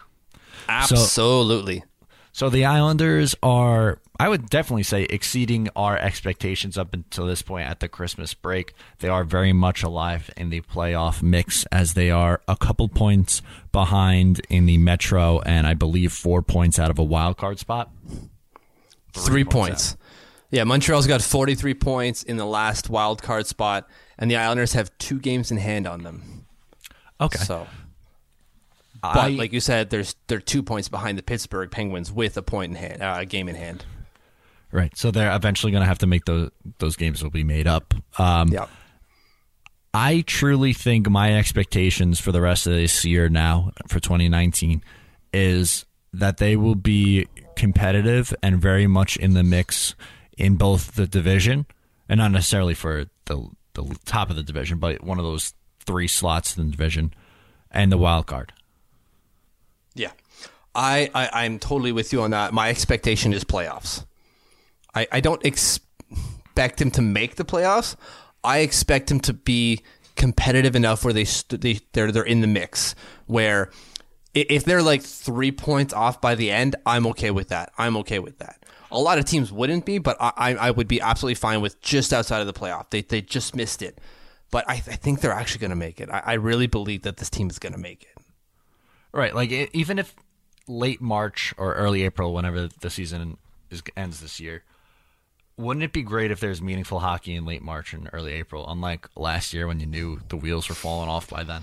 Absolutely. 0.68 1.84
So 2.32 2.50
the 2.50 2.64
Islanders 2.64 3.36
are, 3.44 4.00
I 4.18 4.29
would 4.29 4.48
definitely 4.48 4.85
say, 4.85 5.05
exceeding 5.05 5.68
our 5.74 5.98
expectations 5.98 6.79
up 6.79 6.94
until 6.94 7.27
this 7.27 7.42
point 7.42 7.68
at 7.68 7.81
the 7.81 7.88
Christmas 7.88 8.33
break. 8.33 8.72
They 9.00 9.09
are 9.09 9.24
very 9.24 9.53
much 9.53 9.83
alive 9.83 10.31
in 10.37 10.50
the 10.50 10.61
playoff 10.61 11.20
mix 11.20 11.66
as 11.72 11.94
they 11.94 12.11
are 12.11 12.40
a 12.46 12.57
couple 12.57 12.88
points 12.88 13.42
behind 13.72 14.40
in 14.48 14.66
the 14.66 14.79
Metro 14.79 15.40
and 15.40 15.66
I 15.66 15.74
believe 15.74 16.12
four 16.12 16.42
points 16.42 16.79
out 16.79 16.90
of 16.90 16.98
a 16.98 17.03
wild 17.03 17.37
card 17.37 17.59
spot. 17.59 17.90
Three, 19.12 19.44
points 19.44 19.94
points. 19.94 19.96
Yeah, 20.50 20.62
Montreal's 20.62 21.09
got 21.09 21.20
43 21.20 21.74
points 21.74 22.22
in 22.22 22.37
the 22.37 22.46
last 22.46 22.88
wild 22.88 23.20
card 23.20 23.46
spot, 23.46 23.88
and 24.16 24.31
the 24.31 24.37
Islanders 24.37 24.74
have 24.74 24.96
two 24.98 25.18
games 25.18 25.50
in 25.50 25.57
hand 25.57 25.88
on 25.88 26.05
them. 26.05 26.46
Okay. 27.20 27.38
So, 27.38 27.66
but 29.03 29.16
I, 29.16 29.29
like 29.31 29.53
you 29.53 29.59
said, 29.61 29.90
there's 29.90 30.14
they're 30.29 30.40
two 30.40 30.62
points 30.62 30.88
behind 30.88 31.18
the 31.18 31.22
Pittsburgh 31.24 31.70
Penguins 31.70 32.12
with 32.12 32.37
a 32.37 32.42
point 32.42 32.70
in 32.70 32.77
hand, 32.77 33.03
uh, 33.03 33.16
a 33.18 33.27
game 33.27 33.48
in 33.48 33.57
hand. 33.57 33.85
Right. 34.74 34.96
So 34.96 35.10
they're 35.10 35.34
eventually 35.34 35.72
going 35.72 35.82
to 35.82 35.87
have 35.87 35.98
to 35.98 36.06
make 36.06 36.26
those, 36.26 36.50
those 36.78 36.96
games 36.96 37.22
will 37.22 37.30
be 37.30 37.44
made 37.44 37.66
up. 37.66 37.94
Um, 38.18 38.48
Yeah. 38.48 38.66
I 39.96 40.24
truly 40.26 40.72
think 40.72 41.08
my 41.08 41.37
expectations 41.38 42.18
for 42.18 42.32
the 42.32 42.40
rest 42.40 42.66
of 42.66 42.72
this 42.72 43.04
year 43.04 43.28
now 43.28 43.70
for 43.87 44.00
2019 44.00 44.82
is 45.32 45.87
that 46.12 46.38
they 46.38 46.56
will 46.56 46.74
be 46.74 47.28
competitive 47.54 48.34
and 48.42 48.60
very 48.60 48.88
much 48.88 49.16
in 49.16 49.34
the 49.34 49.44
mix 49.44 49.94
in 50.37 50.56
both 50.56 50.96
the 50.96 51.06
division 51.06 51.64
and 52.08 52.18
not 52.18 52.32
necessarily 52.32 52.74
for 52.74 53.06
the 53.26 53.48
the 53.74 53.96
top 54.04 54.30
of 54.30 54.37
the 54.37 54.42
division, 54.42 54.78
but 54.78 55.02
one 55.02 55.18
of 55.18 55.24
those 55.24 55.54
three 55.84 56.08
slots 56.08 56.56
in 56.56 56.64
the 56.64 56.70
division 56.70 57.12
and 57.70 57.90
the 57.90 57.98
wild 57.98 58.26
card. 58.26 58.52
Yeah, 59.94 60.10
I, 60.74 61.10
I 61.14 61.44
I'm 61.44 61.58
totally 61.58 61.92
with 61.92 62.12
you 62.12 62.22
on 62.22 62.30
that. 62.30 62.52
My 62.52 62.68
expectation 62.68 63.32
is 63.32 63.44
playoffs. 63.44 64.04
I 64.94 65.07
I 65.12 65.20
don't 65.20 65.44
expect 65.44 66.80
him 66.80 66.90
to 66.92 67.02
make 67.02 67.37
the 67.37 67.44
playoffs. 67.44 67.96
I 68.42 68.59
expect 68.59 69.11
him 69.11 69.20
to 69.20 69.33
be 69.33 69.83
competitive 70.16 70.76
enough 70.76 71.04
where 71.04 71.12
they 71.12 71.24
st- 71.24 71.61
they 71.61 71.80
they're 71.92 72.12
they're 72.12 72.22
in 72.22 72.40
the 72.40 72.46
mix. 72.46 72.94
Where 73.26 73.70
if 74.35 74.64
they're 74.64 74.83
like 74.83 75.02
three 75.02 75.52
points 75.52 75.94
off 75.94 76.20
by 76.20 76.35
the 76.35 76.50
end, 76.50 76.76
I'm 76.85 77.07
okay 77.09 77.30
with 77.30 77.48
that. 77.48 77.72
I'm 77.78 77.96
okay 77.98 78.18
with 78.18 78.38
that. 78.38 78.64
A 78.90 78.98
lot 78.98 79.18
of 79.18 79.24
teams 79.24 79.50
wouldn't 79.50 79.85
be, 79.85 79.98
but 79.98 80.16
I 80.20 80.54
I 80.54 80.70
would 80.70 80.88
be 80.88 81.00
absolutely 81.00 81.37
fine 81.37 81.61
with 81.61 81.80
just 81.80 82.12
outside 82.12 82.40
of 82.40 82.46
the 82.46 82.52
playoff. 82.52 82.90
They 82.90 83.02
they 83.02 83.22
just 83.22 83.57
missed 83.57 83.83
it, 83.83 84.00
but 84.50 84.68
I, 84.68 84.74
I 84.74 84.78
think 84.78 85.20
they're 85.20 85.33
actually 85.33 85.61
going 85.61 85.70
to 85.70 85.76
make 85.76 86.00
it. 86.00 86.11
I, 86.11 86.22
I 86.24 86.33
really 86.35 86.66
believe 86.66 87.02
that 87.02 87.16
this 87.16 87.30
team 87.30 87.50
is 87.50 87.59
going 87.59 87.72
to 87.72 87.78
make 87.78 88.02
it. 88.02 88.22
Right, 89.12 89.35
like 89.35 89.50
even 89.50 89.98
if 89.98 90.14
late 90.66 91.00
March 91.00 91.54
or 91.57 91.74
early 91.74 92.02
April, 92.02 92.35
whenever 92.35 92.68
the 92.80 92.90
season 92.90 93.38
is, 93.70 93.83
ends 93.96 94.20
this 94.20 94.40
year, 94.40 94.64
wouldn't 95.56 95.84
it 95.84 95.92
be 95.92 96.02
great 96.02 96.30
if 96.30 96.40
there's 96.40 96.60
meaningful 96.60 97.00
hockey 97.00 97.34
in 97.34 97.44
late 97.44 97.62
March 97.62 97.92
and 97.92 98.08
early 98.12 98.32
April, 98.32 98.64
unlike 98.68 99.08
last 99.16 99.52
year 99.52 99.66
when 99.66 99.80
you 99.80 99.86
knew 99.86 100.20
the 100.28 100.36
wheels 100.36 100.68
were 100.68 100.74
falling 100.74 101.08
off 101.08 101.28
by 101.28 101.44
then? 101.44 101.62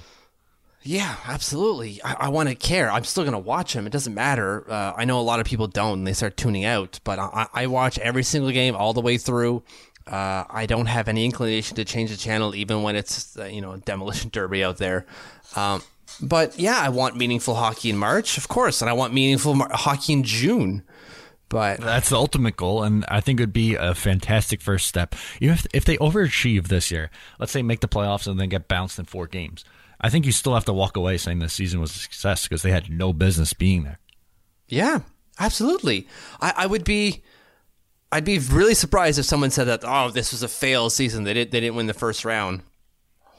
Yeah, 0.83 1.15
absolutely. 1.27 2.01
I, 2.03 2.13
I 2.21 2.29
want 2.29 2.49
to 2.49 2.55
care. 2.55 2.91
I'm 2.91 3.03
still 3.03 3.23
going 3.23 3.33
to 3.33 3.39
watch 3.39 3.73
them. 3.73 3.85
It 3.85 3.91
doesn't 3.91 4.15
matter. 4.15 4.65
Uh, 4.69 4.93
I 4.95 5.05
know 5.05 5.19
a 5.19 5.21
lot 5.21 5.39
of 5.39 5.45
people 5.45 5.67
don't 5.67 5.99
and 5.99 6.07
they 6.07 6.13
start 6.13 6.37
tuning 6.37 6.65
out, 6.65 6.99
but 7.03 7.19
I, 7.19 7.47
I 7.53 7.67
watch 7.67 7.99
every 7.99 8.23
single 8.23 8.51
game 8.51 8.75
all 8.75 8.93
the 8.93 9.01
way 9.01 9.17
through. 9.17 9.61
Uh, 10.07 10.45
I 10.49 10.65
don't 10.65 10.87
have 10.87 11.07
any 11.07 11.25
inclination 11.25 11.75
to 11.75 11.85
change 11.85 12.09
the 12.09 12.17
channel, 12.17 12.55
even 12.55 12.81
when 12.81 12.95
it's 12.95 13.37
uh, 13.37 13.45
you 13.45 13.61
know 13.61 13.77
demolition 13.77 14.31
derby 14.33 14.63
out 14.63 14.77
there. 14.77 15.05
Um, 15.55 15.83
but 16.19 16.57
yeah, 16.59 16.79
I 16.79 16.89
want 16.89 17.15
meaningful 17.15 17.53
hockey 17.55 17.91
in 17.91 17.97
March, 17.97 18.37
of 18.37 18.47
course, 18.47 18.81
and 18.81 18.89
I 18.89 18.93
want 18.93 19.13
meaningful 19.13 19.53
mar- 19.53 19.69
hockey 19.71 20.13
in 20.13 20.23
June. 20.23 20.83
But 21.51 21.81
That's 21.81 22.09
the 22.09 22.15
ultimate 22.15 22.55
goal, 22.55 22.81
and 22.81 23.03
I 23.09 23.19
think 23.19 23.39
it 23.39 23.43
would 23.43 23.51
be 23.51 23.75
a 23.75 23.93
fantastic 23.93 24.61
first 24.61 24.87
step. 24.87 25.15
You 25.41 25.51
if 25.51 25.67
if 25.73 25.83
they 25.83 25.97
overachieve 25.97 26.69
this 26.69 26.89
year, 26.89 27.11
let's 27.39 27.51
say 27.51 27.61
make 27.61 27.81
the 27.81 27.89
playoffs 27.89 28.25
and 28.25 28.39
then 28.39 28.47
get 28.47 28.69
bounced 28.69 28.97
in 28.97 29.03
four 29.03 29.27
games, 29.27 29.65
I 29.99 30.09
think 30.09 30.25
you 30.25 30.31
still 30.31 30.53
have 30.53 30.63
to 30.65 30.73
walk 30.73 30.95
away 30.95 31.17
saying 31.17 31.39
the 31.39 31.49
season 31.49 31.81
was 31.81 31.93
a 31.93 31.99
success 31.99 32.47
because 32.47 32.61
they 32.61 32.71
had 32.71 32.89
no 32.89 33.11
business 33.11 33.51
being 33.51 33.83
there. 33.83 33.99
Yeah, 34.69 34.99
absolutely. 35.39 36.07
I, 36.39 36.53
I 36.55 36.65
would 36.67 36.85
be, 36.85 37.21
I'd 38.13 38.23
be 38.23 38.39
really 38.39 38.73
surprised 38.73 39.19
if 39.19 39.25
someone 39.25 39.51
said 39.51 39.65
that. 39.65 39.81
Oh, 39.83 40.09
this 40.09 40.31
was 40.31 40.43
a 40.43 40.47
fail 40.47 40.89
season. 40.89 41.25
They 41.25 41.33
didn't. 41.33 41.51
They 41.51 41.59
didn't 41.59 41.75
win 41.75 41.87
the 41.87 41.93
first 41.93 42.23
round. 42.23 42.63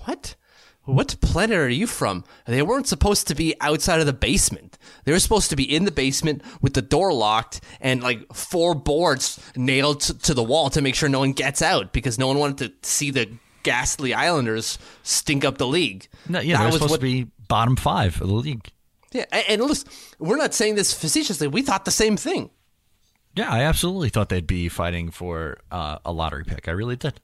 What? 0.05 0.37
What 0.85 1.21
planet 1.21 1.57
are 1.59 1.69
you 1.69 1.87
from? 1.87 2.25
They 2.45 2.61
weren't 2.63 2.89
supposed 2.89 3.29
to 3.29 3.37
be 3.37 3.55
outside 3.61 4.01
of 4.01 4.07
the 4.07 4.13
basement. 4.13 4.79
They 5.05 5.13
were 5.13 5.21
supposed 5.21 5.49
to 5.51 5.57
be 5.57 5.63
in 5.63 5.85
the 5.85 5.93
basement 5.93 6.43
with 6.61 6.75
the 6.75 6.83
door 6.83 7.13
locked 7.13 7.61
and 7.81 8.03
like 8.03 8.33
four 8.35 8.75
boards 8.75 9.39
nailed 9.55 10.01
to, 10.03 10.19
to 10.19 10.35
the 10.35 10.43
wall 10.43 10.71
to 10.71 10.83
make 10.83 10.97
sure 10.97 11.09
no 11.09 11.21
one 11.21 11.33
gets 11.33 11.63
out 11.63 11.93
because 11.93 12.19
no 12.19 12.27
one 12.27 12.39
wanted 12.39 12.59
to 12.83 12.89
see 12.89 13.11
the 13.13 13.29
ghastly 13.63 14.13
Islanders 14.13 14.77
stink 15.05 15.45
up 15.45 15.59
the 15.59 15.69
league. 15.69 16.09
No, 16.29 16.41
yeah, 16.41 16.59
That 16.59 16.65
was 16.67 16.75
supposed 16.75 16.91
what- 16.91 16.97
to 17.01 17.03
be 17.03 17.27
bottom 17.47 17.77
five 17.77 18.21
of 18.21 18.27
the 18.29 18.35
league. 18.35 18.69
Yeah, 19.13 19.27
and, 19.31 19.45
and 19.51 19.63
listen, 19.63 19.89
we're 20.19 20.37
not 20.39 20.53
saying 20.55 20.75
this 20.75 20.93
facetiously. 20.93 21.47
We 21.47 21.63
thought 21.63 21.85
the 21.85 21.91
same 21.93 22.17
thing. 22.17 22.51
Yeah, 23.37 23.51
I 23.51 23.61
absolutely 23.63 24.09
thought 24.09 24.31
they'd 24.31 24.47
be 24.47 24.69
fighting 24.69 25.11
for 25.11 25.59
uh, 25.71 25.99
a 26.05 26.13
lottery 26.13 26.45
pick. 26.45 26.67
I 26.67 26.73
really 26.73 26.97
did. 26.97 27.21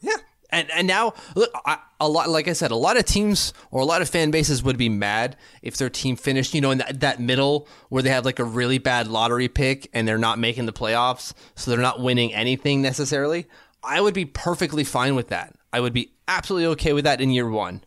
Yeah, 0.00 0.16
and 0.52 0.70
and 0.70 0.86
now 0.86 1.14
look, 1.34 1.50
I, 1.66 1.78
a 1.98 2.08
lot 2.08 2.28
like 2.28 2.46
I 2.46 2.52
said, 2.52 2.70
a 2.70 2.76
lot 2.76 2.96
of 2.96 3.04
teams 3.04 3.52
or 3.70 3.80
a 3.80 3.84
lot 3.84 4.02
of 4.02 4.08
fan 4.08 4.30
bases 4.30 4.62
would 4.62 4.76
be 4.76 4.88
mad 4.88 5.36
if 5.62 5.76
their 5.76 5.90
team 5.90 6.16
finished, 6.16 6.54
you 6.54 6.60
know, 6.60 6.70
in 6.70 6.78
that, 6.78 7.00
that 7.00 7.20
middle 7.20 7.66
where 7.88 8.02
they 8.02 8.10
have 8.10 8.24
like 8.24 8.38
a 8.38 8.44
really 8.44 8.78
bad 8.78 9.08
lottery 9.08 9.48
pick 9.48 9.88
and 9.92 10.06
they're 10.06 10.18
not 10.18 10.38
making 10.38 10.66
the 10.66 10.72
playoffs, 10.72 11.32
so 11.56 11.70
they're 11.70 11.80
not 11.80 12.00
winning 12.00 12.32
anything 12.34 12.82
necessarily. 12.82 13.46
I 13.82 14.00
would 14.00 14.14
be 14.14 14.26
perfectly 14.26 14.84
fine 14.84 15.14
with 15.14 15.28
that. 15.28 15.56
I 15.72 15.80
would 15.80 15.92
be 15.92 16.12
absolutely 16.28 16.66
okay 16.68 16.92
with 16.92 17.04
that 17.04 17.20
in 17.20 17.30
year 17.30 17.48
one, 17.48 17.82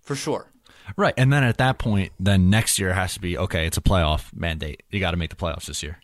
for 0.00 0.14
sure. 0.14 0.50
Right, 0.96 1.14
and 1.16 1.32
then 1.32 1.42
at 1.42 1.58
that 1.58 1.78
point, 1.78 2.12
then 2.20 2.48
next 2.48 2.78
year 2.78 2.92
has 2.92 3.14
to 3.14 3.20
be 3.20 3.36
okay. 3.36 3.66
It's 3.66 3.76
a 3.76 3.80
playoff 3.82 4.32
mandate. 4.32 4.84
You 4.90 5.00
got 5.00 5.10
to 5.10 5.16
make 5.16 5.30
the 5.30 5.36
playoffs 5.36 5.66
this 5.66 5.82
year. 5.82 5.98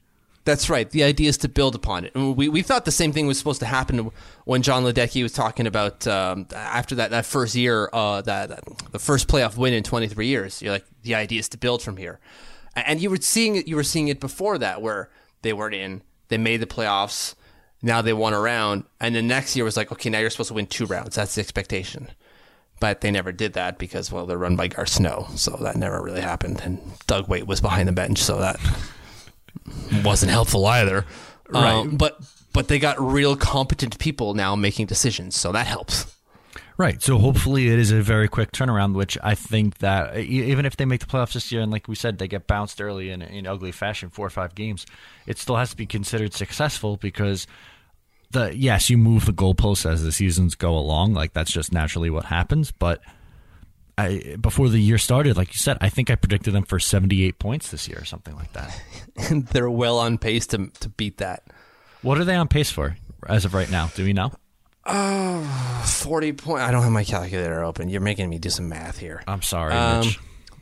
That's 0.44 0.68
right. 0.68 0.90
The 0.90 1.04
idea 1.04 1.28
is 1.28 1.38
to 1.38 1.48
build 1.48 1.74
upon 1.76 2.04
it. 2.04 2.12
And 2.14 2.36
we, 2.36 2.48
we 2.48 2.62
thought 2.62 2.84
the 2.84 2.90
same 2.90 3.12
thing 3.12 3.26
was 3.26 3.38
supposed 3.38 3.60
to 3.60 3.66
happen 3.66 4.10
when 4.44 4.62
Jon 4.62 4.82
Ledecky 4.82 5.22
was 5.22 5.32
talking 5.32 5.68
about 5.68 6.06
um, 6.08 6.48
after 6.54 6.96
that, 6.96 7.10
that 7.10 7.26
first 7.26 7.54
year, 7.54 7.88
uh, 7.92 8.22
that, 8.22 8.48
that 8.48 8.64
the 8.90 8.98
first 8.98 9.28
playoff 9.28 9.56
win 9.56 9.72
in 9.72 9.84
23 9.84 10.26
years. 10.26 10.60
You're 10.60 10.72
like, 10.72 10.86
the 11.02 11.14
idea 11.14 11.38
is 11.38 11.48
to 11.50 11.58
build 11.58 11.80
from 11.80 11.96
here. 11.96 12.18
And 12.74 13.00
you 13.00 13.10
were 13.10 13.18
seeing 13.18 13.56
it. 13.56 13.68
You 13.68 13.76
were 13.76 13.84
seeing 13.84 14.08
it 14.08 14.18
before 14.18 14.58
that, 14.58 14.80
where 14.80 15.10
they 15.42 15.52
weren't 15.52 15.74
in. 15.74 16.02
They 16.28 16.38
made 16.38 16.58
the 16.58 16.66
playoffs. 16.66 17.34
Now 17.82 18.00
they 18.00 18.12
won 18.12 18.32
a 18.32 18.40
round, 18.40 18.84
and 19.00 19.14
the 19.14 19.22
next 19.22 19.56
year 19.56 19.64
was 19.64 19.76
like, 19.76 19.90
okay, 19.90 20.08
now 20.08 20.20
you're 20.20 20.30
supposed 20.30 20.48
to 20.48 20.54
win 20.54 20.66
two 20.66 20.86
rounds. 20.86 21.16
That's 21.16 21.34
the 21.34 21.40
expectation. 21.40 22.10
But 22.78 23.00
they 23.00 23.10
never 23.10 23.32
did 23.32 23.54
that 23.54 23.76
because, 23.76 24.12
well, 24.12 24.24
they're 24.24 24.38
run 24.38 24.54
by 24.54 24.68
Garth 24.68 24.90
Snow, 24.90 25.26
so 25.34 25.56
that 25.60 25.76
never 25.76 26.00
really 26.00 26.20
happened. 26.20 26.62
And 26.64 26.80
Doug 27.06 27.28
Weight 27.28 27.46
was 27.46 27.60
behind 27.60 27.88
the 27.88 27.92
bench, 27.92 28.18
so 28.18 28.38
that 28.38 28.58
wasn't 30.04 30.32
helpful 30.32 30.66
either. 30.66 31.04
Right. 31.48 31.72
Um, 31.72 31.96
but 31.96 32.18
but 32.52 32.68
they 32.68 32.78
got 32.78 33.00
real 33.00 33.36
competent 33.36 33.98
people 33.98 34.34
now 34.34 34.56
making 34.56 34.86
decisions, 34.86 35.36
so 35.36 35.52
that 35.52 35.66
helps. 35.66 36.14
Right. 36.78 37.02
So 37.02 37.18
hopefully 37.18 37.68
it 37.68 37.78
is 37.78 37.90
a 37.90 38.02
very 38.02 38.28
quick 38.28 38.50
turnaround, 38.50 38.94
which 38.94 39.18
I 39.22 39.34
think 39.34 39.78
that 39.78 40.16
even 40.18 40.66
if 40.66 40.76
they 40.76 40.84
make 40.84 41.00
the 41.00 41.06
playoffs 41.06 41.34
this 41.34 41.52
year, 41.52 41.60
and 41.60 41.70
like 41.70 41.86
we 41.86 41.94
said, 41.94 42.18
they 42.18 42.28
get 42.28 42.46
bounced 42.46 42.80
early 42.80 43.10
in, 43.10 43.22
in 43.22 43.46
ugly 43.46 43.72
fashion, 43.72 44.10
four 44.10 44.26
or 44.26 44.30
five 44.30 44.54
games, 44.54 44.86
it 45.26 45.38
still 45.38 45.56
has 45.56 45.70
to 45.70 45.76
be 45.76 45.86
considered 45.86 46.34
successful 46.34 46.96
because 46.96 47.46
the 48.30 48.56
yes, 48.56 48.90
you 48.90 48.98
move 48.98 49.26
the 49.26 49.32
goalposts 49.32 49.88
as 49.88 50.02
the 50.02 50.12
seasons 50.12 50.54
go 50.54 50.76
along, 50.76 51.12
like 51.12 51.34
that's 51.34 51.52
just 51.52 51.72
naturally 51.72 52.10
what 52.10 52.24
happens. 52.24 52.72
But 52.72 53.00
I, 53.98 54.36
before 54.40 54.68
the 54.68 54.78
year 54.80 54.96
started, 54.98 55.36
like 55.36 55.48
you 55.48 55.58
said, 55.58 55.76
I 55.80 55.88
think 55.90 56.10
I 56.10 56.14
predicted 56.14 56.54
them 56.54 56.64
for 56.64 56.78
seventy-eight 56.78 57.38
points 57.38 57.70
this 57.70 57.86
year 57.88 57.98
or 58.00 58.04
something 58.04 58.34
like 58.34 58.52
that. 58.54 58.80
And 59.30 59.46
they're 59.48 59.70
well 59.70 59.98
on 59.98 60.16
pace 60.18 60.46
to 60.48 60.68
to 60.80 60.88
beat 60.88 61.18
that. 61.18 61.44
What 62.00 62.18
are 62.18 62.24
they 62.24 62.34
on 62.34 62.48
pace 62.48 62.70
for 62.70 62.96
as 63.28 63.44
of 63.44 63.52
right 63.54 63.70
now? 63.70 63.90
Do 63.94 64.04
we 64.04 64.12
know? 64.14 64.32
Forty 65.84 66.32
point. 66.32 66.62
I 66.62 66.70
don't 66.70 66.82
have 66.82 66.92
my 66.92 67.04
calculator 67.04 67.62
open. 67.62 67.88
You're 67.88 68.00
making 68.00 68.30
me 68.30 68.38
do 68.38 68.48
some 68.50 68.68
math 68.68 68.98
here. 68.98 69.22
I'm 69.28 69.42
sorry, 69.42 69.74
Um, 69.74 70.08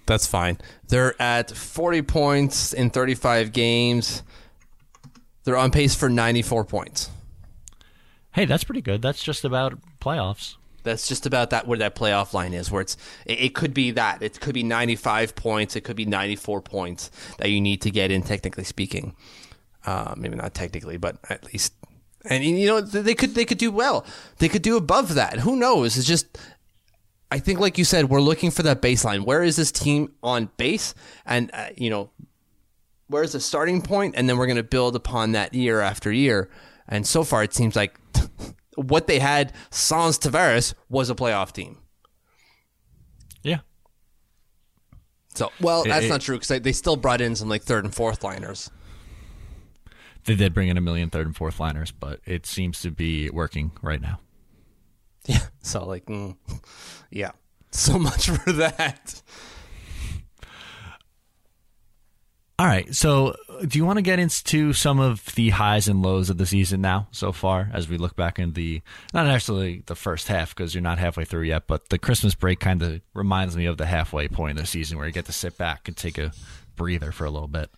that's 0.06 0.26
fine. 0.26 0.58
They're 0.88 1.20
at 1.22 1.50
40 1.52 2.02
points 2.02 2.72
in 2.72 2.90
35 2.90 3.52
games. 3.52 4.22
They're 5.44 5.56
on 5.56 5.70
pace 5.70 5.94
for 5.94 6.08
94 6.10 6.64
points. 6.64 7.10
Hey, 8.32 8.44
that's 8.44 8.64
pretty 8.64 8.82
good. 8.82 9.00
That's 9.02 9.22
just 9.22 9.44
about 9.44 9.78
playoffs. 10.00 10.56
That's 10.82 11.08
just 11.08 11.26
about 11.26 11.50
that 11.50 11.66
where 11.66 11.78
that 11.78 11.94
playoff 11.94 12.32
line 12.32 12.54
is. 12.54 12.70
Where 12.70 12.82
it's 12.82 12.96
it, 13.26 13.40
it 13.40 13.54
could 13.54 13.74
be 13.74 13.90
that 13.92 14.22
it 14.22 14.40
could 14.40 14.54
be 14.54 14.62
95 14.62 15.34
points. 15.34 15.76
It 15.76 15.82
could 15.82 15.96
be 15.96 16.04
94 16.04 16.62
points 16.62 17.10
that 17.38 17.50
you 17.50 17.60
need 17.60 17.82
to 17.82 17.90
get 17.90 18.10
in. 18.10 18.22
Technically 18.22 18.64
speaking, 18.64 19.14
uh, 19.86 20.14
maybe 20.16 20.36
not 20.36 20.54
technically, 20.54 20.96
but 20.96 21.18
at 21.28 21.44
least. 21.52 21.74
And 22.24 22.44
you 22.44 22.66
know 22.66 22.80
they 22.80 23.14
could 23.14 23.34
they 23.34 23.44
could 23.44 23.58
do 23.58 23.70
well. 23.70 24.04
They 24.38 24.48
could 24.48 24.62
do 24.62 24.76
above 24.76 25.14
that. 25.14 25.40
Who 25.40 25.56
knows? 25.56 25.96
It's 25.96 26.06
just 26.06 26.38
I 27.30 27.38
think, 27.38 27.60
like 27.60 27.78
you 27.78 27.84
said, 27.84 28.10
we're 28.10 28.20
looking 28.20 28.50
for 28.50 28.62
that 28.64 28.82
baseline. 28.82 29.24
Where 29.24 29.42
is 29.42 29.56
this 29.56 29.70
team 29.70 30.12
on 30.22 30.50
base? 30.56 30.94
And, 31.24 31.50
uh, 31.54 31.68
you 31.76 31.88
know, 31.88 32.10
where's 33.06 33.32
the 33.32 33.40
starting 33.40 33.82
point? 33.82 34.16
And 34.16 34.28
then 34.28 34.36
we're 34.36 34.46
going 34.46 34.56
to 34.56 34.64
build 34.64 34.96
upon 34.96 35.32
that 35.32 35.54
year 35.54 35.80
after 35.80 36.10
year. 36.10 36.50
And 36.88 37.06
so 37.06 37.22
far, 37.22 37.44
it 37.44 37.54
seems 37.54 37.76
like 37.76 37.99
what 38.82 39.06
they 39.06 39.18
had 39.18 39.52
sans 39.70 40.18
Tavares 40.18 40.74
was 40.88 41.10
a 41.10 41.14
playoff 41.14 41.52
team. 41.52 41.78
Yeah. 43.42 43.58
So, 45.34 45.50
well, 45.60 45.84
that's 45.84 46.06
it- 46.06 46.08
not 46.08 46.20
true 46.20 46.36
because 46.36 46.48
they, 46.48 46.58
they 46.58 46.72
still 46.72 46.96
brought 46.96 47.20
in 47.20 47.36
some 47.36 47.48
like 47.48 47.62
third 47.62 47.84
and 47.84 47.94
fourth 47.94 48.24
liners. 48.24 48.70
They 50.24 50.34
did 50.34 50.52
bring 50.52 50.68
in 50.68 50.76
a 50.76 50.80
million 50.82 51.08
third 51.08 51.26
and 51.26 51.34
fourth 51.36 51.58
liners, 51.60 51.92
but 51.92 52.20
it 52.26 52.44
seems 52.44 52.80
to 52.82 52.90
be 52.90 53.30
working 53.30 53.72
right 53.80 54.00
now. 54.00 54.20
Yeah. 55.26 55.40
So, 55.62 55.84
like, 55.86 56.06
mm, 56.06 56.36
yeah. 57.10 57.30
So 57.70 57.98
much 57.98 58.28
for 58.30 58.52
that. 58.52 59.22
All 62.60 62.66
right. 62.66 62.94
So, 62.94 63.36
do 63.66 63.78
you 63.78 63.86
want 63.86 63.96
to 63.96 64.02
get 64.02 64.18
into 64.18 64.74
some 64.74 65.00
of 65.00 65.24
the 65.34 65.48
highs 65.48 65.88
and 65.88 66.02
lows 66.02 66.28
of 66.28 66.36
the 66.36 66.44
season 66.44 66.82
now 66.82 67.08
so 67.10 67.32
far 67.32 67.70
as 67.72 67.88
we 67.88 67.96
look 67.96 68.16
back 68.16 68.38
in 68.38 68.52
the 68.52 68.82
not 69.14 69.26
actually 69.26 69.82
the 69.86 69.94
first 69.94 70.28
half 70.28 70.54
because 70.54 70.74
you're 70.74 70.82
not 70.82 70.98
halfway 70.98 71.24
through 71.24 71.44
yet, 71.44 71.66
but 71.66 71.88
the 71.88 71.98
Christmas 71.98 72.34
break 72.34 72.60
kind 72.60 72.82
of 72.82 73.00
reminds 73.14 73.56
me 73.56 73.64
of 73.64 73.78
the 73.78 73.86
halfway 73.86 74.28
point 74.28 74.58
of 74.58 74.64
the 74.64 74.66
season 74.66 74.98
where 74.98 75.06
you 75.06 75.12
get 75.12 75.24
to 75.24 75.32
sit 75.32 75.56
back 75.56 75.88
and 75.88 75.96
take 75.96 76.18
a 76.18 76.32
breather 76.76 77.12
for 77.12 77.24
a 77.24 77.30
little 77.30 77.48
bit. 77.48 77.70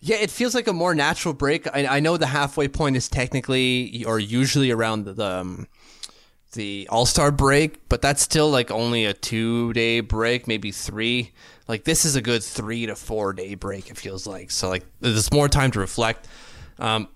Yeah, 0.00 0.18
it 0.18 0.30
feels 0.30 0.54
like 0.54 0.68
a 0.68 0.72
more 0.72 0.94
natural 0.94 1.34
break. 1.34 1.66
I, 1.66 1.96
I 1.96 1.98
know 1.98 2.16
the 2.16 2.26
halfway 2.26 2.68
point 2.68 2.94
is 2.94 3.08
technically 3.08 4.04
or 4.04 4.20
usually 4.20 4.70
around 4.70 5.06
the 5.06 5.40
um, 5.40 5.66
the 6.52 6.88
All 6.90 7.06
Star 7.06 7.30
break, 7.30 7.88
but 7.88 8.02
that's 8.02 8.22
still 8.22 8.50
like 8.50 8.70
only 8.70 9.04
a 9.04 9.14
two 9.14 9.72
day 9.72 10.00
break, 10.00 10.48
maybe 10.48 10.72
three. 10.72 11.32
Like 11.68 11.84
this 11.84 12.04
is 12.04 12.16
a 12.16 12.22
good 12.22 12.42
three 12.42 12.86
to 12.86 12.96
four 12.96 13.32
day 13.32 13.54
break. 13.54 13.90
It 13.90 13.96
feels 13.96 14.26
like 14.26 14.50
so. 14.50 14.68
Like 14.68 14.84
there's 15.00 15.32
more 15.32 15.48
time 15.48 15.70
to 15.72 15.80
reflect. 15.80 16.26
Um, 16.78 17.08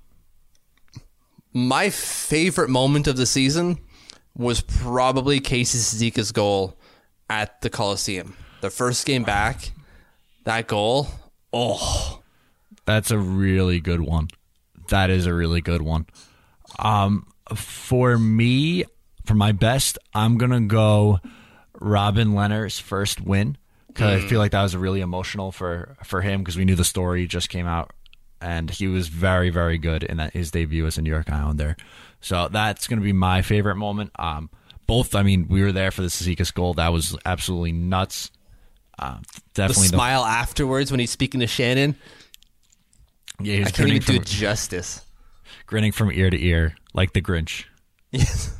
my 1.53 1.91
favorite 1.91 2.69
moment 2.69 3.07
of 3.07 3.17
the 3.17 3.27
season 3.27 3.79
was 4.37 4.61
probably 4.61 5.41
Casey 5.41 5.79
Cizikas's 5.79 6.33
goal 6.33 6.77
at 7.31 7.61
the 7.61 7.71
Coliseum. 7.71 8.37
The 8.61 8.71
first 8.71 9.07
game 9.07 9.23
back, 9.23 9.73
that 10.45 10.67
goal. 10.67 11.09
Oh, 11.53 12.23
That's 12.85 13.11
a 13.13 13.19
really 13.19 13.81
good 13.81 14.01
one. 14.01 14.29
That 14.89 15.11
is 15.11 15.27
a 15.27 15.33
really 15.33 15.61
good 15.61 15.83
one. 15.83 16.07
Um, 16.79 17.29
for 17.55 18.19
me, 18.19 18.85
for 19.25 19.35
my 19.35 19.53
best, 19.53 19.99
I'm 20.15 20.39
gonna 20.39 20.61
go 20.63 21.21
Robin 21.81 22.33
Lehner's 22.33 22.79
first 22.79 23.21
win 23.21 23.57
because 23.89 24.25
I 24.25 24.27
feel 24.27 24.39
like 24.39 24.53
that 24.53 24.63
was 24.63 24.77
really 24.77 25.01
emotional 25.01 25.53
for 25.53 25.97
for 26.05 26.21
him 26.21 26.41
because 26.41 26.57
we 26.57 26.65
knew 26.65 26.75
the 26.75 26.85
story 26.85 27.27
just 27.27 27.49
came 27.49 27.67
out 27.67 27.93
and 28.41 28.71
he 28.71 28.87
was 28.89 29.09
very 29.09 29.51
very 29.51 29.79
good 29.79 30.03
in 30.03 30.19
that 30.19 30.33
his 30.33 30.51
debut 30.51 30.87
as 30.87 30.99
a 30.99 31.03
New 31.03 31.11
York 31.11 31.31
Islander. 31.31 31.77
So 32.21 32.49
that's 32.49 32.87
gonna 32.87 33.03
be 33.03 33.13
my 33.13 33.43
favorite 33.43 33.77
moment. 33.77 34.11
Um, 34.19 34.51
both, 34.87 35.15
I 35.15 35.23
mean, 35.23 35.47
we 35.49 35.63
were 35.63 35.73
there 35.73 35.91
for 35.91 36.03
the 36.03 36.09
Cizikas 36.09 36.53
goal. 36.53 36.75
That 36.75 36.93
was 36.93 37.17
absolutely 37.25 37.73
nuts. 37.73 38.31
The 38.99 39.21
definitely 39.55 39.89
the, 39.89 39.97
smile 39.97 40.25
afterwards 40.25 40.91
when 40.91 41.01
he's 41.01 41.11
speaking 41.11 41.41
to 41.41 41.47
Shannon. 41.47 41.97
yeah, 43.41 43.55
he 43.55 43.59
was 43.61 43.69
I 43.69 43.71
can't 43.73 43.89
even 43.89 44.01
do 44.01 44.07
from, 44.07 44.17
it 44.17 44.27
justice. 44.27 45.05
grinning 45.67 45.93
from 45.93 46.13
ear 46.13 46.31
to 46.31 46.41
ear 46.41 46.75
like 46.93 47.13
the 47.13 47.23
Grinch. 47.23 47.65
Yes, 48.13 48.57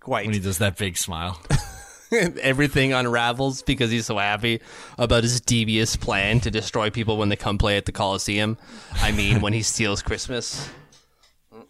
quite. 0.00 0.26
when 0.26 0.34
he 0.34 0.40
does 0.40 0.58
that 0.58 0.76
big 0.76 0.96
smile. 0.96 1.40
Everything 2.12 2.92
unravels 2.92 3.62
because 3.62 3.90
he's 3.92 4.06
so 4.06 4.18
happy 4.18 4.60
about 4.98 5.22
his 5.22 5.40
devious 5.40 5.94
plan 5.94 6.40
to 6.40 6.50
destroy 6.50 6.90
people 6.90 7.16
when 7.16 7.28
they 7.28 7.36
come 7.36 7.56
play 7.56 7.76
at 7.76 7.84
the 7.84 7.92
Coliseum. 7.92 8.58
I 8.96 9.12
mean, 9.12 9.40
when 9.40 9.52
he 9.52 9.62
steals 9.62 10.02
Christmas, 10.02 10.68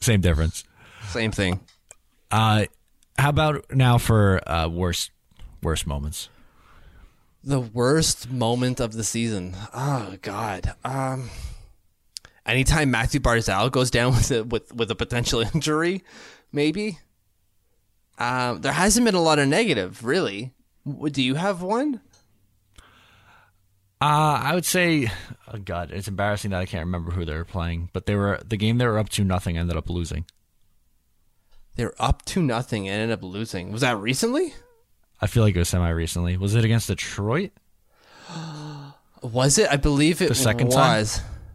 Same 0.00 0.22
difference. 0.22 0.64
same 1.08 1.30
thing. 1.30 1.60
Uh, 2.30 2.64
how 3.18 3.28
about 3.28 3.66
now 3.70 3.98
for 3.98 4.40
uh, 4.48 4.66
worst 4.68 5.10
worst 5.62 5.86
moments? 5.86 6.30
The 7.44 7.60
worst 7.60 8.30
moment 8.30 8.80
of 8.80 8.94
the 8.94 9.04
season. 9.04 9.54
Oh 9.74 10.16
God. 10.22 10.72
Um, 10.84 11.28
anytime 12.46 12.90
Mathew 12.90 13.20
Barzal 13.20 13.70
goes 13.70 13.90
down 13.90 14.12
with 14.14 14.30
a, 14.30 14.44
with 14.44 14.74
with 14.74 14.90
a 14.90 14.94
potential 14.94 15.40
injury, 15.54 16.02
maybe. 16.50 16.98
Um, 18.20 18.60
there 18.60 18.72
hasn't 18.72 19.06
been 19.06 19.14
a 19.14 19.20
lot 19.22 19.38
of 19.38 19.48
negative, 19.48 20.04
really. 20.04 20.52
Do 21.10 21.22
you 21.22 21.34
have 21.36 21.62
one? 21.62 22.00
Uh, 24.02 24.40
I 24.42 24.54
would 24.54 24.64
say, 24.64 25.10
oh 25.52 25.58
God, 25.58 25.90
it's 25.90 26.08
embarrassing 26.08 26.52
that 26.52 26.60
I 26.60 26.66
can't 26.66 26.84
remember 26.84 27.10
who 27.12 27.24
they 27.24 27.34
were 27.34 27.44
playing, 27.44 27.90
but 27.92 28.06
they 28.06 28.14
were 28.14 28.40
the 28.46 28.56
game 28.56 28.78
they 28.78 28.86
were 28.86 28.98
up 28.98 29.08
to 29.10 29.24
nothing 29.24 29.58
ended 29.58 29.76
up 29.76 29.90
losing. 29.90 30.24
They're 31.76 31.94
up 31.98 32.24
to 32.26 32.42
nothing 32.42 32.88
and 32.88 33.02
ended 33.02 33.18
up 33.18 33.24
losing. 33.24 33.72
Was 33.72 33.80
that 33.80 33.98
recently? 33.98 34.54
I 35.20 35.26
feel 35.26 35.42
like 35.42 35.54
it 35.54 35.58
was 35.58 35.68
semi 35.68 35.88
recently. 35.90 36.36
Was 36.36 36.54
it 36.54 36.64
against 36.64 36.88
Detroit? 36.88 37.52
Was 39.22 39.58
it? 39.58 39.70
I 39.70 39.76
believe 39.76 40.22
it 40.22 40.30
was 40.30 40.38
The 40.38 40.44
second 40.44 40.70
time? 40.70 41.04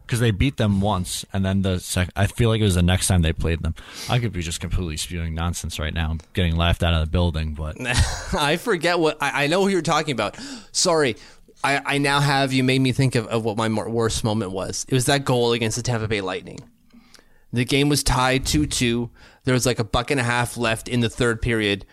Because 0.06 0.20
they 0.20 0.30
beat 0.30 0.56
them 0.56 0.80
once, 0.80 1.24
and 1.32 1.44
then 1.44 1.62
the 1.62 1.80
sec- 1.80 2.10
I 2.14 2.26
feel 2.28 2.48
like 2.48 2.60
it 2.60 2.64
was 2.64 2.76
the 2.76 2.82
next 2.82 3.08
time 3.08 3.22
they 3.22 3.32
played 3.32 3.62
them. 3.62 3.74
I 4.08 4.20
could 4.20 4.32
be 4.32 4.40
just 4.40 4.60
completely 4.60 4.96
spewing 4.96 5.34
nonsense 5.34 5.80
right 5.80 5.92
now. 5.92 6.16
Getting 6.32 6.54
laughed 6.54 6.84
out 6.84 6.94
of 6.94 7.00
the 7.00 7.10
building, 7.10 7.54
but 7.54 7.76
I 8.32 8.56
forget 8.56 9.00
what 9.00 9.20
I, 9.20 9.44
I 9.44 9.46
know 9.48 9.62
who 9.62 9.68
you're 9.68 9.82
talking 9.82 10.12
about. 10.12 10.38
Sorry. 10.70 11.16
I, 11.64 11.82
I 11.84 11.98
now 11.98 12.20
have 12.20 12.52
you 12.52 12.62
made 12.62 12.80
me 12.80 12.92
think 12.92 13.16
of, 13.16 13.26
of 13.26 13.44
what 13.44 13.56
my 13.56 13.68
worst 13.68 14.22
moment 14.22 14.52
was. 14.52 14.86
It 14.88 14.94
was 14.94 15.06
that 15.06 15.24
goal 15.24 15.52
against 15.52 15.76
the 15.76 15.82
Tampa 15.82 16.06
Bay 16.06 16.20
Lightning. 16.20 16.60
The 17.52 17.64
game 17.64 17.88
was 17.88 18.02
tied 18.02 18.46
2 18.46 18.66
2. 18.66 19.10
There 19.44 19.54
was 19.54 19.66
like 19.66 19.78
a 19.78 19.84
buck 19.84 20.10
and 20.10 20.20
a 20.20 20.24
half 20.24 20.56
left 20.56 20.88
in 20.88 21.00
the 21.00 21.08
third 21.08 21.40
period. 21.42 21.84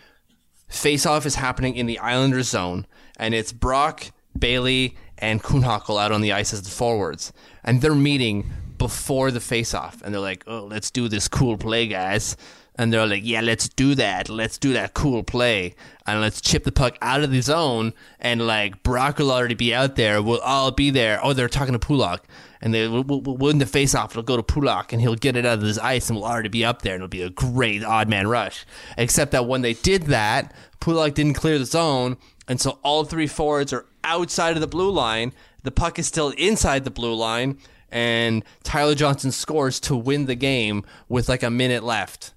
Face 0.68 1.06
off 1.06 1.26
is 1.26 1.36
happening 1.36 1.76
in 1.76 1.86
the 1.86 2.00
Islanders 2.00 2.50
zone, 2.50 2.86
and 3.18 3.34
it's 3.34 3.52
Brock, 3.52 4.12
Bailey, 4.38 4.98
and 5.24 5.42
Kuhnhackl 5.42 6.00
out 6.00 6.12
on 6.12 6.20
the 6.20 6.34
ice 6.34 6.54
as 6.54 6.62
the 6.62 6.70
forwards. 6.70 7.32
And 7.64 7.82
they're 7.82 7.96
meeting 7.96 8.52
before 8.78 9.32
the 9.32 9.40
face 9.40 9.74
off, 9.74 10.02
and 10.04 10.14
they're 10.14 10.22
like, 10.22 10.44
oh, 10.48 10.66
let's 10.66 10.92
do 10.92 11.08
this 11.08 11.30
cool 11.30 11.58
play, 11.58 11.88
guys. 11.88 12.36
And 12.76 12.92
they're 12.92 13.06
like, 13.06 13.22
yeah, 13.24 13.42
let's 13.42 13.70
do 13.70 13.94
that. 13.96 14.30
Let's 14.30 14.58
do 14.58 14.74
that 14.74 14.96
cool 14.96 15.24
play. 15.24 15.76
And 16.08 16.22
let's 16.22 16.42
chip 16.42 16.64
the 16.64 16.72
puck 16.72 16.98
out 17.04 17.22
of 17.22 17.30
the 17.30 17.40
zone. 17.40 17.94
And 18.20 18.48
like, 18.48 18.82
Brock 18.82 19.20
will 19.20 19.32
already 19.32 19.54
be 19.54 19.76
out 19.76 19.96
there. 19.96 20.24
We'll 20.24 20.40
all 20.40 20.72
be 20.72 20.90
there. 20.90 21.20
Oh, 21.24 21.34
they're 21.34 21.48
talking 21.48 21.74
to 21.74 21.80
Pulock. 21.80 22.26
And 22.62 22.74
they 22.74 22.88
will 22.88 23.04
win 23.04 23.60
the 23.60 23.68
face 23.68 23.94
off. 23.94 24.14
It'll 24.14 24.24
go 24.24 24.38
to 24.38 24.44
Pulock 24.44 24.92
and 24.92 25.00
he'll 25.00 25.14
get 25.14 25.36
it 25.36 25.46
out 25.46 25.60
of 25.60 25.64
his 25.64 25.78
ice 25.78 26.10
and 26.10 26.18
we'll 26.18 26.28
already 26.28 26.50
be 26.50 26.66
up 26.66 26.82
there. 26.82 26.96
And 26.96 27.04
it'll 27.04 27.10
be 27.10 27.22
a 27.22 27.30
great 27.30 27.84
odd 27.84 28.10
man 28.10 28.28
rush. 28.28 28.66
Except 28.98 29.34
that 29.34 29.46
when 29.46 29.62
they 29.62 29.74
did 29.74 30.04
that, 30.04 30.52
Pulock 30.80 31.14
didn't 31.14 31.36
clear 31.36 31.60
the 31.60 31.66
zone. 31.66 32.18
And 32.48 32.60
so 32.60 32.80
all 32.84 33.06
three 33.06 33.28
forwards 33.28 33.72
are 33.74 33.86
outside 34.04 34.56
of 34.56 34.62
the 34.62 34.68
blue 34.68 34.92
line. 34.92 35.34
The 35.64 35.72
puck 35.72 35.98
is 35.98 36.08
still 36.08 36.30
inside 36.32 36.84
the 36.84 36.92
blue 36.92 37.16
line. 37.16 37.58
and 37.90 38.44
Tyler 38.64 38.96
Johnson 38.96 39.32
scores 39.32 39.80
to 39.82 39.96
win 39.96 40.26
the 40.26 40.36
game 40.36 40.84
with 41.08 41.30
like 41.30 41.44
a 41.44 41.50
minute 41.52 41.84
left. 41.84 42.34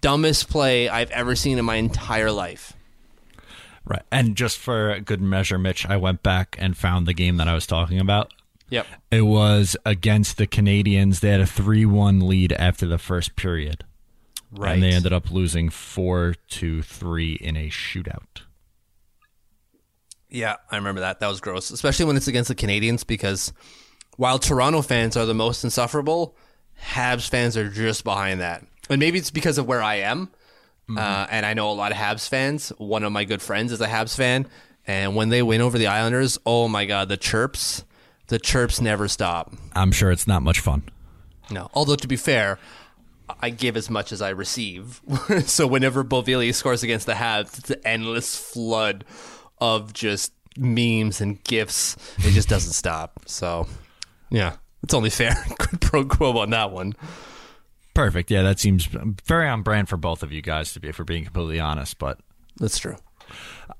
Dumbest 0.00 0.48
play 0.48 0.88
I've 0.88 1.10
ever 1.10 1.36
seen 1.36 1.58
in 1.58 1.64
my 1.64 1.76
entire 1.76 2.32
life. 2.32 2.72
Right. 3.84 4.02
And 4.10 4.36
just 4.36 4.58
for 4.58 4.98
good 5.00 5.20
measure, 5.20 5.58
Mitch, 5.58 5.84
I 5.86 5.96
went 5.96 6.22
back 6.22 6.56
and 6.58 6.76
found 6.76 7.06
the 7.06 7.12
game 7.14 7.36
that 7.36 7.48
I 7.48 7.54
was 7.54 7.66
talking 7.66 7.98
about. 7.98 8.32
Yep. 8.70 8.86
It 9.10 9.22
was 9.22 9.76
against 9.84 10.36
the 10.38 10.46
Canadiens. 10.46 11.20
They 11.20 11.30
had 11.30 11.40
a 11.40 11.46
3 11.46 11.84
1 11.84 12.20
lead 12.20 12.52
after 12.52 12.86
the 12.86 12.98
first 12.98 13.36
period. 13.36 13.84
Right. 14.52 14.74
And 14.74 14.82
they 14.82 14.90
ended 14.90 15.12
up 15.12 15.30
losing 15.30 15.70
4 15.70 16.34
to 16.48 16.82
3 16.82 17.32
in 17.34 17.56
a 17.56 17.68
shootout. 17.68 18.42
Yeah, 20.30 20.56
I 20.70 20.76
remember 20.76 21.00
that. 21.00 21.20
That 21.20 21.28
was 21.28 21.40
gross, 21.40 21.70
especially 21.70 22.06
when 22.06 22.16
it's 22.16 22.28
against 22.28 22.48
the 22.48 22.54
Canadiens 22.54 23.06
because 23.06 23.52
while 24.16 24.38
Toronto 24.38 24.82
fans 24.82 25.16
are 25.16 25.26
the 25.26 25.34
most 25.34 25.64
insufferable, 25.64 26.36
Habs 26.80 27.28
fans 27.28 27.56
are 27.56 27.68
just 27.68 28.04
behind 28.04 28.40
that. 28.40 28.64
And 28.88 29.00
maybe 29.00 29.18
it's 29.18 29.30
because 29.30 29.58
of 29.58 29.66
where 29.66 29.82
I 29.82 29.96
am. 29.96 30.30
Uh, 30.96 31.26
and 31.30 31.46
I 31.46 31.54
know 31.54 31.70
a 31.70 31.72
lot 31.72 31.92
of 31.92 31.98
Habs 31.98 32.28
fans. 32.28 32.70
One 32.78 33.04
of 33.04 33.12
my 33.12 33.24
good 33.24 33.40
friends 33.40 33.70
is 33.70 33.80
a 33.80 33.86
Habs 33.86 34.16
fan. 34.16 34.48
And 34.86 35.14
when 35.14 35.28
they 35.28 35.42
win 35.42 35.60
over 35.60 35.78
the 35.78 35.86
Islanders, 35.86 36.38
oh 36.44 36.66
my 36.66 36.84
God, 36.84 37.08
the 37.08 37.16
chirps, 37.16 37.84
the 38.26 38.38
chirps 38.38 38.80
never 38.80 39.06
stop. 39.06 39.52
I'm 39.74 39.92
sure 39.92 40.10
it's 40.10 40.26
not 40.26 40.42
much 40.42 40.58
fun. 40.58 40.82
No. 41.50 41.70
Although, 41.74 41.96
to 41.96 42.08
be 42.08 42.16
fair, 42.16 42.58
I 43.40 43.50
give 43.50 43.76
as 43.76 43.88
much 43.88 44.10
as 44.10 44.20
I 44.20 44.30
receive. 44.30 45.00
so 45.46 45.66
whenever 45.66 46.02
Beauvillier 46.02 46.54
scores 46.54 46.82
against 46.82 47.06
the 47.06 47.14
Habs, 47.14 47.58
it's 47.58 47.70
an 47.70 47.80
endless 47.84 48.36
flood 48.36 49.04
of 49.60 49.92
just 49.92 50.32
memes 50.56 51.20
and 51.20 51.42
gifs. 51.44 51.96
It 52.18 52.32
just 52.32 52.48
doesn't 52.48 52.72
stop. 52.72 53.20
So, 53.26 53.66
yeah, 54.30 54.56
it's 54.82 54.94
only 54.94 55.10
fair. 55.10 55.34
Quid 55.58 55.80
pro 55.80 56.04
quo 56.04 56.38
on 56.38 56.50
that 56.50 56.70
one. 56.70 56.94
Perfect. 57.94 58.30
Yeah, 58.30 58.42
that 58.42 58.58
seems 58.58 58.86
very 58.86 59.48
on 59.48 59.62
brand 59.62 59.88
for 59.88 59.96
both 59.96 60.22
of 60.22 60.32
you 60.32 60.42
guys, 60.42 60.72
to 60.72 60.80
be, 60.80 60.88
if 60.88 60.98
we're 60.98 61.04
being 61.04 61.24
completely 61.24 61.60
honest. 61.60 61.98
But 61.98 62.18
That's 62.58 62.78
true. 62.78 62.96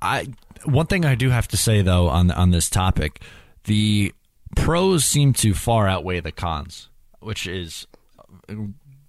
I 0.03 0.29
one 0.65 0.87
thing 0.87 1.05
I 1.05 1.15
do 1.15 1.31
have 1.31 1.49
to 1.49 1.57
say 1.57 1.83
though 1.83 2.09
on 2.09 2.31
on 2.31 2.51
this 2.51 2.71
topic, 2.71 3.21
the 3.65 4.13
pros 4.57 5.05
seem 5.05 5.33
to 5.35 5.55
far 5.55 5.89
outweigh 5.89 6.21
the 6.21 6.33
cons, 6.33 6.89
which 7.21 7.47
is 7.47 7.87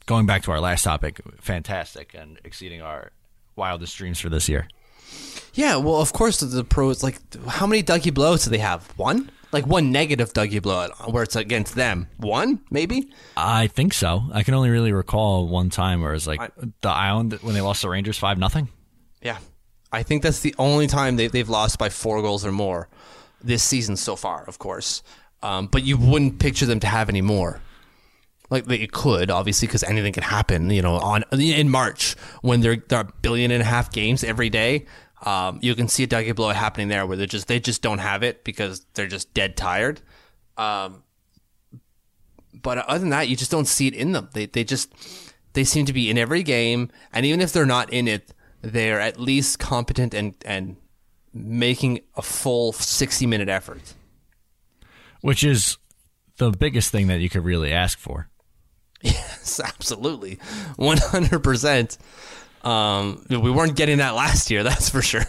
going 0.05 0.25
back 0.25 0.43
to 0.43 0.51
our 0.51 0.59
last 0.59 0.83
topic, 0.83 1.21
fantastic 1.39 2.13
and 2.13 2.39
exceeding 2.43 2.81
our 2.81 3.11
wildest 3.55 3.95
dreams 3.97 4.19
for 4.19 4.29
this 4.29 4.49
year. 4.49 4.67
Yeah, 5.53 5.75
well, 5.77 5.97
of 6.01 6.13
course, 6.13 6.39
the 6.39 6.63
pros, 6.63 7.03
like, 7.03 7.19
how 7.45 7.67
many 7.67 7.83
Dougie 7.83 8.13
blows 8.13 8.45
do 8.45 8.49
they 8.49 8.57
have? 8.59 8.87
One? 8.97 9.29
Like, 9.51 9.67
one 9.67 9.91
negative 9.91 10.31
Dougie 10.31 10.61
blow 10.61 10.87
where 11.05 11.23
it's 11.23 11.35
against 11.35 11.75
them? 11.75 12.07
One, 12.17 12.61
maybe? 12.71 13.11
I 13.35 13.67
think 13.67 13.93
so. 13.93 14.23
I 14.31 14.43
can 14.43 14.53
only 14.53 14.69
really 14.69 14.93
recall 14.93 15.47
one 15.49 15.69
time 15.69 16.01
where 16.01 16.11
it 16.11 16.15
was 16.15 16.27
like 16.27 16.39
I- 16.39 16.49
the 16.81 16.89
Island 16.89 17.33
when 17.41 17.53
they 17.53 17.61
lost 17.61 17.81
the 17.81 17.89
Rangers 17.89 18.17
five 18.17 18.37
nothing. 18.37 18.69
Yeah. 19.21 19.39
I 19.91 20.03
think 20.03 20.23
that's 20.23 20.39
the 20.39 20.55
only 20.57 20.87
time 20.87 21.17
they, 21.17 21.27
they've 21.27 21.49
lost 21.49 21.77
by 21.77 21.89
four 21.89 22.21
goals 22.21 22.45
or 22.45 22.51
more 22.53 22.87
this 23.43 23.61
season 23.61 23.97
so 23.97 24.15
far, 24.15 24.45
of 24.47 24.57
course. 24.57 25.03
Um, 25.43 25.67
but 25.67 25.83
you 25.83 25.97
wouldn't 25.97 26.39
picture 26.39 26.65
them 26.65 26.79
to 26.79 26.87
have 26.87 27.09
any 27.09 27.21
more. 27.21 27.59
Like 28.51 28.69
it 28.69 28.91
could, 28.91 29.31
obviously, 29.31 29.67
because 29.67 29.83
anything 29.83 30.11
can 30.11 30.23
happen. 30.23 30.69
You 30.69 30.81
know, 30.81 30.95
on 30.95 31.23
in 31.31 31.69
March 31.69 32.15
when 32.41 32.59
there 32.59 32.75
there 32.75 32.99
are 32.99 33.05
a 33.05 33.13
billion 33.21 33.49
and 33.49 33.61
a 33.61 33.65
half 33.65 33.91
games 33.91 34.25
every 34.25 34.49
day, 34.49 34.85
um, 35.23 35.59
you 35.61 35.73
can 35.73 35.87
see 35.87 36.03
a 36.03 36.07
Dougie 36.07 36.35
blow 36.35 36.49
happening 36.49 36.89
there 36.89 37.05
where 37.05 37.15
they 37.15 37.25
just 37.25 37.47
they 37.47 37.61
just 37.61 37.81
don't 37.81 37.99
have 37.99 38.23
it 38.23 38.43
because 38.43 38.85
they're 38.93 39.07
just 39.07 39.33
dead 39.33 39.55
tired. 39.55 40.01
Um, 40.57 41.03
but 42.61 42.79
other 42.79 42.99
than 42.99 43.09
that, 43.11 43.29
you 43.29 43.37
just 43.37 43.51
don't 43.51 43.65
see 43.65 43.87
it 43.87 43.93
in 43.93 44.11
them. 44.11 44.29
They 44.33 44.47
they 44.47 44.65
just 44.65 44.93
they 45.53 45.63
seem 45.63 45.85
to 45.85 45.93
be 45.93 46.09
in 46.09 46.17
every 46.17 46.43
game, 46.43 46.89
and 47.13 47.25
even 47.25 47.39
if 47.39 47.53
they're 47.53 47.65
not 47.65 47.91
in 47.93 48.07
it, 48.07 48.33
they're 48.61 48.99
at 48.99 49.19
least 49.19 49.59
competent 49.59 50.13
and 50.13 50.35
and 50.45 50.75
making 51.33 52.01
a 52.15 52.21
full 52.21 52.73
sixty 52.73 53.25
minute 53.25 53.47
effort. 53.47 53.93
Which 55.21 55.43
is 55.43 55.77
the 56.37 56.51
biggest 56.51 56.91
thing 56.91 57.07
that 57.07 57.19
you 57.19 57.29
could 57.29 57.45
really 57.45 57.71
ask 57.71 57.99
for. 57.99 58.27
Yes, 59.41 59.59
absolutely, 59.59 60.37
one 60.75 60.97
hundred 60.97 61.39
percent. 61.39 61.97
Um, 62.63 63.25
we 63.29 63.49
weren't 63.49 63.75
getting 63.75 63.97
that 63.97 64.13
last 64.13 64.51
year, 64.51 64.61
that's 64.63 64.89
for 64.89 65.01
sure. 65.01 65.25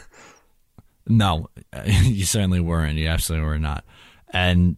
No, 1.07 1.49
you 1.87 2.25
certainly 2.25 2.61
weren't. 2.61 2.99
You 2.99 3.09
absolutely 3.09 3.47
were 3.47 3.59
not. 3.59 3.85
And 4.33 4.77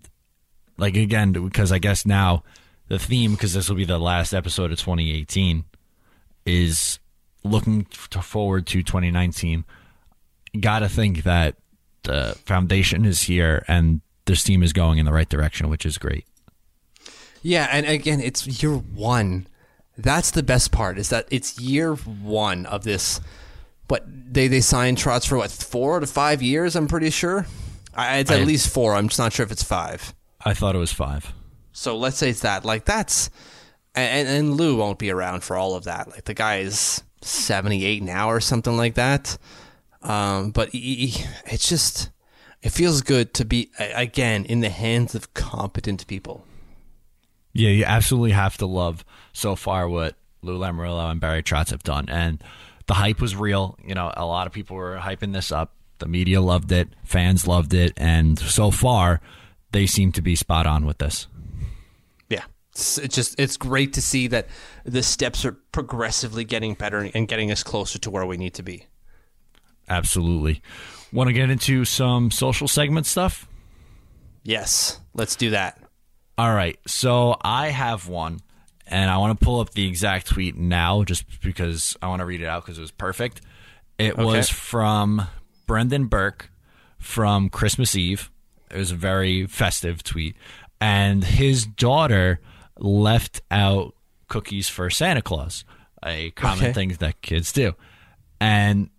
like 0.79 0.97
again, 0.97 1.33
because 1.33 1.73
I 1.73 1.79
guess 1.79 2.07
now 2.07 2.45
the 2.89 2.99
theme, 2.99 3.33
because 3.33 3.53
this 3.55 3.69
will 3.69 3.77
be 3.77 3.85
the 3.85 3.99
last 3.99 4.33
episode 4.33 4.73
of 4.73 4.79
2018, 4.79 5.65
is 6.47 6.99
looking 7.43 7.85
forward 7.85 8.67
to 8.69 8.83
2019. 8.83 9.65
Got 10.61 10.81
to 10.81 10.89
think 10.89 11.25
that 11.25 11.57
the 12.05 12.37
foundation 12.45 13.05
is 13.05 13.23
here 13.23 13.65
and 13.67 14.01
this 14.27 14.45
team 14.45 14.63
is 14.63 14.73
going 14.73 14.99
in 14.99 15.07
the 15.07 15.13
right 15.13 15.29
direction, 15.29 15.69
which 15.69 15.85
is 15.85 15.99
great. 15.99 16.27
Yeah, 17.45 17.69
and 17.71 17.85
again, 17.87 18.21
it's 18.21 18.63
year 18.63 18.73
one. 18.75 19.47
That's 19.99 20.31
the 20.33 20.43
best 20.43 20.73
part 20.73 20.99
is 20.99 21.11
that 21.11 21.29
it's 21.31 21.61
year 21.61 21.95
one 21.95 22.65
of 22.67 22.83
this. 22.85 23.21
But 23.87 24.05
they 24.09 24.49
they 24.49 24.61
signed 24.63 24.97
Trotz 24.97 25.29
for 25.29 25.37
what 25.37 25.51
four 25.51 26.01
to 26.01 26.07
five 26.07 26.41
years? 26.43 26.75
I'm 26.75 26.89
pretty 26.89 27.11
sure. 27.11 27.47
I, 27.95 28.17
it's 28.19 28.31
at 28.31 28.41
I- 28.41 28.45
least 28.45 28.69
four. 28.71 28.95
I'm 28.95 29.09
just 29.09 29.19
not 29.21 29.33
sure 29.33 29.45
if 29.45 29.53
it's 29.53 29.63
five. 29.63 30.15
I 30.45 30.55
thought 30.55 30.75
it 30.75 30.79
was 30.79 30.93
five. 30.93 31.33
So 31.73 31.97
let's 31.97 32.17
say 32.17 32.31
it's 32.31 32.41
that. 32.41 32.65
Like 32.65 32.87
that's, 32.87 33.29
and 33.95 34.27
and 34.27 34.55
Lou 34.55 34.77
won't 34.77 34.99
be 34.99 35.11
around 35.11 35.43
for 35.45 35.57
all 35.57 35.75
of 35.77 35.85
that. 35.85 36.09
Like 36.11 36.25
the 36.25 36.35
guy 36.35 36.57
is 36.61 37.03
78 37.21 38.03
now 38.03 38.29
or 38.31 38.41
something 38.41 38.77
like 38.77 38.95
that. 38.95 39.37
Um, 40.03 40.51
but 40.51 40.71
he, 40.71 41.07
he- 41.09 41.25
it's 41.47 41.69
just, 41.69 42.11
it 42.63 42.71
feels 42.71 43.01
good 43.03 43.33
to 43.35 43.45
be 43.45 43.71
again 43.79 44.45
in 44.47 44.61
the 44.61 44.71
hands 44.71 45.15
of 45.15 45.35
competent 45.35 46.07
people. 46.07 46.47
Yeah, 47.55 47.71
you 47.71 47.85
absolutely 47.85 48.33
have 48.33 48.59
to 48.59 48.67
love 48.67 49.05
so 49.33 49.57
far 49.57 49.89
what 49.89 50.17
Lou 50.43 50.59
Lamoriello 50.59 51.11
and 51.11 51.21
Barry 51.21 51.43
Trotz 51.43 51.71
have 51.71 51.83
done. 51.83 52.09
And 52.09 52.43
the 52.87 52.95
hype 52.95 53.21
was 53.21 53.35
real. 53.35 53.79
You 53.83 53.95
know, 53.95 54.13
a 54.17 54.27
lot 54.27 54.47
of 54.47 54.53
people 54.53 54.77
were 54.77 54.99
hyping 54.99 55.33
this 55.33 55.51
up. 55.51 55.73
The 55.99 56.07
media 56.09 56.41
loved 56.41 56.73
it, 56.73 56.89
fans 57.05 57.47
loved 57.47 57.73
it, 57.73 57.93
and 57.97 58.37
so 58.39 58.73
far 58.73 59.21
they 59.71 59.87
seem 59.87 60.11
to 60.13 60.23
be 60.23 60.35
spot 60.35 60.67
on 60.67 60.85
with 60.85 60.99
this. 60.99 61.29
Yeah, 62.29 62.45
it's, 62.73 62.99
it's 62.99 63.15
just 63.15 63.39
it's 63.39 63.57
great 63.57 63.93
to 63.93 64.03
see 64.03 64.27
that 64.27 64.49
the 64.85 65.05
steps 65.05 65.45
are 65.45 65.53
progressively 65.53 66.45
getting 66.45 66.75
better 66.75 67.09
and 67.15 67.29
getting 67.29 67.53
us 67.53 67.63
closer 67.63 67.99
to 68.01 68.11
where 68.11 68.27
we 68.27 68.37
need 68.37 68.55
to 68.55 68.65
be. 68.65 68.87
Absolutely. 69.89 70.61
Want 71.13 71.29
to 71.29 71.33
get 71.33 71.49
into 71.49 71.85
some 71.85 72.33
social 72.33 72.67
segment 72.67 73.07
stuff? 73.07 73.49
Yes, 74.43 74.99
let's 75.15 75.37
do 75.37 75.51
that. 75.51 75.81
All 76.37 76.53
right. 76.53 76.79
So 76.87 77.37
I 77.43 77.69
have 77.69 78.09
one, 78.09 78.41
and 78.87 79.11
I 79.11 79.19
want 79.19 79.39
to 79.39 79.45
pull 79.45 79.61
up 79.61 79.71
the 79.71 79.87
exact 79.87 80.27
tweet 80.27 80.57
now 80.57 81.05
just 81.05 81.25
because 81.41 81.97
I 82.03 82.09
want 82.09 82.21
to 82.21 82.27
read 82.27 82.41
it 82.41 82.47
out 82.47 82.65
because 82.65 82.79
it 82.79 82.83
was 82.83 82.91
perfect. 82.91 83.41
It 83.99 84.17
was 84.19 84.49
from 84.49 85.29
Brendan 85.67 86.07
Burke 86.07 86.51
from 86.99 87.49
Christmas 87.49 87.95
Eve. 87.95 88.31
It 88.71 88.77
was 88.79 88.91
a 88.91 88.97
very 88.97 89.47
festive 89.47 90.03
tweet. 90.03 90.37
And 90.81 91.23
his 91.23 91.65
daughter 91.65 92.41
left 92.79 93.41
out 93.53 93.95
cookies 94.29 94.69
for 94.69 94.91
Santa 94.91 95.23
Claus, 95.23 95.65
a 96.05 96.31
common 96.33 96.65
Okay. 96.65 96.73
thing 96.73 96.89
that 96.99 97.23
kids 97.23 97.53
do. 97.53 97.75
And 98.41 98.91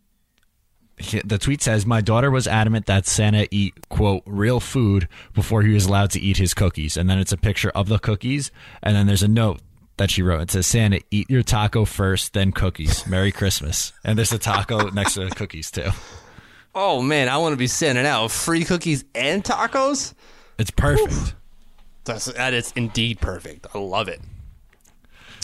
the 0.98 1.38
tweet 1.38 1.62
says, 1.62 1.86
"My 1.86 2.02
daughter 2.02 2.32
was 2.32 2.48
adamant 2.48 2.86
that 2.86 3.06
Santa 3.06 3.48
eat 3.52 3.90
quote 3.90 4.24
real 4.26 4.60
food 4.60 5.08
before 5.34 5.62
he 5.62 5.74
was 5.74 5.86
allowed 5.86 6.12
to 6.12 6.20
eat 6.20 6.38
his 6.38 6.54
cookies." 6.54 6.96
And 6.96 7.10
then 7.10 7.20
it's 7.20 7.32
a 7.32 7.38
picture 7.38 7.70
of 7.72 7.90
the 7.90 8.00
cookies, 8.00 8.52
and 8.82 8.96
then 8.96 9.06
there's 9.08 9.24
a 9.24 9.28
note 9.28 9.60
that 9.98 10.12
she 10.12 10.22
wrote. 10.22 10.42
It 10.42 10.52
says, 10.52 10.68
"Santa, 10.68 11.02
eat 11.12 11.30
your 11.30 11.44
taco 11.44 11.86
first, 11.86 12.34
then 12.34 12.52
cookies. 12.52 13.06
Merry 13.08 13.32
Christmas." 13.32 13.92
And 14.04 14.18
there's 14.18 14.32
a 14.32 14.40
taco 14.40 14.90
next 14.92 15.16
to 15.16 15.26
the 15.26 15.36
cookies 15.36 15.70
too. 15.70 15.92
Oh 16.74 17.02
man, 17.02 17.30
I 17.30 17.38
want 17.38 17.54
to 17.54 17.58
be 17.58 17.68
sending 17.68 18.06
out 18.06 18.32
free 18.32 18.64
cookies 18.64 19.04
and 19.14 19.44
tacos. 19.44 20.14
It's 20.58 20.72
perfect. 20.72 21.36
That's 22.06 22.26
that 22.26 22.54
is 22.54 22.72
indeed 22.76 23.20
perfect. 23.20 23.68
I 23.74 23.80
love 23.80 24.08
it. 24.08 24.22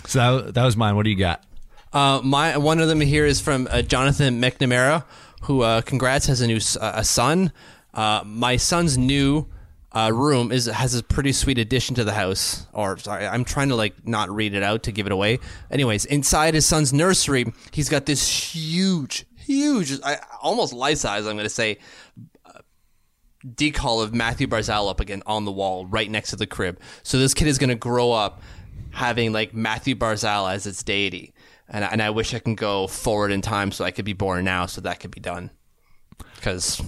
So 0.05 0.41
that, 0.41 0.53
that 0.53 0.63
was 0.65 0.77
mine. 0.77 0.95
What 0.95 1.03
do 1.03 1.09
you 1.09 1.17
got? 1.17 1.43
Uh, 1.93 2.21
my 2.23 2.57
one 2.57 2.79
of 2.79 2.87
them 2.87 3.01
here 3.01 3.25
is 3.25 3.41
from 3.41 3.67
uh, 3.69 3.81
Jonathan 3.81 4.41
McNamara, 4.41 5.03
who 5.41 5.61
uh, 5.61 5.81
congrats 5.81 6.27
has 6.27 6.41
a 6.41 6.47
new 6.47 6.59
uh, 6.79 6.93
a 6.95 7.03
son. 7.03 7.51
Uh, 7.93 8.23
my 8.25 8.57
son's 8.57 8.97
new 8.97 9.47
uh, 9.91 10.11
room 10.13 10.51
is 10.51 10.65
has 10.67 10.95
a 10.95 11.03
pretty 11.03 11.31
sweet 11.31 11.57
addition 11.57 11.95
to 11.95 12.03
the 12.03 12.13
house. 12.13 12.65
Or 12.73 12.97
sorry, 12.97 13.27
I'm 13.27 13.43
trying 13.43 13.69
to 13.69 13.75
like 13.75 14.07
not 14.07 14.29
read 14.29 14.53
it 14.53 14.63
out 14.63 14.83
to 14.83 14.91
give 14.91 15.05
it 15.05 15.11
away. 15.11 15.39
Anyways, 15.69 16.05
inside 16.05 16.53
his 16.53 16.65
son's 16.65 16.93
nursery, 16.93 17.51
he's 17.71 17.89
got 17.89 18.05
this 18.05 18.53
huge, 18.53 19.25
huge, 19.35 19.99
I, 20.03 20.19
almost 20.41 20.73
life 20.73 20.99
size. 20.99 21.25
I'm 21.25 21.35
going 21.35 21.43
to 21.43 21.49
say 21.49 21.79
decal 23.45 24.03
of 24.03 24.13
Mathew 24.13 24.47
Barzal 24.47 24.89
up 24.89 24.99
again 24.99 25.23
on 25.25 25.45
the 25.45 25.51
wall 25.51 25.85
right 25.85 26.09
next 26.09 26.29
to 26.31 26.35
the 26.35 26.47
crib. 26.47 26.79
So 27.03 27.17
this 27.17 27.33
kid 27.33 27.47
is 27.47 27.57
going 27.57 27.69
to 27.69 27.75
grow 27.75 28.11
up 28.11 28.41
having 28.91 29.31
like 29.31 29.53
Mathew 29.53 29.95
Barzal 29.95 30.53
as 30.53 30.67
its 30.67 30.83
deity. 30.83 31.33
And, 31.71 31.83
and 31.85 32.01
I 32.01 32.09
wish 32.09 32.33
I 32.33 32.39
can 32.39 32.55
go 32.55 32.85
forward 32.85 33.31
in 33.31 33.41
time 33.41 33.71
so 33.71 33.85
I 33.85 33.91
could 33.91 34.05
be 34.05 34.13
born 34.13 34.45
now 34.45 34.65
so 34.65 34.81
that 34.81 34.99
could 34.99 35.11
be 35.11 35.21
done. 35.21 35.49
Because 36.35 36.81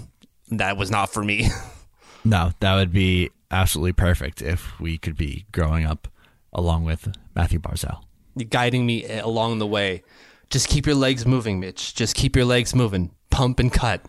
that 0.51 0.77
was 0.77 0.91
not 0.91 1.11
for 1.11 1.23
me. 1.23 1.47
no, 2.25 2.51
that 2.59 2.75
would 2.75 2.91
be 2.91 3.31
absolutely 3.49 3.93
perfect 3.93 4.41
if 4.41 4.79
we 4.79 4.97
could 4.97 5.15
be 5.15 5.45
growing 5.51 5.85
up 5.85 6.07
along 6.51 6.83
with 6.83 7.15
Mathew 7.35 7.59
Barzal. 7.59 8.03
Guiding 8.49 8.85
me 8.85 9.05
along 9.05 9.59
the 9.59 9.67
way. 9.67 10.03
Just 10.49 10.67
keep 10.67 10.85
your 10.85 10.95
legs 10.95 11.25
moving, 11.25 11.59
Mitch. 11.59 11.95
Just 11.95 12.15
keep 12.15 12.35
your 12.35 12.45
legs 12.45 12.75
moving. 12.75 13.11
Pump 13.29 13.59
and 13.59 13.71
cut. 13.71 14.01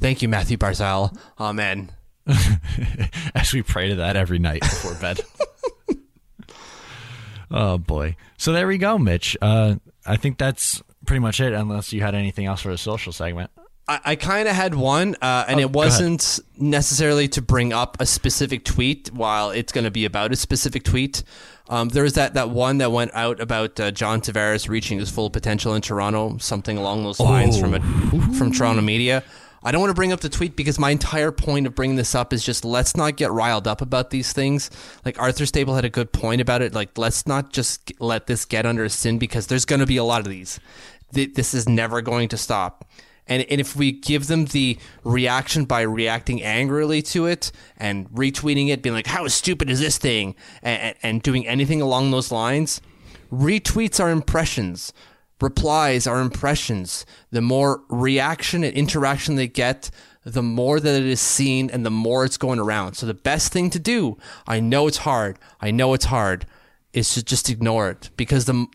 Thank 0.00 0.20
you, 0.22 0.28
Mathew 0.28 0.56
Barzal. 0.56 1.16
Amen. 1.38 1.90
As 3.34 3.52
we 3.52 3.62
pray 3.62 3.88
to 3.88 3.96
that 3.96 4.16
every 4.16 4.38
night 4.38 4.60
before 4.60 4.94
bed. 4.94 5.20
oh 7.50 7.78
boy. 7.78 8.16
So 8.36 8.52
there 8.52 8.66
we 8.66 8.78
go, 8.78 8.98
Mitch. 8.98 9.36
Uh, 9.40 9.76
I 10.08 10.16
think 10.16 10.38
that's 10.38 10.82
pretty 11.06 11.20
much 11.20 11.40
it. 11.40 11.52
Unless 11.52 11.92
you 11.92 12.00
had 12.00 12.14
anything 12.14 12.46
else 12.46 12.62
for 12.62 12.70
a 12.70 12.78
social 12.78 13.12
segment. 13.12 13.50
I, 13.86 14.00
I 14.04 14.16
kind 14.16 14.48
of 14.48 14.54
had 14.54 14.74
one, 14.74 15.16
uh, 15.22 15.46
and 15.48 15.58
oh, 15.58 15.62
it 15.62 15.70
wasn't 15.72 16.40
necessarily 16.58 17.28
to 17.28 17.42
bring 17.42 17.72
up 17.72 17.96
a 18.00 18.06
specific 18.06 18.64
tweet, 18.64 19.10
while 19.12 19.50
it's 19.50 19.72
going 19.72 19.84
to 19.84 19.90
be 19.90 20.04
about 20.04 20.32
a 20.32 20.36
specific 20.36 20.84
tweet. 20.84 21.22
Um, 21.68 21.88
there 21.88 22.02
was 22.02 22.14
that, 22.14 22.34
that 22.34 22.50
one 22.50 22.78
that 22.78 22.92
went 22.92 23.14
out 23.14 23.40
about 23.40 23.78
uh, 23.78 23.90
John 23.90 24.20
Tavares 24.20 24.68
reaching 24.68 24.98
his 24.98 25.10
full 25.10 25.30
potential 25.30 25.74
in 25.74 25.82
Toronto, 25.82 26.38
something 26.38 26.76
along 26.78 27.04
those 27.04 27.20
lines 27.20 27.56
oh. 27.56 27.60
from 27.60 27.74
a, 27.74 27.80
from 28.34 28.52
Toronto 28.52 28.82
media. 28.82 29.22
I 29.62 29.72
don't 29.72 29.80
want 29.80 29.90
to 29.90 29.94
bring 29.94 30.12
up 30.12 30.20
the 30.20 30.28
tweet 30.28 30.56
because 30.56 30.78
my 30.78 30.90
entire 30.90 31.32
point 31.32 31.66
of 31.66 31.74
bringing 31.74 31.96
this 31.96 32.14
up 32.14 32.32
is 32.32 32.44
just 32.44 32.64
let's 32.64 32.96
not 32.96 33.16
get 33.16 33.30
riled 33.30 33.66
up 33.66 33.80
about 33.80 34.10
these 34.10 34.32
things. 34.32 34.70
Like 35.04 35.20
Arthur 35.20 35.46
Staple 35.46 35.74
had 35.74 35.84
a 35.84 35.90
good 35.90 36.12
point 36.12 36.40
about 36.40 36.62
it. 36.62 36.74
Like 36.74 36.96
let's 36.96 37.26
not 37.26 37.52
just 37.52 37.92
let 38.00 38.26
this 38.26 38.44
get 38.44 38.66
under 38.66 38.84
a 38.84 38.90
sin 38.90 39.18
because 39.18 39.46
there's 39.46 39.64
going 39.64 39.80
to 39.80 39.86
be 39.86 39.96
a 39.96 40.04
lot 40.04 40.20
of 40.20 40.28
these. 40.28 40.60
This 41.10 41.54
is 41.54 41.68
never 41.68 42.02
going 42.02 42.28
to 42.28 42.36
stop. 42.36 42.84
And, 43.28 43.44
and 43.50 43.60
if 43.60 43.76
we 43.76 43.92
give 43.92 44.26
them 44.26 44.46
the 44.46 44.78
reaction 45.04 45.66
by 45.66 45.82
reacting 45.82 46.42
angrily 46.42 47.02
to 47.02 47.26
it 47.26 47.52
and 47.76 48.08
retweeting 48.10 48.68
it, 48.68 48.82
being 48.82 48.94
like, 48.94 49.06
how 49.06 49.28
stupid 49.28 49.68
is 49.70 49.80
this 49.80 49.98
thing? 49.98 50.34
And, 50.62 50.94
and 51.02 51.22
doing 51.22 51.46
anything 51.46 51.82
along 51.82 52.10
those 52.10 52.32
lines, 52.32 52.80
retweets 53.30 54.02
are 54.02 54.10
impressions. 54.10 54.92
Replies 55.40 56.06
are 56.06 56.20
impressions. 56.20 57.06
The 57.30 57.40
more 57.40 57.82
reaction 57.88 58.64
and 58.64 58.74
interaction 58.74 59.36
they 59.36 59.46
get, 59.46 59.90
the 60.24 60.42
more 60.42 60.80
that 60.80 61.00
it 61.00 61.06
is 61.06 61.20
seen 61.20 61.70
and 61.70 61.86
the 61.86 61.90
more 61.90 62.24
it's 62.24 62.36
going 62.36 62.58
around. 62.58 62.94
So 62.94 63.06
the 63.06 63.14
best 63.14 63.52
thing 63.52 63.70
to 63.70 63.78
do, 63.78 64.18
I 64.46 64.60
know 64.60 64.86
it's 64.86 64.98
hard, 64.98 65.38
I 65.60 65.70
know 65.70 65.94
it's 65.94 66.06
hard, 66.06 66.46
is 66.92 67.14
to 67.14 67.22
just 67.22 67.48
ignore 67.48 67.90
it 67.90 68.10
because 68.16 68.46
the 68.46 68.66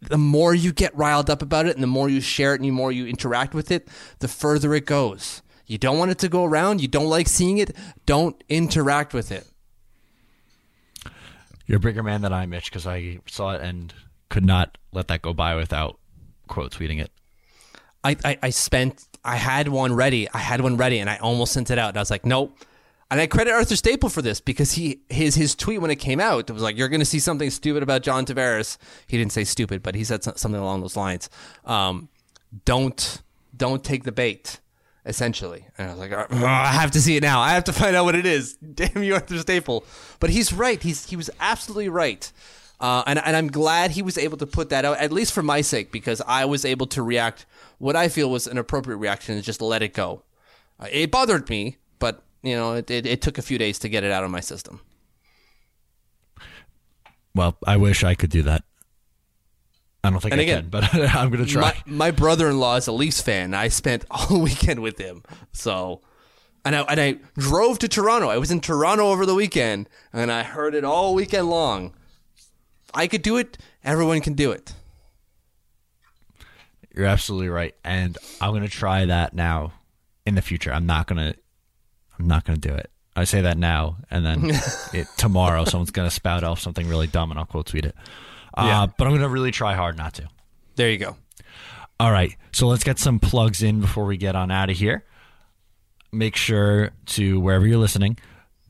the 0.00 0.18
more 0.18 0.54
you 0.54 0.72
get 0.72 0.96
riled 0.96 1.30
up 1.30 1.42
about 1.42 1.66
it 1.66 1.74
and 1.74 1.82
the 1.82 1.86
more 1.88 2.08
you 2.08 2.20
share 2.20 2.54
it 2.54 2.60
and 2.60 2.68
the 2.68 2.72
more 2.72 2.90
you 2.90 3.06
interact 3.06 3.54
with 3.54 3.70
it, 3.70 3.86
the 4.18 4.28
further 4.28 4.74
it 4.74 4.86
goes. 4.86 5.42
You 5.66 5.78
don't 5.78 5.98
want 5.98 6.10
it 6.10 6.18
to 6.18 6.28
go 6.28 6.44
around. 6.44 6.80
You 6.80 6.88
don't 6.88 7.08
like 7.08 7.28
seeing 7.28 7.58
it. 7.58 7.76
Don't 8.04 8.42
interact 8.48 9.14
with 9.14 9.30
it. 9.30 9.46
You're 11.66 11.76
a 11.76 11.80
bigger 11.80 12.02
man 12.02 12.22
than 12.22 12.32
I, 12.32 12.46
Mitch, 12.46 12.64
because 12.64 12.86
I 12.86 13.20
saw 13.26 13.52
it 13.54 13.60
and 13.60 13.94
could 14.32 14.44
not 14.44 14.78
let 14.92 15.08
that 15.08 15.20
go 15.22 15.32
by 15.32 15.54
without 15.54 15.98
quote 16.48 16.72
tweeting 16.72 17.00
it. 17.00 17.10
I, 18.02 18.16
I, 18.24 18.38
I 18.42 18.50
spent, 18.50 19.06
I 19.24 19.36
had 19.36 19.68
one 19.68 19.92
ready. 19.92 20.28
I 20.30 20.38
had 20.38 20.60
one 20.60 20.76
ready 20.76 20.98
and 20.98 21.08
I 21.08 21.18
almost 21.18 21.52
sent 21.52 21.70
it 21.70 21.78
out. 21.78 21.90
And 21.90 21.98
I 21.98 22.00
was 22.00 22.10
like, 22.10 22.24
nope, 22.26 22.58
and 23.12 23.20
I 23.20 23.26
credit 23.26 23.52
Arthur 23.52 23.76
Staple 23.76 24.08
for 24.08 24.22
this 24.22 24.40
because 24.40 24.72
he 24.72 25.02
his 25.10 25.34
his 25.34 25.54
tweet 25.54 25.82
when 25.82 25.90
it 25.90 25.96
came 25.96 26.18
out 26.18 26.48
it 26.48 26.52
was 26.54 26.62
like 26.62 26.78
you're 26.78 26.88
going 26.88 27.00
to 27.00 27.04
see 27.04 27.18
something 27.18 27.50
stupid 27.50 27.82
about 27.82 28.02
John 28.02 28.24
Tavares. 28.24 28.78
He 29.06 29.18
didn't 29.18 29.32
say 29.32 29.44
stupid, 29.44 29.82
but 29.82 29.94
he 29.94 30.02
said 30.02 30.24
something 30.24 30.54
along 30.54 30.80
those 30.80 30.96
lines. 30.96 31.28
Um, 31.66 32.08
don't 32.64 33.20
don't 33.54 33.84
take 33.84 34.04
the 34.04 34.12
bait. 34.12 34.60
Essentially, 35.04 35.66
and 35.76 35.88
I 35.88 35.94
was 35.94 35.98
like, 35.98 36.12
oh, 36.12 36.46
I 36.46 36.68
have 36.68 36.92
to 36.92 37.02
see 37.02 37.16
it 37.16 37.24
now. 37.24 37.40
I 37.40 37.50
have 37.50 37.64
to 37.64 37.72
find 37.72 37.96
out 37.96 38.04
what 38.04 38.14
it 38.14 38.24
is. 38.24 38.54
Damn 38.74 39.02
you, 39.02 39.14
Arthur 39.14 39.36
Staple. 39.40 39.84
But 40.20 40.30
he's 40.30 40.52
right. 40.52 40.80
He's 40.80 41.04
he 41.06 41.16
was 41.16 41.28
absolutely 41.40 41.88
right. 41.88 42.32
Uh, 42.82 43.04
and, 43.06 43.20
and 43.24 43.36
I'm 43.36 43.46
glad 43.46 43.92
he 43.92 44.02
was 44.02 44.18
able 44.18 44.36
to 44.38 44.46
put 44.46 44.70
that 44.70 44.84
out, 44.84 44.98
at 44.98 45.12
least 45.12 45.32
for 45.32 45.42
my 45.42 45.60
sake, 45.60 45.92
because 45.92 46.20
I 46.26 46.46
was 46.46 46.64
able 46.64 46.88
to 46.88 47.02
react 47.02 47.46
what 47.78 47.94
I 47.94 48.08
feel 48.08 48.28
was 48.28 48.48
an 48.48 48.58
appropriate 48.58 48.96
reaction 48.96 49.36
and 49.36 49.44
just 49.44 49.62
let 49.62 49.82
it 49.82 49.94
go. 49.94 50.24
Uh, 50.80 50.88
it 50.90 51.12
bothered 51.12 51.48
me, 51.48 51.76
but 52.00 52.24
you 52.42 52.56
know, 52.56 52.74
it, 52.74 52.90
it, 52.90 53.06
it 53.06 53.22
took 53.22 53.38
a 53.38 53.42
few 53.42 53.56
days 53.56 53.78
to 53.78 53.88
get 53.88 54.02
it 54.02 54.10
out 54.10 54.24
of 54.24 54.32
my 54.32 54.40
system. 54.40 54.80
Well, 57.36 57.56
I 57.64 57.76
wish 57.76 58.02
I 58.02 58.16
could 58.16 58.30
do 58.30 58.42
that. 58.42 58.64
I 60.02 60.10
don't 60.10 60.20
think 60.20 60.32
and 60.32 60.40
I 60.40 60.44
again, 60.44 60.62
can, 60.62 60.70
but 60.70 60.92
I'm 61.14 61.30
going 61.30 61.44
to 61.44 61.50
try. 61.50 61.80
My, 61.86 61.92
my, 62.06 62.10
brother-in-law 62.10 62.76
is 62.76 62.88
a 62.88 62.92
Leafs 62.92 63.20
fan. 63.20 63.54
I 63.54 63.68
spent 63.68 64.04
all 64.10 64.40
weekend 64.40 64.82
with 64.82 64.98
him, 64.98 65.22
so 65.52 66.00
and 66.64 66.74
I 66.74 66.80
and 66.82 67.00
I 67.00 67.18
drove 67.38 67.78
to 67.78 67.88
Toronto. 67.88 68.28
I 68.28 68.38
was 68.38 68.50
in 68.50 68.60
Toronto 68.60 69.08
over 69.10 69.24
the 69.24 69.36
weekend, 69.36 69.88
and 70.12 70.32
I 70.32 70.42
heard 70.42 70.74
it 70.74 70.84
all 70.84 71.14
weekend 71.14 71.48
long. 71.48 71.94
I 72.94 73.06
could 73.06 73.22
do 73.22 73.36
it. 73.36 73.58
Everyone 73.84 74.20
can 74.20 74.34
do 74.34 74.52
it. 74.52 74.72
You're 76.94 77.06
absolutely 77.06 77.48
right, 77.48 77.74
and 77.84 78.18
I'm 78.40 78.50
going 78.50 78.62
to 78.62 78.68
try 78.68 79.06
that 79.06 79.32
now 79.32 79.72
in 80.26 80.34
the 80.34 80.42
future. 80.42 80.72
I'm 80.72 80.86
not 80.86 81.06
going 81.06 81.32
to 81.32 81.38
I'm 82.18 82.28
not 82.28 82.44
to 82.44 82.56
do 82.56 82.72
it. 82.72 82.90
I 83.14 83.24
say 83.24 83.42
that 83.42 83.58
now, 83.58 83.98
and 84.10 84.24
then 84.24 84.50
it, 84.92 85.06
tomorrow 85.16 85.64
someone's 85.64 85.90
going 85.90 86.08
to 86.08 86.14
spout 86.14 86.44
off 86.44 86.60
something 86.60 86.88
really 86.88 87.06
dumb, 87.06 87.30
and 87.30 87.38
I'll 87.38 87.46
quote 87.46 87.66
tweet 87.66 87.84
it. 87.84 87.94
Uh, 88.54 88.64
yeah. 88.66 88.86
But 88.96 89.06
I'm 89.06 89.10
going 89.10 89.22
to 89.22 89.28
really 89.28 89.50
try 89.50 89.74
hard 89.74 89.98
not 89.98 90.14
to. 90.14 90.28
There 90.76 90.90
you 90.90 90.98
go. 90.98 91.16
All 92.00 92.10
right, 92.10 92.36
so 92.52 92.66
let's 92.66 92.84
get 92.84 92.98
some 92.98 93.18
plugs 93.18 93.62
in 93.62 93.80
before 93.80 94.06
we 94.06 94.16
get 94.16 94.34
on 94.34 94.50
out 94.50 94.70
of 94.70 94.76
here. 94.76 95.04
Make 96.10 96.36
sure 96.36 96.90
to 97.06 97.40
wherever 97.40 97.66
you're 97.66 97.78
listening, 97.78 98.18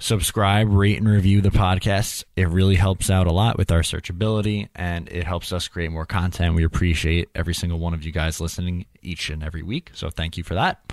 subscribe, 0.02 0.68
rate, 0.72 0.98
and 0.98 1.08
review 1.08 1.40
the 1.40 1.50
podcasts. 1.50 2.24
It 2.34 2.48
really 2.48 2.74
helps 2.74 3.08
out 3.08 3.28
a 3.28 3.32
lot 3.32 3.56
with 3.56 3.70
our 3.70 3.82
searchability, 3.82 4.68
and 4.74 5.08
it 5.08 5.24
helps 5.24 5.52
us 5.52 5.68
create 5.68 5.92
more 5.92 6.06
content. 6.06 6.56
We 6.56 6.64
appreciate 6.64 7.30
every 7.36 7.54
single 7.54 7.78
one 7.78 7.94
of 7.94 8.04
you 8.04 8.10
guys 8.10 8.40
listening 8.40 8.86
each 9.00 9.30
and 9.30 9.44
every 9.44 9.62
week. 9.62 9.90
So 9.94 10.10
thank 10.10 10.36
you 10.36 10.42
for 10.42 10.54
that. 10.54 10.92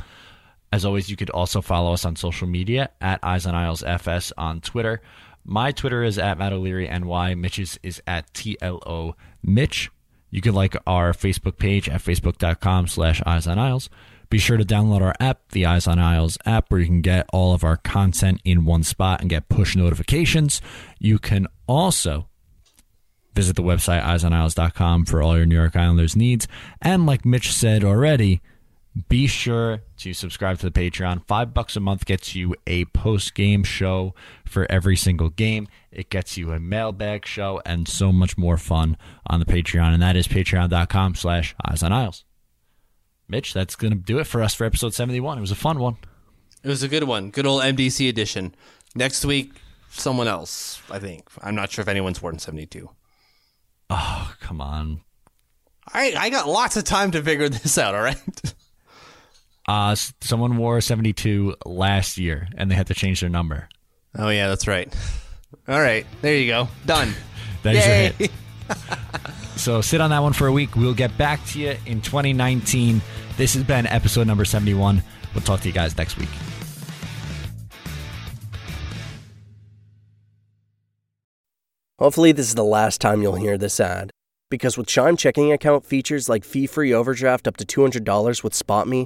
As 0.71 0.85
always, 0.85 1.09
you 1.09 1.15
could 1.15 1.31
also 1.31 1.59
follow 1.59 1.91
us 1.91 2.05
on 2.05 2.15
social 2.15 2.47
media 2.47 2.91
at 3.01 3.19
Eyes 3.23 3.47
on 3.47 3.55
Isles 3.55 3.81
FS 3.81 4.31
on 4.37 4.61
Twitter. 4.61 5.01
My 5.43 5.71
Twitter 5.71 6.03
is 6.03 6.19
at 6.19 6.37
Matt 6.37 6.53
O'Leary 6.53 6.87
NY. 6.87 7.33
Mitch's 7.33 7.79
is 7.81 8.03
at 8.05 8.31
TLO 8.33 9.15
Mitch. 9.41 9.89
You 10.29 10.41
can 10.41 10.53
like 10.53 10.75
our 10.85 11.13
Facebook 11.13 11.57
page 11.57 11.89
at 11.89 12.01
facebook.com 12.01 12.85
slash 12.85 13.23
Eyes 13.25 13.47
on 13.47 13.57
Isles. 13.57 13.89
Be 14.29 14.37
sure 14.37 14.57
to 14.57 14.65
download 14.65 15.01
our 15.01 15.15
app, 15.19 15.49
the 15.49 15.65
Eyes 15.65 15.87
on 15.87 15.97
Isles 15.97 16.37
app, 16.45 16.69
where 16.69 16.79
you 16.79 16.85
can 16.85 17.01
get 17.01 17.27
all 17.33 17.53
of 17.53 17.63
our 17.63 17.77
content 17.77 18.41
in 18.45 18.63
one 18.63 18.83
spot 18.83 19.21
and 19.21 19.29
get 19.29 19.49
push 19.49 19.75
notifications. 19.75 20.61
You 20.99 21.17
can 21.17 21.47
also 21.67 22.27
visit 23.33 23.55
the 23.55 23.63
website 23.63 24.03
eyesonisles.com 24.03 25.05
for 25.05 25.21
all 25.21 25.35
your 25.35 25.45
New 25.45 25.55
York 25.55 25.75
Islanders 25.75 26.15
needs. 26.15 26.47
And 26.81 27.05
like 27.05 27.25
Mitch 27.25 27.51
said 27.51 27.83
already, 27.83 28.41
be 29.07 29.27
sure 29.27 29.81
to 29.97 30.13
subscribe 30.13 30.59
to 30.59 30.69
the 30.69 30.79
Patreon. 30.79 31.25
Five 31.25 31.53
bucks 31.53 31.75
a 31.75 31.79
month 31.79 32.05
gets 32.05 32.35
you 32.35 32.55
a 32.67 32.85
post 32.85 33.33
game 33.33 33.63
show 33.63 34.13
for 34.45 34.69
every 34.69 34.95
single 34.95 35.29
game. 35.29 35.67
It 35.91 36.09
gets 36.09 36.37
you 36.37 36.51
a 36.51 36.59
mailbag 36.59 37.25
show 37.25 37.61
and 37.65 37.87
so 37.87 38.11
much 38.11 38.37
more 38.37 38.57
fun 38.57 38.97
on 39.25 39.39
the 39.39 39.45
Patreon. 39.45 39.93
And 39.93 40.01
that 40.01 40.15
is 40.15 40.27
patreon.com 40.27 41.15
slash 41.15 41.55
eyes 41.63 41.81
on 41.81 41.93
isles. 41.93 42.25
Mitch, 43.29 43.53
that's 43.53 43.75
going 43.75 43.93
to 43.93 43.99
do 43.99 44.19
it 44.19 44.25
for 44.27 44.41
us 44.41 44.53
for 44.53 44.65
episode 44.65 44.93
71. 44.93 45.37
It 45.37 45.41
was 45.41 45.51
a 45.51 45.55
fun 45.55 45.79
one. 45.79 45.97
It 46.63 46.67
was 46.67 46.83
a 46.83 46.87
good 46.87 47.03
one. 47.03 47.29
Good 47.29 47.45
old 47.45 47.61
MDC 47.61 48.09
edition. 48.09 48.55
Next 48.95 49.23
week, 49.23 49.53
someone 49.89 50.27
else, 50.27 50.81
I 50.89 50.99
think. 50.99 51.27
I'm 51.41 51.55
not 51.55 51.71
sure 51.71 51.83
if 51.83 51.87
anyone's 51.87 52.21
worn 52.21 52.39
72. 52.39 52.89
Oh, 53.89 54.33
come 54.41 54.59
on. 54.61 55.01
I, 55.93 56.13
I 56.17 56.29
got 56.29 56.47
lots 56.47 56.75
of 56.77 56.83
time 56.83 57.11
to 57.11 57.23
figure 57.23 57.49
this 57.49 57.77
out, 57.77 57.95
all 57.95 58.01
right? 58.01 58.17
Uh, 59.67 59.93
someone 60.21 60.57
wore 60.57 60.81
72 60.81 61.55
last 61.63 62.17
year 62.17 62.47
and 62.57 62.71
they 62.71 62.75
had 62.75 62.87
to 62.87 62.95
change 62.95 63.19
their 63.21 63.29
number. 63.29 63.69
Oh, 64.17 64.29
yeah, 64.29 64.47
that's 64.47 64.65
right. 64.65 64.91
All 65.67 65.79
right. 65.79 66.07
There 66.23 66.35
you 66.35 66.47
go. 66.47 66.67
Done. 66.87 67.13
Your 67.63 67.73
hit. 67.73 68.31
so 69.55 69.81
sit 69.81 70.01
on 70.01 70.09
that 70.09 70.19
one 70.19 70.33
for 70.33 70.47
a 70.47 70.51
week. 70.51 70.75
We'll 70.75 70.93
get 70.93 71.17
back 71.17 71.45
to 71.47 71.59
you 71.59 71.75
in 71.85 72.01
2019. 72.01 73.01
This 73.37 73.53
has 73.53 73.63
been 73.63 73.87
episode 73.87 74.27
number 74.27 74.45
71. 74.45 75.01
We'll 75.33 75.43
talk 75.43 75.61
to 75.61 75.67
you 75.67 75.73
guys 75.73 75.97
next 75.97 76.17
week. 76.17 76.29
Hopefully, 81.99 82.31
this 82.31 82.47
is 82.47 82.55
the 82.55 82.63
last 82.63 83.01
time 83.01 83.21
you'll 83.21 83.35
hear 83.35 83.57
this 83.57 83.79
ad. 83.79 84.11
Because 84.49 84.77
with 84.77 84.87
Chime 84.87 85.17
checking 85.17 85.51
account 85.51 85.85
features 85.85 86.29
like 86.29 86.45
fee 86.45 86.65
free 86.65 86.93
overdraft 86.93 87.47
up 87.47 87.57
to 87.57 87.65
$200 87.65 88.43
with 88.43 88.53
SpotMe, 88.53 89.05